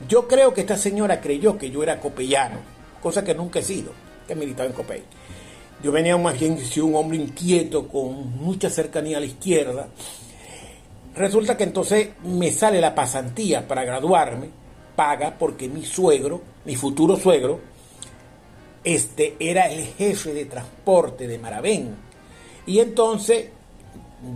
Yo 0.09 0.29
creo 0.29 0.55
que 0.55 0.61
esta 0.61 0.77
señora 0.77 1.21
creyó 1.21 1.59
que 1.59 1.71
yo 1.71 1.83
era 1.83 1.99
copellano, 1.99 2.59
cosa 3.03 3.25
que 3.25 3.35
nunca 3.35 3.59
he 3.59 3.63
sido, 3.63 3.93
que 4.29 4.37
militaba 4.37 4.69
en 4.69 4.75
Copey. 4.75 5.03
Yo 5.83 5.91
venía 5.91 6.17
más 6.17 6.39
bien 6.39 6.59
un 6.83 6.95
hombre 6.95 7.17
inquieto, 7.17 7.89
con 7.89 8.37
mucha 8.39 8.71
cercanía 8.71 9.17
a 9.17 9.21
la 9.21 9.27
izquierda. 9.27 9.89
Resulta 11.15 11.57
que 11.57 11.65
entonces 11.65 12.11
me 12.23 12.53
sale 12.53 12.81
la 12.81 12.95
pasantía 12.95 13.67
para 13.67 13.85
graduarme, 13.85 14.49
paga 14.95 15.37
porque 15.39 15.69
mi 15.69 15.85
suegro, 15.85 16.43
mi 16.65 16.77
futuro 16.77 17.17
suegro, 17.17 17.61
este 18.85 19.35
era 19.41 19.71
el 19.71 19.87
jefe 19.87 20.33
de 20.33 20.45
transporte 20.45 21.27
de 21.27 21.39
Maravén 21.39 22.06
y 22.67 22.81
entonces 22.81 23.47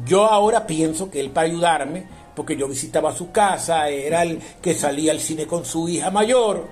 yo 0.06 0.26
ahora 0.26 0.66
pienso 0.66 1.10
que 1.10 1.20
él 1.20 1.30
para 1.30 1.48
ayudarme, 1.48 2.04
porque 2.34 2.56
yo 2.56 2.68
visitaba 2.68 3.14
su 3.14 3.30
casa, 3.32 3.88
era 3.88 4.22
el 4.22 4.38
que 4.62 4.74
salía 4.74 5.12
al 5.12 5.20
cine 5.20 5.46
con 5.46 5.64
su 5.64 5.88
hija 5.88 6.10
mayor, 6.10 6.68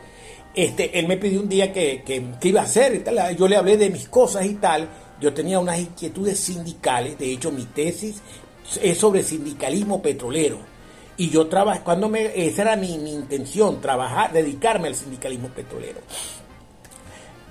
este, 0.54 0.98
él 0.98 1.06
me 1.06 1.16
pidió 1.16 1.40
un 1.40 1.48
día 1.48 1.72
que, 1.72 2.02
que, 2.04 2.48
iba 2.48 2.60
a 2.60 2.64
hacer 2.64 2.94
y 2.94 2.98
tal, 3.00 3.36
yo 3.36 3.46
le 3.46 3.56
hablé 3.56 3.76
de 3.76 3.90
mis 3.90 4.08
cosas 4.08 4.46
y 4.46 4.54
tal, 4.54 4.88
yo 5.20 5.32
tenía 5.32 5.58
unas 5.58 5.78
inquietudes 5.78 6.38
sindicales, 6.40 7.18
de 7.18 7.32
hecho 7.32 7.50
mi 7.50 7.64
tesis 7.64 8.22
es 8.82 8.98
sobre 8.98 9.22
sindicalismo 9.22 10.02
petrolero. 10.02 10.58
Y 11.16 11.30
yo 11.30 11.48
trabajé, 11.48 11.80
cuando 11.80 12.08
me, 12.08 12.46
esa 12.46 12.62
era 12.62 12.76
mi, 12.76 12.96
mi 12.98 13.12
intención, 13.12 13.80
trabajar, 13.80 14.32
dedicarme 14.32 14.86
al 14.86 14.94
sindicalismo 14.94 15.48
petrolero. 15.48 16.00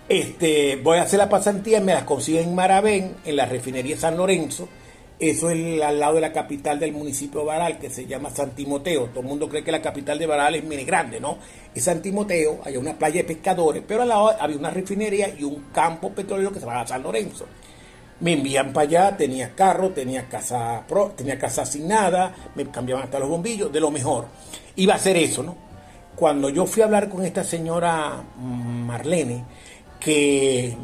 Este, 0.09 0.77
voy 0.77 0.99
a 0.99 1.01
hacer 1.01 1.19
la 1.19 1.27
pasantía, 1.27 1.81
me 1.81 1.93
la 1.93 2.05
consigo 2.05 2.39
en 2.39 2.55
Maravén, 2.55 3.17
en 3.25 3.35
la 3.35 3.45
refinería 3.45 3.97
San 3.97 4.15
Lorenzo. 4.15 4.69
Eso 5.19 5.49
es 5.49 5.81
al 5.81 5.99
lado 5.99 6.15
de 6.15 6.21
la 6.21 6.31
capital 6.31 6.79
del 6.79 6.93
municipio 6.93 7.41
de 7.41 7.47
Baral, 7.47 7.77
que 7.77 7.89
se 7.89 8.05
llama 8.05 8.29
San 8.29 8.51
Timoteo. 8.51 9.07
Todo 9.07 9.19
el 9.21 9.25
mundo 9.25 9.49
cree 9.49 9.63
que 9.65 9.71
la 9.71 9.81
capital 9.81 10.17
de 10.17 10.25
Baral 10.25 10.55
es 10.55 10.63
muy 10.63 10.77
grande, 10.85 11.19
¿no? 11.19 11.39
Es 11.75 11.83
San 11.83 12.01
Timoteo, 12.01 12.59
hay 12.63 12.77
una 12.77 12.93
playa 12.97 13.15
de 13.15 13.23
pescadores, 13.25 13.83
pero 13.85 14.03
al 14.03 14.09
lado 14.09 14.33
había 14.39 14.57
una 14.57 14.69
refinería 14.69 15.27
y 15.37 15.43
un 15.43 15.65
campo 15.73 16.11
petrolero 16.11 16.53
que 16.53 16.59
se 16.59 16.65
llama 16.65 16.87
San 16.87 17.03
Lorenzo. 17.03 17.45
Me 18.21 18.33
envían 18.33 18.71
para 18.71 18.87
allá, 18.87 19.17
tenía 19.17 19.55
carro, 19.55 19.89
tenía 19.89 20.29
casa, 20.29 20.85
tenía 21.17 21.37
casa 21.37 21.63
asignada, 21.63 22.33
me 22.55 22.65
cambiaban 22.67 23.03
hasta 23.03 23.19
los 23.19 23.27
bombillos, 23.27 23.73
de 23.73 23.79
lo 23.81 23.91
mejor. 23.91 24.27
Iba 24.77 24.93
a 24.93 24.97
hacer 24.97 25.17
eso, 25.17 25.43
¿no? 25.43 25.67
Cuando 26.15 26.49
yo 26.49 26.65
fui 26.65 26.81
a 26.81 26.85
hablar 26.85 27.09
con 27.09 27.25
esta 27.25 27.43
señora 27.43 28.23
Marlene, 28.39 29.43
que, 29.99 30.75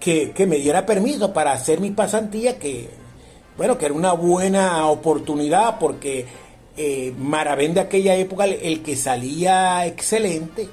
que, 0.00 0.46
me 0.46 0.56
diera 0.56 0.84
permiso 0.84 1.32
para 1.32 1.52
hacer 1.52 1.80
mi 1.80 1.90
pasantía, 1.90 2.58
que, 2.58 2.88
bueno, 3.56 3.78
que 3.78 3.86
era 3.86 3.94
una 3.94 4.12
buena 4.12 4.86
oportunidad 4.88 5.78
porque 5.78 6.26
eh, 6.76 7.12
Maravén 7.16 7.74
de 7.74 7.80
aquella 7.80 8.16
época, 8.16 8.46
el 8.46 8.82
que 8.82 8.96
salía 8.96 9.86
excelente, 9.86 10.68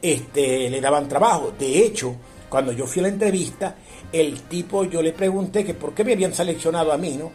este, 0.00 0.68
le 0.68 0.80
daban 0.80 1.08
trabajo. 1.08 1.52
De 1.58 1.78
hecho, 1.84 2.16
cuando 2.48 2.72
yo 2.72 2.86
fui 2.86 3.00
a 3.00 3.04
la 3.04 3.08
entrevista, 3.08 3.76
el 4.12 4.42
tipo, 4.42 4.84
yo 4.84 5.00
le 5.00 5.12
pregunté 5.12 5.64
que 5.64 5.74
por 5.74 5.94
qué 5.94 6.04
me 6.04 6.12
habían 6.12 6.34
seleccionado 6.34 6.92
a 6.92 6.98
mí, 6.98 7.16
¿no? 7.16 7.30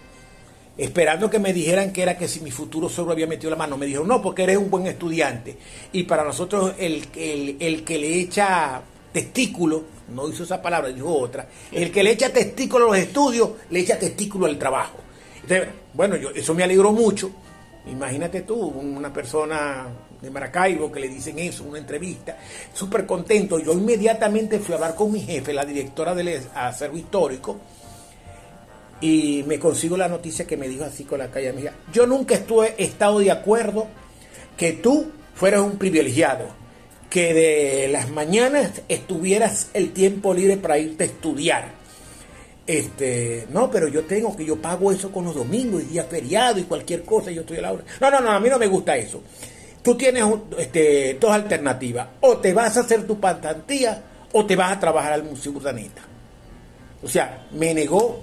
Esperando 0.77 1.27
que 1.27 1.39
me 1.39 1.53
dijeran 1.53 1.91
que 1.91 2.03
era 2.03 2.17
que 2.17 2.27
si 2.27 2.41
mi 2.41 2.51
futuro 2.51 2.87
solo 2.87 3.11
había 3.11 3.25
metido 3.25 3.49
la 3.49 3.55
mano. 3.55 3.77
Me 3.77 3.87
dijeron, 3.87 4.07
no, 4.07 4.21
porque 4.21 4.43
eres 4.43 4.57
un 4.57 4.69
buen 4.69 4.85
estudiante. 4.85 5.57
Y 5.91 6.03
para 6.03 6.23
nosotros, 6.23 6.75
el, 6.77 7.07
el, 7.15 7.57
el 7.59 7.83
que 7.83 7.97
le 7.97 8.19
echa 8.19 8.83
testículo, 9.11 9.83
no 10.09 10.29
hizo 10.29 10.43
esa 10.43 10.61
palabra, 10.61 10.89
dijo 10.89 11.13
otra, 11.13 11.47
el 11.71 11.91
que 11.91 12.03
le 12.03 12.11
echa 12.11 12.31
testículo 12.31 12.85
a 12.85 12.89
los 12.89 12.97
estudios, 12.97 13.51
le 13.69 13.79
echa 13.79 13.97
testículo 13.97 14.45
al 14.45 14.57
trabajo. 14.57 14.97
Bueno, 15.93 16.15
yo, 16.17 16.29
eso 16.31 16.53
me 16.53 16.63
alegró 16.63 16.91
mucho. 16.91 17.31
Imagínate 17.87 18.41
tú, 18.41 18.55
una 18.55 19.13
persona 19.13 19.87
de 20.21 20.29
Maracaibo 20.29 20.91
que 20.91 20.99
le 20.99 21.07
dicen 21.07 21.39
eso, 21.39 21.63
una 21.63 21.79
entrevista, 21.79 22.37
súper 22.73 23.05
contento. 23.05 23.59
Yo 23.59 23.73
inmediatamente 23.73 24.59
fui 24.59 24.73
a 24.73 24.75
hablar 24.75 24.95
con 24.95 25.11
mi 25.11 25.21
jefe, 25.21 25.53
la 25.53 25.65
directora 25.65 26.13
del 26.13 26.41
acervo 26.53 26.97
histórico, 26.97 27.57
y 28.99 29.43
me 29.47 29.59
consigo 29.59 29.95
la 29.95 30.09
noticia 30.09 30.45
que 30.45 30.57
me 30.57 30.67
dijo 30.67 30.83
así 30.83 31.05
con 31.05 31.19
la 31.19 31.29
calle 31.29 31.49
amiga. 31.49 31.73
Yo 31.93 32.05
nunca 32.05 32.35
estuve 32.35 32.75
estado 32.77 33.19
de 33.19 33.31
acuerdo 33.31 33.87
que 34.57 34.73
tú 34.73 35.11
fueras 35.35 35.61
un 35.61 35.77
privilegiado 35.77 36.47
que 37.09 37.33
de 37.33 37.87
las 37.87 38.09
mañanas 38.09 38.81
estuvieras 38.89 39.69
el 39.73 39.91
tiempo 39.93 40.33
libre 40.33 40.57
para 40.57 40.77
irte 40.77 41.03
a 41.03 41.07
estudiar. 41.07 41.71
Este, 42.65 43.47
no, 43.49 43.71
pero 43.71 43.87
yo 43.87 44.03
tengo 44.03 44.35
que 44.35 44.45
yo 44.45 44.57
pago 44.57 44.91
eso 44.91 45.09
con 45.11 45.23
los 45.23 45.35
domingos 45.35 45.83
y 45.83 45.85
días 45.85 46.07
feriados 46.09 46.59
y 46.59 46.63
cualquier 46.63 47.03
cosa, 47.03 47.31
yo 47.31 47.41
estoy 47.41 47.57
a 47.57 47.61
la 47.61 47.73
hora. 47.73 47.83
No, 48.01 48.11
no, 48.11 48.19
no, 48.19 48.31
a 48.31 48.39
mí 48.39 48.49
no 48.49 48.59
me 48.59 48.67
gusta 48.67 48.97
eso. 48.97 49.21
Tú 49.81 49.95
tienes 49.95 50.25
este, 50.57 51.17
dos 51.19 51.31
alternativas. 51.31 52.09
O 52.19 52.37
te 52.37 52.53
vas 52.53 52.75
a 52.75 52.81
hacer 52.81 53.07
tu 53.07 53.19
pantantía 53.21 54.03
o 54.33 54.45
te 54.45 54.57
vas 54.57 54.73
a 54.73 54.79
trabajar 54.79 55.13
al 55.13 55.23
Museo 55.23 55.53
Urdaneta. 55.53 56.01
O 57.01 57.07
sea, 57.07 57.47
me 57.53 57.73
negó. 57.73 58.21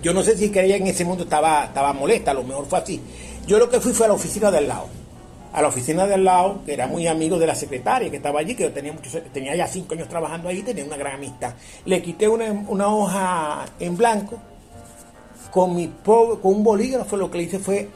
Yo 0.00 0.14
no 0.14 0.22
sé 0.22 0.36
si 0.38 0.46
ella 0.46 0.76
en 0.76 0.86
ese 0.86 1.04
mundo 1.04 1.24
estaba, 1.24 1.66
estaba 1.66 1.92
molesta, 1.92 2.30
a 2.30 2.34
lo 2.34 2.44
mejor 2.44 2.64
fue 2.66 2.78
así. 2.78 3.00
Yo 3.46 3.58
lo 3.58 3.68
que 3.68 3.80
fui 3.80 3.92
fue 3.92 4.06
a 4.06 4.08
la 4.08 4.14
oficina 4.14 4.50
del 4.50 4.68
lado 4.68 4.88
a 5.56 5.62
la 5.62 5.68
oficina 5.68 6.06
de 6.06 6.12
al 6.12 6.24
lado, 6.24 6.60
que 6.66 6.74
era 6.74 6.86
muy 6.86 7.06
amigo 7.06 7.38
de 7.38 7.46
la 7.46 7.54
secretaria 7.54 8.10
que 8.10 8.18
estaba 8.18 8.40
allí, 8.40 8.54
que 8.54 8.64
yo 8.64 8.72
tenía, 8.72 8.92
muchos, 8.92 9.18
tenía 9.32 9.56
ya 9.56 9.66
cinco 9.66 9.94
años 9.94 10.06
trabajando 10.06 10.50
ahí, 10.50 10.60
tenía 10.60 10.84
una 10.84 10.98
gran 10.98 11.14
amistad. 11.14 11.54
Le 11.86 12.02
quité 12.02 12.28
una, 12.28 12.88
hoja 12.88 13.64
en 13.80 13.96
blanco 13.96 14.38
con, 15.50 15.74
mi 15.74 15.90
con 16.04 16.38
un 16.42 16.62
bolígrafo, 16.62 17.16
lo 17.16 17.30
que 17.30 17.38
le 17.38 17.44
hice 17.44 17.58
fue, 17.58 17.88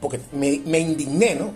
porque 0.00 0.20
me, 0.30 0.78
indigné, 0.78 1.34
¿no? 1.34 1.50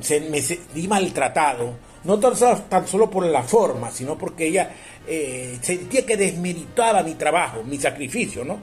Se, 0.00 0.22
me 0.22 0.42
sentí 0.42 0.88
maltratado, 0.88 1.74
no 2.02 2.18
tan 2.18 2.34
solo, 2.34 2.60
tan 2.68 2.84
solo, 2.84 3.08
por 3.08 3.24
la 3.26 3.44
forma, 3.44 3.92
sino 3.92 4.18
porque 4.18 4.48
ella 4.48 4.72
eh, 5.06 5.56
sentía 5.62 6.04
que 6.04 6.16
desmeritaba 6.16 7.04
mi 7.04 7.14
trabajo, 7.14 7.62
mi 7.62 7.78
sacrificio, 7.78 8.44
¿no? 8.44 8.58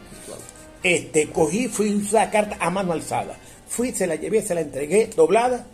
Este, 0.84 1.30
cogí, 1.30 1.70
fui 1.70 2.06
a 2.12 2.16
la 2.16 2.30
carta 2.30 2.58
a 2.60 2.70
mano 2.70 2.92
alzada. 2.92 3.38
Fui, 3.66 3.94
se 3.94 4.06
la 4.06 4.16
llevé, 4.16 4.42
se 4.42 4.54
la 4.54 4.62
entregué 4.62 5.10
doblada 5.16 5.66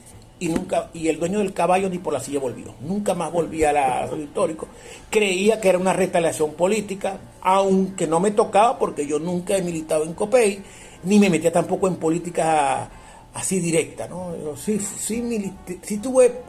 y 0.41 0.49
nunca 0.49 0.89
y 0.95 1.07
el 1.07 1.19
dueño 1.19 1.37
del 1.37 1.53
caballo 1.53 1.87
ni 1.87 1.99
por 1.99 2.13
la 2.13 2.19
silla 2.19 2.39
volvió. 2.39 2.73
Nunca 2.81 3.13
más 3.13 3.31
volví 3.31 3.63
a 3.63 3.71
la 3.71 4.09
histórico. 4.17 4.67
Creía 5.09 5.61
que 5.61 5.69
era 5.69 5.77
una 5.77 5.93
retaliación 5.93 6.53
política, 6.55 7.19
aunque 7.41 8.07
no 8.07 8.19
me 8.19 8.31
tocaba 8.31 8.79
porque 8.79 9.05
yo 9.05 9.19
nunca 9.19 9.55
he 9.55 9.61
militado 9.61 10.03
en 10.03 10.13
COPEI, 10.13 10.63
ni 11.03 11.19
me 11.19 11.29
metía 11.29 11.51
tampoco 11.51 11.87
en 11.87 11.97
política 11.97 12.89
así 13.35 13.59
directa, 13.59 14.07
¿no? 14.07 14.33
sí, 14.57 14.79
sí, 14.79 15.53
sí 15.83 15.97
tuve 15.99 16.41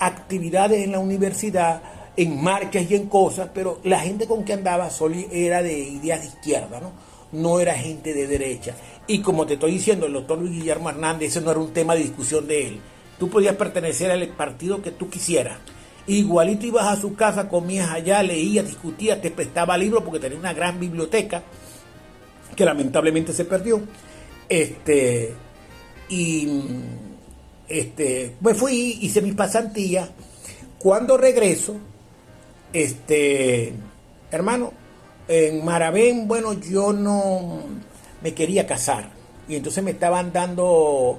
actividades 0.00 0.84
en 0.84 0.92
la 0.92 0.98
universidad, 0.98 1.80
en 2.16 2.42
marchas 2.42 2.90
y 2.90 2.96
en 2.96 3.06
cosas, 3.06 3.48
pero 3.54 3.78
la 3.84 4.00
gente 4.00 4.26
con 4.26 4.44
que 4.44 4.54
andaba 4.54 4.90
solo 4.90 5.14
era 5.30 5.62
de 5.62 5.78
ideas 5.78 6.20
de 6.20 6.26
izquierda, 6.26 6.80
¿no? 6.80 6.90
No 7.30 7.60
era 7.60 7.74
gente 7.74 8.12
de 8.12 8.26
derecha. 8.26 8.74
Y 9.06 9.20
como 9.20 9.46
te 9.46 9.54
estoy 9.54 9.72
diciendo, 9.72 10.06
el 10.06 10.12
doctor 10.12 10.38
Luis 10.38 10.52
Guillermo 10.52 10.90
Hernández, 10.90 11.30
ese 11.30 11.40
no 11.40 11.52
era 11.52 11.60
un 11.60 11.72
tema 11.72 11.94
de 11.94 12.02
discusión 12.02 12.46
de 12.46 12.66
él 12.66 12.80
Tú 13.18 13.30
podías 13.30 13.56
pertenecer 13.56 14.10
al 14.10 14.26
partido 14.28 14.82
que 14.82 14.90
tú 14.90 15.08
quisieras. 15.08 15.58
Igualito 16.06 16.66
ibas 16.66 16.86
a 16.86 17.00
su 17.00 17.14
casa, 17.14 17.48
comías 17.48 17.90
allá, 17.90 18.22
leías, 18.22 18.66
discutías, 18.66 19.20
te 19.20 19.30
prestaba 19.30 19.76
libros 19.76 20.04
porque 20.04 20.20
tenía 20.20 20.38
una 20.38 20.52
gran 20.52 20.78
biblioteca 20.78 21.42
que 22.54 22.64
lamentablemente 22.64 23.32
se 23.32 23.44
perdió. 23.44 23.80
Este, 24.48 25.34
y 26.08 26.48
este, 27.68 28.36
me 28.40 28.54
fui, 28.54 28.98
hice 29.00 29.20
mi 29.20 29.32
pasantía. 29.32 30.08
Cuando 30.78 31.16
regreso, 31.16 31.76
este, 32.72 33.72
hermano, 34.30 34.72
en 35.26 35.64
Maravén, 35.64 36.28
bueno, 36.28 36.52
yo 36.52 36.92
no 36.92 37.62
me 38.22 38.34
quería 38.34 38.66
casar. 38.66 39.10
Y 39.48 39.56
entonces 39.56 39.82
me 39.82 39.92
estaban 39.92 40.32
dando 40.32 41.18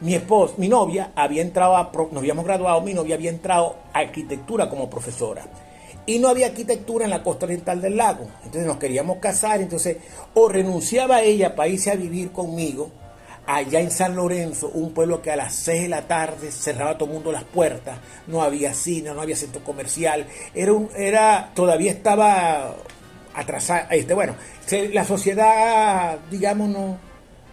mi 0.00 0.14
esposa, 0.14 0.54
mi 0.56 0.68
novia 0.68 1.12
había 1.14 1.42
entrado, 1.42 1.76
a, 1.76 1.90
nos 1.92 2.16
habíamos 2.16 2.44
graduado, 2.44 2.80
mi 2.80 2.94
novia 2.94 3.16
había 3.16 3.30
entrado 3.30 3.76
a 3.92 3.98
arquitectura 3.98 4.68
como 4.68 4.88
profesora. 4.88 5.46
Y 6.06 6.18
no 6.18 6.28
había 6.28 6.46
arquitectura 6.46 7.04
en 7.04 7.10
la 7.10 7.22
costa 7.22 7.46
oriental 7.46 7.80
del 7.80 7.96
lago. 7.96 8.26
Entonces 8.38 8.66
nos 8.66 8.78
queríamos 8.78 9.18
casar, 9.18 9.60
entonces 9.60 9.98
o 10.34 10.48
renunciaba 10.48 11.22
ella 11.22 11.54
para 11.54 11.68
irse 11.68 11.90
a 11.90 11.94
vivir 11.94 12.32
conmigo 12.32 12.90
allá 13.46 13.80
en 13.80 13.90
San 13.90 14.14
Lorenzo, 14.14 14.70
un 14.72 14.92
pueblo 14.92 15.20
que 15.22 15.30
a 15.30 15.36
las 15.36 15.54
6 15.56 15.82
de 15.82 15.88
la 15.88 16.02
tarde 16.02 16.52
cerraba 16.52 16.96
todo 16.96 17.08
el 17.08 17.14
mundo 17.14 17.32
las 17.32 17.44
puertas, 17.44 17.98
no 18.26 18.42
había 18.42 18.74
cine, 18.74 19.12
no 19.12 19.20
había 19.20 19.34
centro 19.34 19.64
comercial, 19.64 20.26
era 20.54 20.72
un, 20.72 20.88
era, 20.96 21.50
todavía 21.54 21.90
estaba 21.90 22.76
atrasada, 23.34 23.88
este, 23.90 24.14
bueno, 24.14 24.34
la 24.92 25.04
sociedad, 25.04 26.18
digamos, 26.30 26.68
no, 26.68 26.98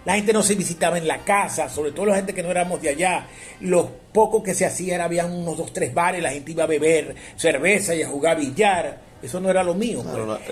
la 0.07 0.15
gente 0.15 0.31
no 0.31 0.41
se 0.41 0.55
visitaba 0.55 0.97
en 0.97 1.05
la 1.05 1.25
casa, 1.25 1.67
sobre 1.67 1.91
todo 1.91 2.05
la 2.05 2.15
gente 2.15 2.33
que 2.33 2.41
no 2.41 2.49
éramos 2.49 2.81
de 2.81 2.87
allá. 2.87 3.27
Los 3.59 3.87
pocos 4.13 4.41
que 4.41 4.53
se 4.53 4.65
hacía 4.65 5.03
había 5.03 5.25
unos 5.25 5.57
dos, 5.57 5.73
tres 5.73 5.93
bares, 5.93 6.23
la 6.23 6.29
gente 6.29 6.51
iba 6.51 6.63
a 6.63 6.67
beber 6.67 7.13
cerveza 7.35 7.93
y 7.93 8.03
a 8.03 8.07
jugar 8.07 8.37
billar. 8.37 9.01
Eso 9.21 9.41
no 9.41 9.49
era 9.49 9.65
lo 9.65 9.73
mío. 9.73 10.01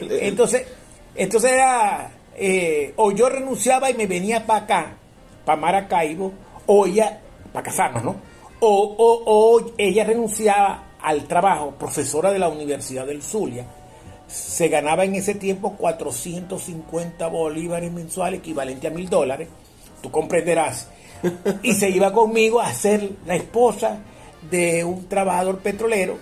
Entonces, 0.09 0.63
entonces 1.15 1.53
era, 1.53 2.11
eh, 2.35 2.91
o 2.97 3.13
yo 3.13 3.29
renunciaba 3.29 3.89
y 3.89 3.93
me 3.93 4.07
venía 4.07 4.45
para 4.45 4.63
acá, 4.65 4.97
para 5.45 5.57
Maracaibo, 5.57 6.33
o 6.65 6.85
ella, 6.85 7.21
para 7.53 7.63
casarnos, 7.63 8.03
¿no? 8.03 8.17
O, 8.59 8.67
o, 8.67 9.23
o 9.25 9.71
ella 9.77 10.03
renunciaba 10.03 10.95
al 11.01 11.29
trabajo, 11.29 11.75
profesora 11.79 12.29
de 12.33 12.39
la 12.39 12.49
Universidad 12.49 13.05
del 13.05 13.21
Zulia, 13.21 13.65
se 14.27 14.67
ganaba 14.67 15.05
en 15.05 15.15
ese 15.15 15.35
tiempo 15.35 15.75
450 15.77 17.27
bolívares 17.27 17.91
mensuales, 17.91 18.39
equivalente 18.39 18.87
a 18.87 18.91
mil 18.91 19.09
dólares, 19.09 19.47
tú 20.01 20.11
comprenderás, 20.11 20.89
y 21.63 21.73
se 21.73 21.89
iba 21.89 22.11
conmigo 22.11 22.59
a 22.59 22.73
ser 22.73 23.11
la 23.25 23.35
esposa 23.35 23.99
de 24.49 24.83
un 24.83 25.07
trabajador 25.07 25.59
petrolero, 25.59 26.17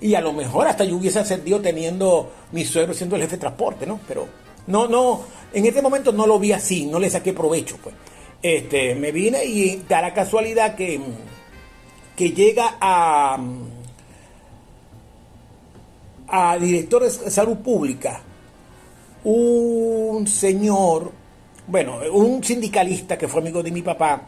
y 0.00 0.14
a 0.14 0.20
lo 0.20 0.32
mejor 0.32 0.68
hasta 0.68 0.84
yo 0.84 0.96
hubiese 0.96 1.18
ascendido 1.18 1.60
teniendo 1.60 2.30
mi 2.52 2.64
suegro 2.64 2.94
siendo 2.94 3.16
el 3.16 3.22
jefe 3.22 3.36
de 3.36 3.40
transporte, 3.40 3.86
¿no? 3.86 4.00
Pero 4.06 4.28
no, 4.66 4.86
no, 4.86 5.22
en 5.52 5.66
ese 5.66 5.82
momento 5.82 6.12
no 6.12 6.26
lo 6.26 6.38
vi 6.38 6.52
así, 6.52 6.86
no 6.86 6.98
le 6.98 7.10
saqué 7.10 7.32
provecho, 7.32 7.76
pues. 7.82 7.94
Este, 8.40 8.94
me 8.94 9.10
vine 9.10 9.44
y 9.44 9.82
da 9.88 10.00
la 10.00 10.14
casualidad 10.14 10.76
que, 10.76 11.00
que 12.16 12.30
llega 12.30 12.76
a 12.80 13.36
a 16.28 16.58
director 16.58 17.02
de 17.02 17.10
salud 17.10 17.56
pública 17.58 18.20
un 19.24 20.26
señor 20.26 21.12
Bueno, 21.66 22.00
un 22.12 22.42
sindicalista 22.42 23.18
que 23.18 23.28
fue 23.28 23.42
amigo 23.42 23.62
de 23.62 23.70
mi 23.70 23.82
papá, 23.82 24.22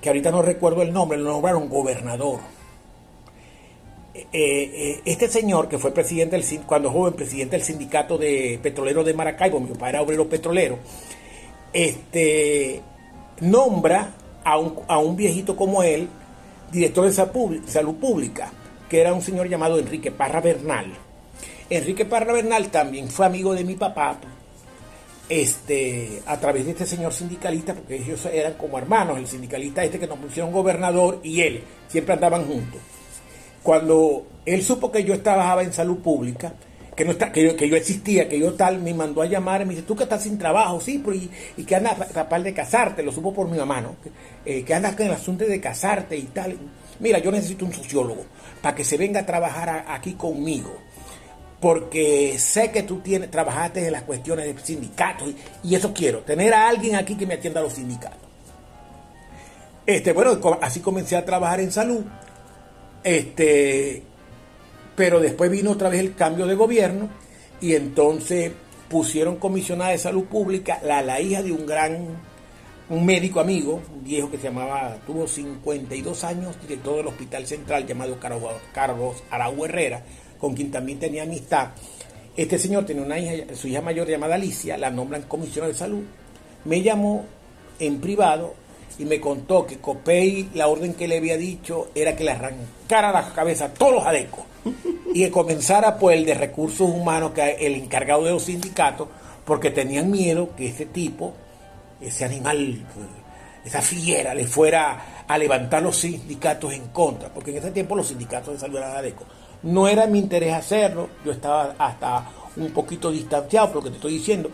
que 0.00 0.08
ahorita 0.08 0.30
no 0.30 0.40
recuerdo 0.40 0.80
el 0.80 0.90
nombre, 0.90 1.18
lo 1.18 1.30
nombraron 1.30 1.68
gobernador. 1.68 2.40
Eh, 4.14 4.24
eh, 4.32 5.00
este 5.04 5.28
señor, 5.28 5.68
que 5.68 5.76
fue 5.76 5.92
presidente 5.92 6.34
del, 6.38 6.60
cuando 6.64 6.90
joven 6.90 7.12
presidente 7.12 7.56
del 7.56 7.64
sindicato 7.66 8.16
de 8.16 8.58
petroleros 8.62 9.04
de 9.04 9.12
Maracaibo, 9.12 9.60
mi 9.60 9.68
papá 9.72 9.90
era 9.90 10.00
obrero 10.00 10.26
petrolero, 10.30 10.78
este, 11.74 12.80
nombra 13.40 14.14
a 14.42 14.58
un, 14.58 14.80
a 14.88 14.98
un 14.98 15.14
viejito 15.14 15.56
como 15.56 15.82
él, 15.82 16.08
director 16.72 17.04
de 17.04 17.12
salud 17.12 17.96
pública, 17.96 18.50
que 18.88 19.02
era 19.02 19.12
un 19.12 19.20
señor 19.20 19.46
llamado 19.46 19.78
Enrique 19.78 20.10
Parra 20.10 20.40
Bernal. 20.40 21.05
Enrique 21.68 22.04
Parra 22.04 22.32
Bernal 22.32 22.68
también 22.68 23.08
fue 23.08 23.26
amigo 23.26 23.54
de 23.54 23.64
mi 23.64 23.74
papá, 23.74 24.18
este, 25.28 26.22
a 26.26 26.38
través 26.38 26.64
de 26.64 26.70
este 26.72 26.86
señor 26.86 27.12
sindicalista, 27.12 27.74
porque 27.74 27.96
ellos 27.96 28.24
eran 28.26 28.54
como 28.54 28.78
hermanos, 28.78 29.18
el 29.18 29.26
sindicalista 29.26 29.82
este 29.82 29.98
que 29.98 30.06
nos 30.06 30.18
pusieron 30.18 30.52
gobernador 30.52 31.20
y 31.24 31.40
él, 31.40 31.62
siempre 31.88 32.14
andaban 32.14 32.44
juntos. 32.44 32.80
Cuando 33.62 34.26
él 34.44 34.62
supo 34.62 34.92
que 34.92 35.02
yo 35.02 35.20
trabajaba 35.20 35.64
en 35.64 35.72
salud 35.72 35.98
pública, 35.98 36.54
que, 36.94 37.04
no 37.04 37.10
está, 37.10 37.30
que, 37.30 37.44
yo, 37.44 37.56
que 37.56 37.66
existía, 37.76 38.28
que 38.28 38.38
yo 38.38 38.54
tal, 38.54 38.80
me 38.80 38.94
mandó 38.94 39.20
a 39.20 39.26
llamar, 39.26 39.66
me 39.66 39.74
dice, 39.74 39.86
tú 39.86 39.96
que 39.96 40.04
estás 40.04 40.22
sin 40.22 40.38
trabajo, 40.38 40.80
sí, 40.80 41.02
y, 41.12 41.60
y 41.60 41.64
que 41.64 41.74
andas 41.74 41.98
capaz 42.12 42.38
de 42.38 42.54
casarte, 42.54 43.02
lo 43.02 43.12
supo 43.12 43.34
por 43.34 43.48
mi 43.48 43.58
mamá, 43.58 43.80
¿no? 43.80 43.96
Que, 44.44 44.60
eh, 44.60 44.74
andas 44.74 44.94
con 44.94 45.06
el 45.06 45.12
asunto 45.12 45.44
de 45.44 45.60
casarte 45.60 46.16
y 46.16 46.22
tal. 46.22 46.56
Mira, 47.00 47.18
yo 47.18 47.30
necesito 47.30 47.66
un 47.66 47.72
sociólogo 47.72 48.24
para 48.62 48.74
que 48.74 48.84
se 48.84 48.96
venga 48.96 49.20
a 49.20 49.26
trabajar 49.26 49.84
aquí 49.88 50.14
conmigo, 50.14 50.78
porque 51.60 52.38
sé 52.38 52.70
que 52.70 52.82
tú 52.82 53.00
tienes, 53.00 53.30
trabajaste 53.30 53.86
en 53.86 53.92
las 53.92 54.02
cuestiones 54.02 54.46
de 54.46 54.62
sindicatos 54.62 55.32
y, 55.62 55.74
eso 55.74 55.92
quiero, 55.94 56.20
tener 56.20 56.52
a 56.54 56.68
alguien 56.68 56.96
aquí 56.96 57.16
que 57.16 57.26
me 57.26 57.34
atienda 57.34 57.60
a 57.60 57.64
los 57.64 57.74
sindicatos. 57.74 58.20
Este, 59.86 60.12
bueno, 60.12 60.38
así 60.60 60.80
comencé 60.80 61.16
a 61.16 61.24
trabajar 61.24 61.60
en 61.60 61.72
salud. 61.72 62.04
Este, 63.04 64.02
pero 64.96 65.20
después 65.20 65.50
vino 65.50 65.70
otra 65.70 65.88
vez 65.88 66.00
el 66.00 66.14
cambio 66.14 66.46
de 66.46 66.56
gobierno 66.56 67.08
y 67.60 67.74
entonces 67.74 68.52
pusieron 68.88 69.36
comisionada 69.36 69.92
de 69.92 69.98
salud 69.98 70.24
pública 70.24 70.80
la, 70.82 71.02
la 71.02 71.20
hija 71.20 71.42
de 71.42 71.52
un 71.52 71.66
gran 71.66 72.18
un 72.88 73.04
médico 73.04 73.40
amigo, 73.40 73.82
un 73.92 74.04
viejo 74.04 74.30
que 74.30 74.38
se 74.38 74.44
llamaba, 74.44 74.96
tuvo 75.06 75.26
52 75.26 76.24
años, 76.24 76.60
director 76.60 76.96
del 76.96 77.08
Hospital 77.08 77.46
Central 77.46 77.86
llamado 77.86 78.18
Carlos 78.20 79.24
Araú 79.30 79.64
Herrera, 79.64 80.04
con 80.38 80.54
quien 80.54 80.70
también 80.70 80.98
tenía 80.98 81.22
amistad. 81.22 81.68
Este 82.36 82.58
señor 82.58 82.84
tenía 82.84 83.02
una 83.02 83.18
hija, 83.18 83.54
su 83.54 83.68
hija 83.68 83.80
mayor 83.80 84.08
llamada 84.08 84.34
Alicia, 84.34 84.76
la 84.76 84.90
nombran 84.90 85.22
comisionada 85.22 85.72
de 85.72 85.78
salud. 85.78 86.02
Me 86.64 86.82
llamó 86.82 87.24
en 87.78 88.00
privado 88.00 88.54
y 88.98 89.04
me 89.04 89.20
contó 89.20 89.66
que 89.66 89.78
Copey, 89.78 90.50
la 90.54 90.68
orden 90.68 90.94
que 90.94 91.08
le 91.08 91.18
había 91.18 91.36
dicho 91.36 91.88
era 91.94 92.16
que 92.16 92.24
le 92.24 92.32
arrancara 92.32 93.12
la 93.12 93.32
cabeza 93.32 93.66
a 93.66 93.74
todos 93.74 93.94
los 93.94 94.06
adecos 94.06 94.44
y 95.12 95.24
que 95.24 95.30
comenzara 95.30 95.98
por 95.98 96.12
el 96.12 96.24
de 96.24 96.34
recursos 96.34 96.90
humanos, 96.90 97.32
que 97.32 97.56
el 97.60 97.74
encargado 97.74 98.24
de 98.24 98.32
los 98.32 98.44
sindicatos, 98.44 99.08
porque 99.44 99.70
tenían 99.70 100.10
miedo 100.10 100.54
que 100.56 100.68
ese 100.68 100.86
tipo, 100.86 101.34
ese 102.00 102.24
animal, 102.24 102.84
esa 103.64 103.80
fiera, 103.80 104.34
le 104.34 104.46
fuera 104.46 105.24
a 105.26 105.38
levantar 105.38 105.82
los 105.82 105.96
sindicatos 105.96 106.72
en 106.72 106.88
contra, 106.88 107.28
porque 107.28 107.50
en 107.50 107.58
ese 107.58 107.70
tiempo 107.70 107.94
los 107.94 108.08
sindicatos 108.08 108.54
de 108.54 108.60
salud 108.60 108.78
eran 108.78 108.96
ADECO. 108.96 109.24
No 109.66 109.88
era 109.88 110.06
mi 110.06 110.20
interés 110.20 110.54
hacerlo, 110.54 111.08
yo 111.24 111.32
estaba 111.32 111.74
hasta 111.76 112.30
un 112.56 112.70
poquito 112.70 113.10
distanciado, 113.10 113.66
por 113.66 113.76
lo 113.76 113.82
que 113.82 113.90
te 113.90 113.96
estoy 113.96 114.12
diciendo. 114.12 114.48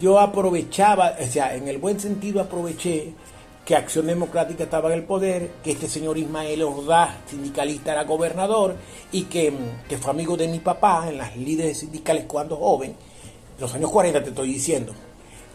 Yo 0.00 0.18
aprovechaba, 0.18 1.14
o 1.16 1.26
sea, 1.26 1.54
en 1.54 1.68
el 1.68 1.78
buen 1.78 2.00
sentido 2.00 2.40
aproveché 2.40 3.14
que 3.64 3.76
Acción 3.76 4.08
Democrática 4.08 4.64
estaba 4.64 4.88
en 4.88 4.98
el 4.98 5.04
poder, 5.04 5.52
que 5.62 5.70
este 5.70 5.88
señor 5.88 6.18
Ismael 6.18 6.60
Ordaz, 6.64 7.10
sindicalista, 7.30 7.92
era 7.92 8.02
gobernador 8.02 8.74
y 9.12 9.26
que, 9.26 9.52
fue 10.00 10.10
amigo 10.10 10.36
de 10.36 10.48
mi 10.48 10.58
papá 10.58 11.06
en 11.08 11.18
las 11.18 11.36
líderes 11.36 11.78
sindicales 11.78 12.24
cuando 12.26 12.56
joven, 12.56 12.96
los 13.60 13.72
años 13.76 13.92
40 13.92 14.24
te 14.24 14.30
estoy 14.30 14.48
diciendo. 14.48 14.92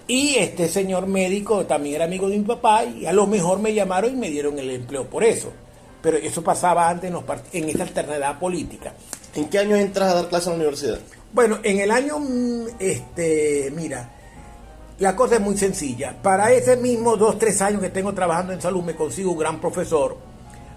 Y 0.08 0.36
este 0.36 0.70
señor 0.70 1.08
médico 1.08 1.66
también 1.66 1.96
era 1.96 2.06
amigo 2.06 2.30
de 2.30 2.38
mi 2.38 2.46
papá 2.46 2.86
y 2.86 3.06
a 3.06 3.12
lo 3.12 3.28
mejor 3.28 3.60
me 3.60 3.74
llamaron 3.74 4.14
y 4.14 4.16
me 4.16 4.30
dieron 4.30 4.58
el 4.60 4.70
empleo 4.70 5.10
por 5.10 5.26
eso. 5.26 5.52
Pero 6.04 6.18
eso 6.18 6.44
pasaba 6.44 6.88
antes 6.88 7.10
en, 7.10 7.18
en 7.54 7.70
esta 7.70 7.84
alternidad 7.84 8.38
política. 8.38 8.94
¿En 9.34 9.50
qué 9.50 9.58
año 9.58 9.76
entras 9.76 10.12
a 10.12 10.16
dar 10.16 10.28
clases 10.28 10.48
en 10.48 10.54
la 10.54 10.58
universidad? 10.58 11.00
Bueno, 11.34 11.58
en 11.64 11.80
el 11.80 11.90
año, 11.90 12.20
mm, 12.20 12.66
este, 12.78 13.74
mira, 13.76 14.12
la 15.00 15.16
cosa 15.16 15.36
es 15.36 15.42
muy 15.42 15.58
sencilla. 15.58 16.16
Para 16.22 16.52
ese 16.52 16.78
mismo 16.78 17.18
dos, 17.18 17.40
tres 17.40 17.62
años 17.62 17.82
que 17.82 17.90
tengo 17.90 18.14
trabajando 18.14 18.54
en 18.54 18.62
salud 18.62 18.84
me 18.84 18.96
consigo 18.96 19.32
un 19.32 19.40
gran 19.40 19.60
profesor, 19.60 20.18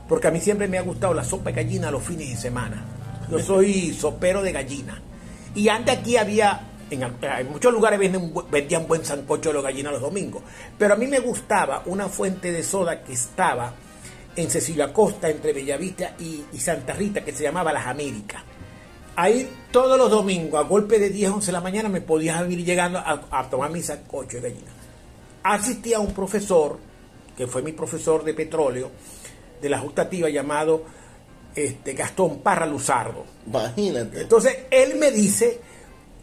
porque 0.09 0.29
a 0.29 0.31
mí 0.31 0.41
siempre 0.41 0.69
me 0.69 0.79
ha 0.79 0.83
gustado 0.83 1.13
la 1.13 1.25
sopa 1.25 1.51
de 1.51 1.63
gallina 1.63 1.91
los 1.91 2.03
fines 2.03 2.31
de 2.31 2.37
semana. 2.37 2.85
Yo 3.31 3.39
soy 3.41 3.93
sopero 3.93 4.43
de 4.43 4.53
gallina. 4.53 5.03
Y 5.55 5.69
antes 5.69 5.99
aquí 5.99 6.17
había, 6.17 6.61
en, 6.89 7.05
muchos 7.51 7.73
lugares 7.73 8.01
vendían 8.51 8.87
buen 8.87 9.05
sancocho 9.05 9.51
de 9.51 9.55
los 9.55 9.65
gallinas 9.65 9.93
los 9.93 10.03
domingos, 10.03 10.43
pero 10.79 10.95
a 10.95 10.97
mí 10.97 11.07
me 11.07 11.19
gustaba 11.19 11.83
una 11.87 12.09
fuente 12.09 12.53
de 12.53 12.63
soda 12.63 13.03
que 13.03 13.13
estaba 13.13 13.75
en 14.37 14.51
Cecilia 14.51 14.93
Costa, 14.93 15.29
entre 15.29 15.53
Bellavista 15.53 16.15
y, 16.21 16.45
y 16.53 16.59
Santa 16.61 16.93
Rita, 16.93 17.25
que 17.25 17.33
se 17.33 17.43
llamaba 17.43 17.73
Las 17.73 17.87
Américas 17.87 18.43
ahí 19.17 19.51
todos 19.71 19.99
los 19.99 20.11
domingos, 20.11 20.61
a 20.61 20.69
golpe 20.69 20.99
de 20.99 21.11
10, 21.11 21.33
11 21.33 21.47
de 21.47 21.53
la 21.53 21.61
mañana, 21.61 21.89
me 21.89 22.03
podía 22.03 22.47
ir 22.49 22.65
llegando 22.65 22.99
a, 22.99 23.49
tomar 23.51 23.71
mi 23.71 23.83
sacocho 23.83 24.37
de 24.37 24.51
gallina. 24.51 24.71
Asistía 25.43 25.97
a 25.97 26.01
un 26.01 26.13
profesor, 26.13 26.79
que 27.37 27.47
fue 27.47 27.63
mi 27.63 27.73
profesor 27.73 28.23
de 28.23 28.35
petróleo, 28.35 28.91
de 29.61 29.69
la 29.69 29.79
justativa, 29.79 30.29
llamado 30.29 30.85
este, 31.55 31.95
Gastón 31.95 32.41
Parra 32.41 32.67
Luzardo. 32.67 33.25
Imagínate. 33.47 34.23
Entonces, 34.23 34.57
él 34.71 34.97
me 34.97 35.11
dice, 35.11 35.61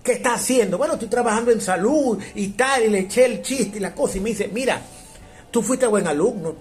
¿qué 0.04 0.14
está 0.14 0.36
haciendo? 0.36 0.78
Bueno, 0.78 0.94
estoy 0.94 1.10
trabajando 1.10 1.52
en 1.52 1.62
salud 1.62 2.20
y 2.36 2.50
tal, 2.50 2.86
y 2.86 2.90
le 2.90 3.00
eché 3.00 3.26
el 3.26 3.42
chiste 3.42 3.78
y 3.78 3.82
la 3.82 3.94
cosa, 3.94 4.18
y 4.18 4.22
me 4.22 4.30
dice, 4.30 4.50
mira, 4.50 4.82
tú 5.50 5.62
fuiste 5.62 5.88
buen 5.88 6.08
alumno, 6.08 6.56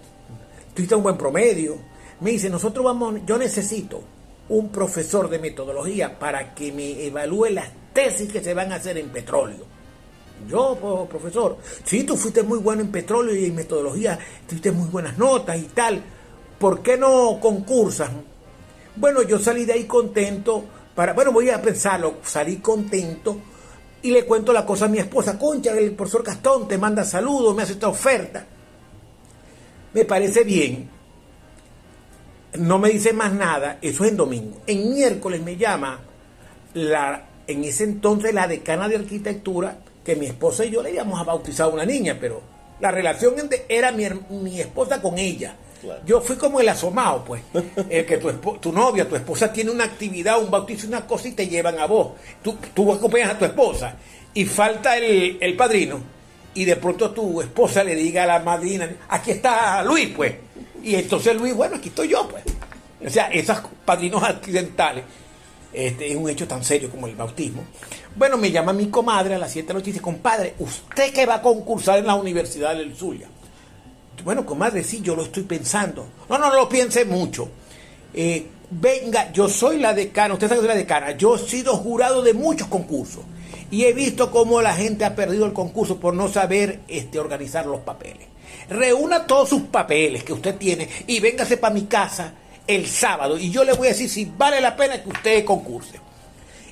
tuviste 0.74 0.94
un 0.94 1.02
buen 1.02 1.16
promedio. 1.16 1.76
Me 2.20 2.30
dice, 2.30 2.48
nosotros 2.48 2.84
vamos, 2.84 3.20
yo 3.26 3.36
necesito 3.38 4.02
un 4.48 4.70
profesor 4.70 5.28
de 5.28 5.38
metodología 5.38 6.18
para 6.18 6.54
que 6.54 6.72
me 6.72 7.06
evalúe 7.06 7.46
las 7.50 7.68
tesis 7.92 8.30
que 8.30 8.42
se 8.42 8.54
van 8.54 8.72
a 8.72 8.76
hacer 8.76 8.98
en 8.98 9.08
petróleo. 9.10 9.66
Yo, 10.48 11.06
profesor, 11.08 11.58
sí, 11.84 12.04
tú 12.04 12.16
fuiste 12.16 12.42
muy 12.42 12.58
bueno 12.58 12.82
en 12.82 12.90
petróleo 12.90 13.34
y 13.34 13.46
en 13.46 13.54
metodología, 13.54 14.18
tuviste 14.46 14.72
muy 14.72 14.88
buenas 14.88 15.16
notas 15.16 15.56
y 15.56 15.64
tal. 15.66 16.02
¿Por 16.58 16.82
qué 16.82 16.96
no 16.96 17.38
concursas? 17.40 18.10
Bueno, 18.96 19.22
yo 19.22 19.38
salí 19.38 19.64
de 19.64 19.74
ahí 19.74 19.84
contento. 19.84 20.64
Para, 20.94 21.12
bueno, 21.12 21.32
voy 21.32 21.48
a 21.50 21.62
pensarlo. 21.62 22.16
Salí 22.24 22.56
contento 22.56 23.36
y 24.02 24.10
le 24.10 24.26
cuento 24.26 24.52
la 24.52 24.66
cosa 24.66 24.84
a 24.86 24.88
mi 24.88 24.98
esposa. 24.98 25.38
Concha, 25.38 25.72
el 25.72 25.92
profesor 25.92 26.22
Gastón 26.22 26.68
te 26.68 26.76
manda 26.76 27.04
saludos, 27.04 27.54
me 27.54 27.62
hace 27.62 27.72
esta 27.72 27.88
oferta. 27.88 28.46
Me 29.94 30.04
parece 30.04 30.44
bien 30.44 30.88
no 32.58 32.78
me 32.78 32.90
dice 32.90 33.12
más 33.12 33.32
nada, 33.32 33.78
eso 33.80 34.04
es 34.04 34.10
en 34.10 34.16
domingo. 34.16 34.58
En 34.66 34.92
miércoles 34.92 35.42
me 35.42 35.56
llama 35.56 36.00
la, 36.74 37.24
en 37.46 37.64
ese 37.64 37.84
entonces 37.84 38.34
la 38.34 38.46
decana 38.46 38.88
de 38.88 38.96
arquitectura, 38.96 39.78
que 40.04 40.16
mi 40.16 40.26
esposa 40.26 40.64
y 40.64 40.70
yo 40.70 40.82
le 40.82 40.92
íbamos 40.92 41.20
a 41.20 41.24
bautizar 41.24 41.66
a 41.66 41.70
una 41.70 41.84
niña, 41.84 42.18
pero 42.20 42.42
la 42.80 42.90
relación 42.90 43.34
era 43.68 43.92
mi, 43.92 44.04
mi 44.30 44.60
esposa 44.60 45.00
con 45.00 45.18
ella. 45.18 45.56
Yo 46.06 46.20
fui 46.20 46.36
como 46.36 46.60
el 46.60 46.68
asomado, 46.68 47.24
pues. 47.24 47.42
El 47.88 48.06
que 48.06 48.18
tu, 48.18 48.30
tu 48.32 48.72
novia, 48.72 49.08
tu 49.08 49.16
esposa 49.16 49.52
tiene 49.52 49.70
una 49.70 49.84
actividad, 49.84 50.40
un 50.40 50.50
bautizo, 50.50 50.86
una 50.86 51.04
cosa 51.06 51.28
y 51.28 51.32
te 51.32 51.48
llevan 51.48 51.78
a 51.78 51.86
vos. 51.86 52.12
Tú, 52.40 52.56
tú 52.72 52.92
acompañas 52.92 53.32
a 53.32 53.38
tu 53.38 53.44
esposa 53.44 53.96
y 54.32 54.44
falta 54.44 54.96
el, 54.96 55.38
el 55.40 55.56
padrino. 55.56 56.00
Y 56.54 56.64
de 56.64 56.76
pronto 56.76 57.10
tu 57.10 57.40
esposa 57.40 57.82
le 57.82 57.94
diga 57.94 58.24
a 58.24 58.26
la 58.26 58.38
madrina, 58.40 58.90
aquí 59.08 59.30
está 59.30 59.82
Luis, 59.82 60.10
pues 60.14 60.34
y 60.82 60.96
entonces 60.96 61.36
Luis, 61.36 61.54
bueno, 61.54 61.76
aquí 61.76 61.88
estoy 61.88 62.08
yo, 62.08 62.28
pues. 62.28 62.42
O 63.04 63.10
sea, 63.10 63.26
esos 63.26 63.58
padrinos 63.84 64.22
accidentales, 64.22 65.04
este, 65.72 66.10
es 66.10 66.16
un 66.16 66.28
hecho 66.28 66.46
tan 66.46 66.62
serio 66.64 66.90
como 66.90 67.06
el 67.06 67.14
bautismo. 67.14 67.64
Bueno, 68.16 68.36
me 68.36 68.50
llama 68.50 68.72
mi 68.72 68.88
comadre 68.88 69.34
a 69.34 69.38
las 69.38 69.52
7 69.52 69.66
de 69.66 69.72
la 69.72 69.78
noche 69.78 69.90
y 69.90 69.92
dice, 69.92 70.02
compadre, 70.02 70.54
usted 70.58 71.12
que 71.12 71.26
va 71.26 71.36
a 71.36 71.42
concursar 71.42 71.98
en 71.98 72.06
la 72.06 72.14
Universidad 72.14 72.76
del 72.76 72.94
Zulia. 72.94 73.28
Bueno, 74.24 74.44
comadre, 74.44 74.84
sí, 74.84 75.00
yo 75.00 75.16
lo 75.16 75.22
estoy 75.22 75.44
pensando. 75.44 76.06
No, 76.28 76.38
no, 76.38 76.48
no 76.48 76.56
lo 76.56 76.68
piense 76.68 77.04
mucho. 77.04 77.48
Eh, 78.14 78.46
venga, 78.70 79.32
yo 79.32 79.48
soy 79.48 79.78
la 79.78 79.94
decana, 79.94 80.34
usted 80.34 80.48
sabe 80.48 80.60
que 80.60 80.66
soy 80.66 80.74
la 80.74 80.80
decana, 80.80 81.12
yo 81.12 81.36
he 81.36 81.38
sido 81.38 81.76
jurado 81.76 82.22
de 82.22 82.34
muchos 82.34 82.68
concursos 82.68 83.24
y 83.72 83.86
he 83.86 83.92
visto 83.92 84.30
cómo 84.30 84.62
la 84.62 84.74
gente 84.74 85.04
ha 85.04 85.16
perdido 85.16 85.44
el 85.46 85.52
concurso 85.52 85.98
por 85.98 86.14
no 86.14 86.28
saber 86.28 86.80
este, 86.86 87.18
organizar 87.18 87.66
los 87.66 87.80
papeles 87.80 88.28
reúna 88.68 89.26
todos 89.26 89.48
sus 89.48 89.62
papeles 89.62 90.22
que 90.22 90.32
usted 90.32 90.56
tiene 90.56 90.88
y 91.06 91.18
véngase 91.18 91.56
para 91.56 91.74
mi 91.74 91.82
casa 91.82 92.34
el 92.66 92.86
sábado 92.86 93.38
y 93.38 93.50
yo 93.50 93.64
le 93.64 93.72
voy 93.72 93.88
a 93.88 93.90
decir 93.90 94.08
si 94.08 94.24
vale 94.24 94.60
la 94.60 94.76
pena 94.76 95.02
que 95.02 95.08
usted 95.08 95.44
concurse. 95.44 95.98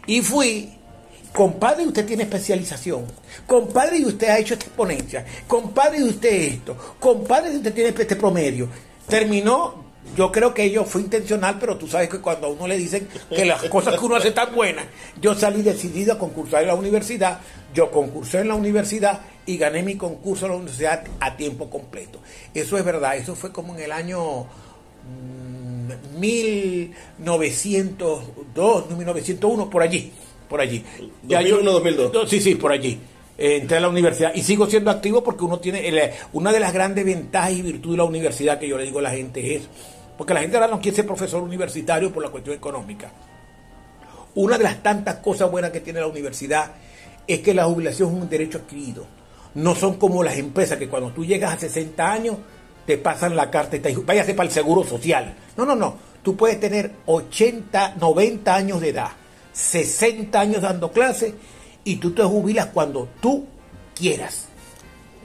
Y 0.07 0.23
fui 0.23 0.73
Compadre, 1.33 1.87
usted 1.87 2.05
tiene 2.07 2.25
especialización. 2.25 3.07
Compadre, 3.47 4.05
usted 4.05 4.29
ha 4.29 4.39
hecho 4.39 4.55
esta 4.55 4.67
exponencia. 4.67 5.25
Compadre, 5.47 6.03
usted 6.03 6.29
esto. 6.29 6.77
Compadre, 6.99 7.57
usted 7.57 7.73
tiene 7.73 7.91
este 7.91 8.17
promedio. 8.17 8.69
Terminó 9.07 9.90
yo 10.17 10.33
creo 10.33 10.53
que 10.53 10.65
ello 10.65 10.85
fue 10.85 11.03
intencional, 11.03 11.57
pero 11.59 11.77
tú 11.77 11.87
sabes 11.87 12.09
que 12.09 12.21
cuando 12.21 12.49
a 12.49 12.51
uno 12.51 12.67
le 12.67 12.77
dicen 12.77 13.09
que 13.35 13.45
las 13.45 13.63
cosas 13.65 13.99
que 13.99 14.05
uno 14.05 14.17
hace 14.17 14.29
están 14.29 14.55
buenas, 14.55 14.87
yo 15.21 15.35
salí 15.35 15.63
decidido 15.63 16.15
a 16.15 16.19
concursar 16.19 16.63
en 16.63 16.69
la 16.69 16.75
universidad, 16.75 17.41
yo 17.75 17.91
concursé 17.91 18.41
en 18.41 18.49
la 18.49 18.55
universidad 18.55 19.21
y 19.47 19.57
gané 19.57 19.83
mi 19.83 19.97
concurso 19.97 20.45
en 20.47 20.53
la 20.53 20.59
universidad 20.59 21.05
a 21.21 21.37
tiempo 21.37 21.71
completo. 21.71 22.21
Eso 22.55 22.77
es 22.77 22.85
verdad, 22.85 23.17
eso 23.17 23.35
fue 23.35 23.53
como 23.53 23.75
en 23.77 23.83
el 23.83 23.93
año 23.93 24.47
1902, 26.19 28.91
mm, 28.91 28.97
1901, 28.97 29.71
por 29.71 29.83
allí, 29.83 30.13
por 30.49 30.61
allí. 30.61 30.85
2001, 31.23 31.71
2002. 31.71 32.29
Sí, 32.29 32.41
sí, 32.41 32.57
por 32.57 32.73
allí 32.73 32.99
entré 33.41 33.79
a 33.79 33.81
la 33.81 33.89
universidad 33.89 34.35
y 34.35 34.43
sigo 34.43 34.67
siendo 34.67 34.91
activo 34.91 35.25
porque 35.25 35.45
uno 35.45 35.61
tiene 35.61 36.13
una 36.35 36.53
de 36.53 36.61
las 36.61 36.75
grandes 36.75 37.07
ventajas 37.07 37.53
y 37.53 37.63
virtudes 37.63 37.93
de 37.93 37.97
la 37.97 38.05
universidad 38.05 38.59
que 38.59 38.69
yo 38.69 38.77
le 38.77 38.85
digo 38.85 38.99
a 38.99 39.03
la 39.03 39.13
gente 39.13 39.57
es 39.57 39.63
porque 40.21 40.35
la 40.35 40.41
gente 40.41 40.59
ahora 40.59 40.69
no 40.69 40.83
quiere 40.83 40.97
ser 40.97 41.07
profesor 41.07 41.43
universitario 41.43 42.13
por 42.13 42.23
la 42.23 42.29
cuestión 42.29 42.55
económica. 42.55 43.11
Una 44.35 44.59
de 44.59 44.65
las 44.65 44.83
tantas 44.83 45.15
cosas 45.15 45.51
buenas 45.51 45.71
que 45.71 45.81
tiene 45.81 45.99
la 45.99 46.09
universidad 46.09 46.73
es 47.27 47.39
que 47.39 47.55
la 47.55 47.65
jubilación 47.65 48.11
es 48.11 48.23
un 48.25 48.29
derecho 48.29 48.59
adquirido. 48.59 49.07
No 49.55 49.75
son 49.75 49.95
como 49.97 50.23
las 50.23 50.37
empresas 50.37 50.77
que 50.77 50.91
cuando 50.91 51.09
tú 51.13 51.25
llegas 51.25 51.55
a 51.55 51.59
60 51.61 52.13
años 52.13 52.37
te 52.85 52.99
pasan 52.99 53.35
la 53.35 53.51
carta 53.51 53.77
y 53.77 53.81
te 53.81 53.97
váyase 53.97 54.35
para 54.35 54.47
el 54.47 54.53
seguro 54.53 54.85
social. 54.85 55.35
No, 55.57 55.65
no, 55.65 55.75
no. 55.75 55.97
Tú 56.23 56.37
puedes 56.37 56.61
tener 56.61 56.93
80, 57.07 57.95
90 57.99 58.55
años 58.55 58.83
de 58.83 58.91
edad, 58.91 59.13
60 59.55 60.39
años 60.39 60.61
dando 60.61 60.93
clases 60.93 61.33
y 61.83 61.97
tú 61.97 62.11
te 62.11 62.25
jubilas 62.25 62.67
cuando 62.67 63.09
tú 63.23 63.47
quieras. 63.95 64.50